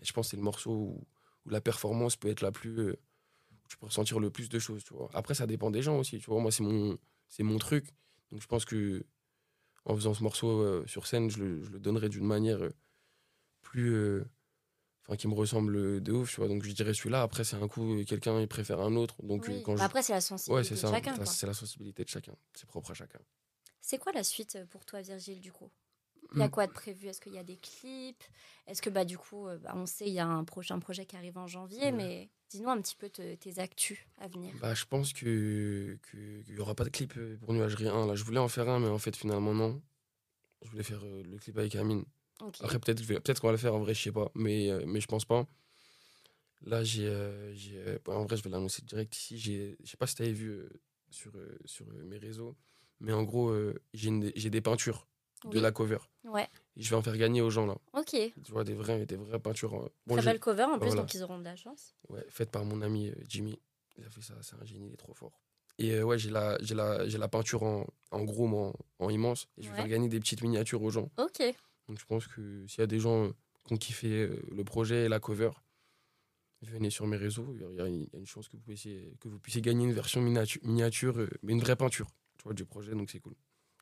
Et 0.00 0.04
je 0.04 0.12
pense 0.12 0.26
que 0.26 0.30
c'est 0.32 0.36
le 0.36 0.42
morceau 0.42 0.72
où, 0.72 1.06
où 1.46 1.50
la 1.50 1.60
performance 1.60 2.16
peut 2.16 2.28
être 2.28 2.40
la 2.42 2.50
plus. 2.52 2.94
Tu 3.68 3.76
peux 3.78 3.86
ressentir 3.86 4.20
le 4.20 4.30
plus 4.30 4.48
de 4.48 4.58
choses, 4.58 4.84
tu 4.84 4.94
vois. 4.94 5.10
Après, 5.14 5.34
ça 5.34 5.46
dépend 5.46 5.70
des 5.70 5.82
gens 5.82 5.98
aussi, 5.98 6.18
tu 6.18 6.26
vois. 6.30 6.40
Moi, 6.40 6.50
c'est 6.52 6.62
mon, 6.62 6.98
c'est 7.28 7.42
mon 7.42 7.58
truc. 7.58 7.86
Donc, 8.30 8.40
je 8.42 8.46
pense 8.46 8.64
que 8.64 9.04
en 9.84 9.94
faisant 9.96 10.14
ce 10.14 10.22
morceau 10.22 10.60
euh, 10.60 10.84
sur 10.86 11.06
scène, 11.06 11.30
je 11.30 11.38
le, 11.42 11.62
je 11.64 11.70
le 11.70 11.78
donnerai 11.78 12.08
d'une 12.08 12.24
manière 12.26 12.62
euh, 12.62 12.70
plus. 13.62 13.92
euh, 13.94 14.24
Enfin, 15.06 15.16
qui 15.18 15.28
me 15.28 15.34
ressemble 15.34 16.02
de 16.02 16.12
ouf, 16.12 16.30
tu 16.30 16.36
vois. 16.36 16.48
Donc, 16.48 16.62
je 16.64 16.72
dirais 16.72 16.94
celui-là. 16.94 17.20
Après, 17.20 17.44
c'est 17.44 17.56
un 17.56 17.68
coup, 17.68 17.94
quelqu'un, 18.06 18.40
il 18.40 18.48
préfère 18.48 18.80
un 18.80 18.96
autre. 18.96 19.22
Donc, 19.22 19.44
Oui. 19.46 19.62
quand 19.62 19.72
Bah 19.74 19.80
je. 19.80 19.84
Après 19.84 20.02
c'est 20.02 20.14
la 20.14 20.22
sensibilité 20.22 20.56
Ouais, 20.56 20.64
c'est 20.64 20.76
de 20.76 20.80
ça. 20.80 20.90
chacun. 20.90 21.24
C'est 21.26 21.46
la 21.46 21.52
sensibilité 21.52 22.04
de 22.04 22.08
chacun. 22.08 22.34
C'est 22.54 22.64
propre 22.66 22.92
à 22.92 22.94
chacun. 22.94 23.18
C'est 23.82 23.98
quoi 23.98 24.12
la 24.12 24.24
suite 24.24 24.56
pour 24.70 24.86
toi 24.86 25.02
Virgile 25.02 25.42
du 25.42 25.52
coup? 25.52 25.70
Il 26.34 26.40
y 26.40 26.42
a 26.42 26.46
Mm. 26.48 26.50
quoi 26.50 26.66
de 26.66 26.72
prévu? 26.72 27.06
Est-ce 27.08 27.20
qu'il 27.20 27.32
y 27.32 27.38
a 27.38 27.44
des 27.44 27.56
clips? 27.56 28.22
Est-ce 28.66 28.82
que 28.82 28.90
bah 28.90 29.04
du 29.04 29.16
coup 29.18 29.46
euh, 29.46 29.58
bah, 29.58 29.72
on 29.74 29.86
sait 29.86 30.06
il 30.06 30.12
y 30.14 30.18
a 30.20 30.26
un 30.26 30.44
prochain 30.44 30.78
projet 30.78 31.06
qui 31.06 31.16
arrive 31.16 31.38
en 31.38 31.46
janvier 31.46 31.84
Ouais. 31.86 31.92
mais 31.92 32.30
dis-nous 32.50 32.68
un 32.70 32.80
petit 32.80 32.96
peu 32.96 33.08
te- 33.08 33.34
tes 33.36 33.58
actus 33.58 33.98
à 34.18 34.28
venir. 34.28 34.52
Bah, 34.60 34.74
je 34.74 34.84
pense 34.84 35.12
que 35.12 35.98
que- 36.02 36.42
qu'il 36.42 36.54
y 36.54 36.58
aura 36.60 36.74
pas 36.74 36.84
de 36.84 36.90
clip 36.90 37.14
euh, 37.16 37.36
pour 37.38 37.52
Nuagerie 37.52 37.88
1. 37.88 38.06
Là, 38.06 38.14
je 38.14 38.24
voulais 38.24 38.38
en 38.40 38.48
faire 38.48 38.68
un, 38.68 38.78
mais 38.80 38.88
en 38.88 38.98
fait, 38.98 39.16
finalement, 39.16 39.54
non. 39.54 39.82
Je 40.62 40.70
voulais 40.70 40.82
faire 40.82 41.04
euh, 41.04 41.22
le 41.22 41.36
clip 41.38 41.58
avec 41.58 41.74
Amine. 41.76 42.04
Ok. 42.40 42.56
Après, 42.60 42.78
peut-être 42.78 43.00
que 43.06 43.14
peut-être 43.18 43.40
qu'on 43.40 43.48
va 43.48 43.52
le 43.52 43.58
faire 43.58 43.74
en 43.74 43.80
vrai, 43.80 43.94
je 43.94 44.02
sais 44.02 44.12
pas. 44.12 44.30
Mais, 44.34 44.70
euh, 44.70 44.84
mais 44.86 45.00
je 45.00 45.06
pense 45.06 45.24
pas. 45.24 45.46
Là, 46.62 46.82
j'ai. 46.82 47.06
euh, 47.06 47.98
bah, 48.04 48.14
en 48.16 48.24
vrai, 48.24 48.36
je 48.36 48.42
vais 48.42 48.50
l'annoncer 48.50 48.82
direct 48.82 49.14
ici. 49.16 49.38
Je 49.38 49.74
sais 49.88 49.96
pas 49.96 50.06
si 50.06 50.14
tu 50.14 50.22
avais 50.22 50.32
vu 50.32 50.62
sur, 51.10 51.32
sur 51.66 51.86
mes 52.04 52.16
réseaux. 52.18 52.56
Mais 53.00 53.12
en 53.12 53.22
gros, 53.24 53.52
j'ai 53.92 54.50
des 54.50 54.60
peintures 54.62 55.06
de 55.44 55.56
Oui. 55.56 55.60
la 55.62 55.72
cover. 55.72 55.98
Ouais. 56.24 56.48
Et 56.76 56.82
je 56.82 56.90
vais 56.90 56.96
en 56.96 57.02
faire 57.02 57.16
gagner 57.16 57.40
aux 57.42 57.50
gens, 57.50 57.66
là. 57.66 57.76
Ok. 57.92 58.10
Tu 58.10 58.32
vois, 58.52 58.64
des 58.64 58.74
vraies, 58.74 59.06
des 59.06 59.16
vraies 59.16 59.38
peintures. 59.38 59.74
euh, 59.74 59.88
bon, 60.06 60.16
Très 60.16 60.24
belle 60.24 60.40
cover 60.40 60.64
en 60.64 60.78
plus 60.78 60.86
voilà. 60.88 61.02
donc 61.02 61.14
ils 61.14 61.22
auront 61.22 61.38
de 61.38 61.44
la 61.44 61.56
chance. 61.56 61.94
Ouais, 62.08 62.24
faite 62.28 62.50
par 62.50 62.64
mon 62.64 62.80
ami 62.82 63.08
euh, 63.08 63.14
Jimmy. 63.28 63.58
Il 63.96 64.04
a 64.04 64.10
fait 64.10 64.22
ça, 64.22 64.34
c'est 64.42 64.56
un 64.60 64.64
génie, 64.64 64.88
il 64.88 64.92
est 64.94 64.96
trop 64.96 65.14
fort. 65.14 65.40
Et 65.78 65.92
euh, 65.92 66.02
ouais, 66.04 66.18
j'ai 66.18 66.30
la, 66.30 66.56
j'ai 66.60 66.74
la, 66.74 67.06
j'ai 67.08 67.18
la 67.18 67.28
peinture 67.28 67.62
en, 67.62 67.86
en 68.10 68.24
gros, 68.24 68.46
mais 68.48 68.56
en, 68.56 68.72
en 69.00 69.10
immense. 69.10 69.46
Et 69.58 69.62
je 69.62 69.68
vais 69.68 69.74
Ouais. 69.74 69.76
faire 69.82 69.88
gagner 69.88 70.08
des 70.08 70.18
petites 70.20 70.42
miniatures 70.42 70.82
aux 70.82 70.90
gens. 70.90 71.10
Ok. 71.18 71.42
Donc 71.88 71.98
je 71.98 72.04
pense 72.06 72.26
que 72.26 72.66
s'il 72.66 72.80
y 72.80 72.82
a 72.82 72.86
des 72.86 72.98
gens 73.00 73.24
euh, 73.26 73.32
qui 73.66 73.74
ont 73.74 73.76
kiffé 73.76 74.28
le 74.50 74.64
projet 74.64 75.04
et 75.04 75.08
la 75.08 75.20
cover, 75.20 75.50
venez 76.62 76.90
sur 76.90 77.06
mes 77.06 77.16
réseaux. 77.16 77.54
Il 77.54 77.76
y 77.76 77.80
a- 77.80 77.86
une 77.86 78.26
chance 78.26 78.48
que 78.48 78.56
vous 78.56 78.62
puissiez, 78.62 79.16
que 79.20 79.28
vous 79.28 79.38
puissiez 79.38 79.60
gagner 79.60 79.84
une 79.84 79.92
version 79.92 80.20
miniature, 80.22 80.60
miniature 80.64 81.14
mais 81.42 81.52
une 81.52 81.60
vraie 81.60 81.76
peinture 81.76 82.06
tu 82.38 82.44
vois, 82.44 82.54
du 82.54 82.64
projet. 82.64 82.92
Donc 82.92 83.10
c'est 83.10 83.20
cool. 83.20 83.34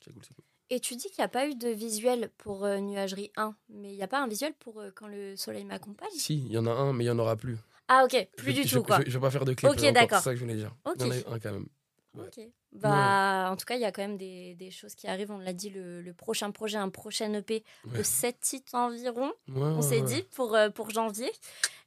C'est 0.03 0.11
cool, 0.11 0.23
c'est 0.25 0.33
cool. 0.33 0.43
Et 0.69 0.79
tu 0.79 0.95
dis 0.95 1.07
qu'il 1.09 1.19
n'y 1.19 1.25
a 1.25 1.29
pas 1.29 1.47
eu 1.47 1.55
de 1.55 1.69
visuel 1.69 2.29
pour 2.37 2.65
euh, 2.65 2.79
Nuagerie 2.79 3.31
1, 3.37 3.55
mais 3.69 3.91
il 3.91 3.95
n'y 3.97 4.03
a 4.03 4.07
pas 4.07 4.21
un 4.21 4.27
visuel 4.27 4.53
pour 4.53 4.79
euh, 4.81 4.91
Quand 4.95 5.07
le 5.07 5.35
soleil 5.35 5.65
m'accompagne? 5.65 6.09
Si, 6.15 6.45
il 6.45 6.51
y 6.51 6.57
en 6.57 6.65
a 6.65 6.71
un, 6.71 6.93
mais 6.93 7.03
il 7.03 7.07
n'y 7.07 7.11
en 7.13 7.19
aura 7.19 7.35
plus. 7.35 7.57
Ah 7.89 8.05
ok, 8.05 8.27
plus 8.37 8.53
Je- 8.53 8.61
du 8.61 8.67
je, 8.67 8.77
tout 8.77 8.83
quoi. 8.83 8.99
Je, 9.05 9.09
je 9.11 9.17
vais 9.17 9.21
pas 9.21 9.29
faire 9.31 9.45
de 9.45 9.53
clip. 9.53 9.69
Ok, 9.69 9.81
d'accord. 9.91 10.19
C'est 10.19 10.23
ça 10.25 10.29
que 10.31 10.37
je 10.37 10.41
voulais 10.41 10.55
dire. 10.55 10.73
Ok. 10.85 10.95
Il 10.99 11.01
y 11.05 11.09
en 11.09 11.11
a 11.11 11.17
eu 11.17 11.23
un 11.27 11.39
quand 11.39 11.51
même. 11.51 11.67
Ouais. 12.15 12.25
Ok. 12.27 12.43
Bah, 12.73 13.49
en 13.51 13.55
tout 13.57 13.65
cas, 13.65 13.75
il 13.75 13.81
y 13.81 13.85
a 13.85 13.91
quand 13.91 14.01
même 14.01 14.17
des, 14.17 14.55
des 14.55 14.71
choses 14.71 14.95
qui 14.95 15.07
arrivent. 15.07 15.31
On 15.31 15.37
l'a 15.39 15.53
dit, 15.53 15.69
le, 15.69 16.01
le 16.01 16.13
prochain 16.13 16.49
projet, 16.51 16.77
un 16.77 16.89
prochain 16.89 17.31
EP 17.33 17.63
de 17.85 17.97
Ouais. 17.97 18.03
7 18.03 18.39
titres 18.39 18.73
environ, 18.75 19.31
on 19.53 19.81
s'est 19.81 20.01
dit, 20.01 20.23
pour, 20.31 20.55
euh, 20.55 20.69
pour 20.69 20.89
janvier. 20.91 21.31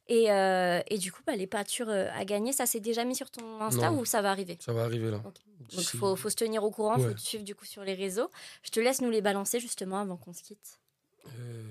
Et, 0.09 0.31
euh, 0.31 0.79
et 0.87 0.97
du 0.97 1.11
coup, 1.11 1.21
bah, 1.25 1.35
les 1.35 1.47
peintures 1.47 1.89
euh, 1.89 2.07
à 2.13 2.23
gagner, 2.25 2.53
ça 2.53 2.65
s'est 2.65 2.79
déjà 2.79 3.03
mis 3.03 3.15
sur 3.15 3.29
ton 3.31 3.59
Insta 3.61 3.89
Non. 3.89 3.99
ou 3.99 4.05
ça 4.05 4.21
va 4.21 4.31
arriver? 4.31 4.57
Ça 4.61 4.71
va 4.71 4.83
arriver 4.83 5.11
là. 5.11 5.21
Donc, 5.75 5.93
il 5.93 5.97
faut, 5.99 6.15
faut 6.15 6.29
se 6.29 6.35
tenir 6.35 6.63
au 6.63 6.71
courant, 6.71 6.95
il 6.97 7.01
faut 7.01 7.07
Ouais. 7.09 7.13
te 7.15 7.19
suivre 7.19 7.43
du 7.43 7.55
coup 7.55 7.65
sur 7.65 7.83
les 7.83 7.93
réseaux. 7.93 8.29
Je 8.63 8.69
te 8.71 8.79
laisse 8.79 9.01
nous 9.01 9.09
les 9.09 9.21
balancer 9.21 9.59
justement 9.59 9.99
avant 9.99 10.17
qu'on 10.17 10.33
se 10.33 10.43
quitte. 10.43 10.79
Euh, 11.39 11.63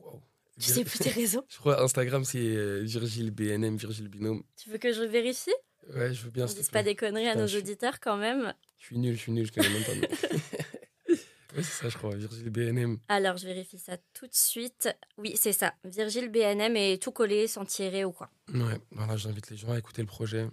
waouh. 0.00 0.20
Tu 0.58 0.70
sais 0.70 0.84
plus 0.84 0.98
tes 0.98 1.10
réseaux? 1.10 1.44
Je 1.50 1.58
crois 1.58 1.82
Instagram 1.82 2.24
c'est 2.24 2.38
euh, 2.38 2.80
Virgile 2.82 3.30
BNM, 3.30 3.76
Virgile 3.76 4.08
Binôme. 4.08 4.42
Tu 4.56 4.70
veux 4.70 4.78
que 4.78 4.90
je 4.92 5.02
vérifie? 5.02 5.50
Ouais, 5.94 6.14
je 6.14 6.22
veux 6.24 6.30
bien. 6.30 6.44
On 6.44 6.52
dise 6.52 6.70
pas 6.70 6.82
des 6.82 6.94
conneries 6.96 7.26
à 7.28 7.32
Putain, 7.32 7.42
nos 7.42 7.46
je 7.46 7.58
auditeurs 7.58 8.00
quand 8.00 8.16
même. 8.16 8.54
Je 8.78 8.84
suis 8.86 8.98
nul, 8.98 9.14
je 9.16 9.20
suis 9.20 9.32
nul, 9.32 9.46
je 9.46 9.52
connais 9.52 9.68
même 9.68 9.84
pas. 9.84 9.92
ouais, 11.10 11.16
c'est 11.56 11.62
ça, 11.62 11.88
je 11.90 11.96
crois. 11.98 12.14
Virgile 12.16 12.50
BNM. 12.50 12.98
Alors, 13.08 13.36
je 13.36 13.46
vérifie 13.46 13.78
ça 13.78 13.96
tout 14.14 14.26
de 14.26 14.34
suite. 14.34 14.88
Oui, 15.18 15.34
c'est 15.36 15.52
ça. 15.52 15.74
Virgile 15.84 16.28
BNM 16.30 16.74
et 16.76 16.98
tout 16.98 17.12
collé 17.12 17.46
sans 17.46 17.64
tirer 17.66 18.04
ou 18.06 18.12
quoi. 18.12 18.30
Ouais, 18.52 18.80
voilà, 18.92 19.16
j'invite 19.16 19.50
les 19.50 19.56
gens 19.58 19.72
à 19.72 19.78
écouter 19.78 20.00
le 20.02 20.08
projet. 20.08 20.48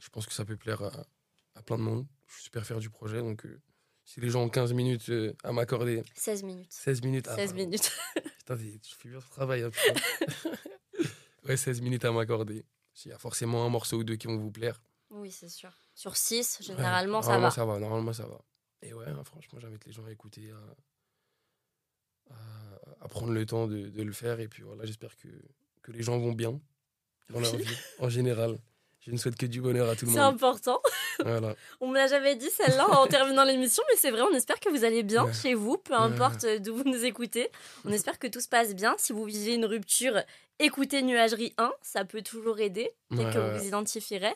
Je 0.00 0.08
pense 0.10 0.26
que 0.26 0.32
ça 0.34 0.44
peut 0.44 0.56
plaire 0.56 0.82
à, 0.82 0.92
à 1.54 1.62
plein 1.62 1.76
de 1.78 1.82
monde. 1.82 2.06
Je 2.26 2.34
suis 2.34 2.42
super 2.44 2.64
fier 2.66 2.78
du 2.78 2.90
projet. 2.90 3.18
Donc, 3.18 3.44
euh, 3.46 3.60
si 4.04 4.20
les 4.20 4.28
gens 4.30 4.42
ont 4.42 4.48
15 4.48 4.72
minutes 4.72 5.08
euh, 5.10 5.34
à 5.44 5.52
m'accorder, 5.52 6.02
16 6.14 6.42
minutes. 6.42 6.72
16 6.72 7.02
minutes. 7.02 7.26
ah, 7.28 7.36
16 7.36 7.50
pardon. 7.50 7.64
minutes. 7.64 7.92
Putain, 8.38 8.56
tu 8.56 8.94
fais 8.96 9.08
bien 9.08 9.20
ce 9.20 9.28
travail. 9.30 9.62
hein, 9.62 9.70
ouais, 11.48 11.56
16 11.56 11.80
minutes 11.80 12.04
à 12.04 12.12
m'accorder. 12.12 12.64
Il 13.04 13.08
y 13.08 13.12
a 13.12 13.18
forcément 13.18 13.64
un 13.64 13.68
morceau 13.68 13.98
ou 13.98 14.04
deux 14.04 14.16
qui 14.16 14.26
vont 14.26 14.36
vous 14.36 14.50
plaire. 14.52 14.80
Oui, 15.10 15.30
c'est 15.30 15.48
sûr. 15.48 15.70
Sur 15.94 16.16
6, 16.16 16.58
Ouais, 16.60 16.66
généralement, 16.66 17.22
ça 17.22 17.28
normalement, 17.38 17.48
va. 17.48 17.54
ça 17.54 17.64
va. 17.64 17.78
Normalement, 17.78 18.12
ça 18.12 18.26
va. 18.26 18.40
Et 18.82 18.92
ouais, 18.92 19.06
hein, 19.06 19.24
franchement, 19.24 19.58
j'invite 19.60 19.84
les 19.86 19.92
gens 19.92 20.04
à 20.04 20.10
écouter, 20.12 20.50
à, 20.50 22.34
à- 22.34 22.80
à 23.04 23.08
prendre 23.08 23.32
le 23.32 23.44
temps 23.46 23.66
de, 23.66 23.88
de 23.88 24.02
le 24.02 24.12
faire. 24.12 24.40
Et 24.40 24.48
puis 24.48 24.62
voilà, 24.62 24.84
j'espère 24.84 25.16
que, 25.16 25.28
que 25.82 25.92
les 25.92 26.02
gens 26.02 26.18
vont 26.18 26.32
bien 26.32 26.60
dans 27.30 27.40
leur 27.40 27.56
vie, 27.56 27.76
en 27.98 28.08
général. 28.08 28.58
Je 29.06 29.12
ne 29.12 29.16
souhaite 29.18 29.36
que 29.36 29.46
du 29.46 29.60
bonheur 29.60 29.88
à 29.90 29.96
tout 29.96 30.06
le 30.06 30.12
C'est 30.12 30.18
monde. 30.18 30.34
important. 30.34 30.80
Voilà. 31.24 31.54
On 31.80 31.88
me 31.88 31.94
l'a 31.94 32.06
jamais 32.08 32.34
dit 32.36 32.50
celle-là 32.50 32.88
en 32.98 33.06
terminant 33.06 33.44
l'émission, 33.44 33.82
mais 33.90 33.96
c'est 33.96 34.10
vrai, 34.10 34.22
on 34.22 34.34
espère 34.34 34.58
que 34.58 34.68
vous 34.70 34.84
allez 34.84 35.02
bien 35.04 35.24
Ouais. 35.26 35.32
chez 35.32 35.54
vous, 35.54 35.76
peu 35.78 35.92
Ouais. 35.92 36.00
importe 36.00 36.44
d'où 36.60 36.74
vous 36.76 36.84
nous 36.84 37.04
écoutez. 37.04 37.50
On 37.84 37.92
espère 37.92 38.18
que 38.18 38.26
tout 38.26 38.40
se 38.40 38.48
passe 38.48 38.74
bien. 38.74 38.94
Si 38.98 39.12
vous 39.12 39.24
vivez 39.24 39.54
une 39.54 39.64
rupture, 39.66 40.20
écoutez 40.58 41.02
Nuagerie 41.02 41.54
1, 41.58 41.72
ça 41.82 42.04
peut 42.04 42.22
toujours 42.22 42.58
aider. 42.60 42.90
Peut-être 43.10 43.26
Ouais, 43.26 43.32
que 43.32 43.38
ouais. 43.38 43.52
vous 43.52 43.58
vous 43.60 43.66
identifierez. 43.68 44.34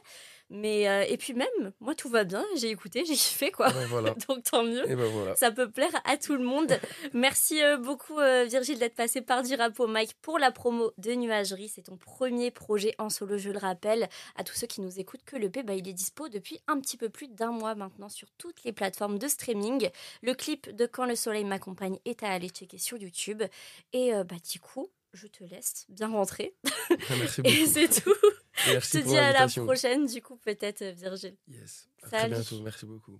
Mais, 0.50 0.88
euh, 0.88 1.04
et 1.08 1.16
puis 1.18 1.34
même, 1.34 1.72
moi, 1.80 1.94
tout 1.94 2.08
va 2.08 2.24
bien. 2.24 2.44
J'ai 2.56 2.70
écouté, 2.70 3.04
j'ai 3.04 3.14
kiffé, 3.14 3.50
quoi. 3.50 3.68
Voilà. 3.88 4.14
Donc 4.28 4.42
tant 4.44 4.64
mieux. 4.64 4.88
Et 4.90 4.96
ben 4.96 5.10
voilà. 5.10 5.36
Ça 5.36 5.50
peut 5.50 5.70
plaire 5.70 5.92
à 6.04 6.16
tout 6.16 6.34
le 6.34 6.44
monde. 6.44 6.78
Merci 7.12 7.62
euh, 7.62 7.76
beaucoup, 7.76 8.18
euh, 8.18 8.44
Virgile, 8.44 8.78
d'être 8.78 8.94
passé 8.94 9.20
par 9.20 9.42
du 9.42 9.54
rap 9.54 9.78
au 9.78 9.86
Mike 9.86 10.14
pour 10.22 10.38
la 10.38 10.50
promo 10.50 10.92
de 10.96 11.12
Nuagerie. 11.14 11.68
C'est 11.68 11.82
ton 11.82 11.96
premier 11.96 12.50
projet 12.50 12.94
en 12.98 13.10
solo, 13.10 13.36
je 13.36 13.50
le 13.50 13.58
rappelle. 13.58 14.08
À 14.36 14.44
tous 14.44 14.54
ceux 14.54 14.66
qui 14.66 14.80
nous 14.80 14.98
écoutent, 14.98 15.24
que 15.24 15.36
le 15.36 15.50
P, 15.50 15.62
bah, 15.62 15.74
il 15.74 15.86
est 15.86 15.92
dispo 15.92 16.28
depuis 16.28 16.60
un 16.66 16.80
petit 16.80 16.96
peu 16.96 17.08
plus 17.08 17.28
d'un 17.28 17.52
mois 17.52 17.74
maintenant 17.74 18.08
sur 18.08 18.28
toutes 18.38 18.64
les 18.64 18.72
plateformes 18.72 19.18
de 19.18 19.28
streaming. 19.28 19.90
Le 20.22 20.34
clip 20.34 20.74
de 20.74 20.86
Quand 20.86 21.04
le 21.04 21.14
soleil 21.14 21.44
m'accompagne 21.44 21.98
est 22.04 22.22
à 22.22 22.30
aller 22.30 22.48
checker 22.48 22.78
sur 22.78 22.96
YouTube. 22.96 23.42
Et 23.92 24.14
euh, 24.14 24.24
bah, 24.24 24.36
du 24.50 24.60
coup, 24.60 24.90
je 25.12 25.26
te 25.26 25.44
laisse 25.44 25.86
bien 25.88 26.08
rentrer. 26.08 26.54
Merci 26.90 27.42
beaucoup. 27.42 27.54
Et 27.54 27.66
c'est 27.66 28.02
tout. 28.02 28.14
Merci 28.66 28.98
je 28.98 29.02
te 29.02 29.08
dis 29.08 29.16
à 29.16 29.32
la 29.32 29.46
prochaine, 29.46 30.06
du 30.06 30.22
coup, 30.22 30.36
peut-être, 30.36 30.82
euh, 30.82 30.92
Virgile. 30.92 31.36
Yes. 31.48 31.88
À 32.02 32.08
Salut. 32.08 32.34
très 32.34 32.42
bientôt. 32.42 32.62
Merci 32.62 32.86
beaucoup. 32.86 33.18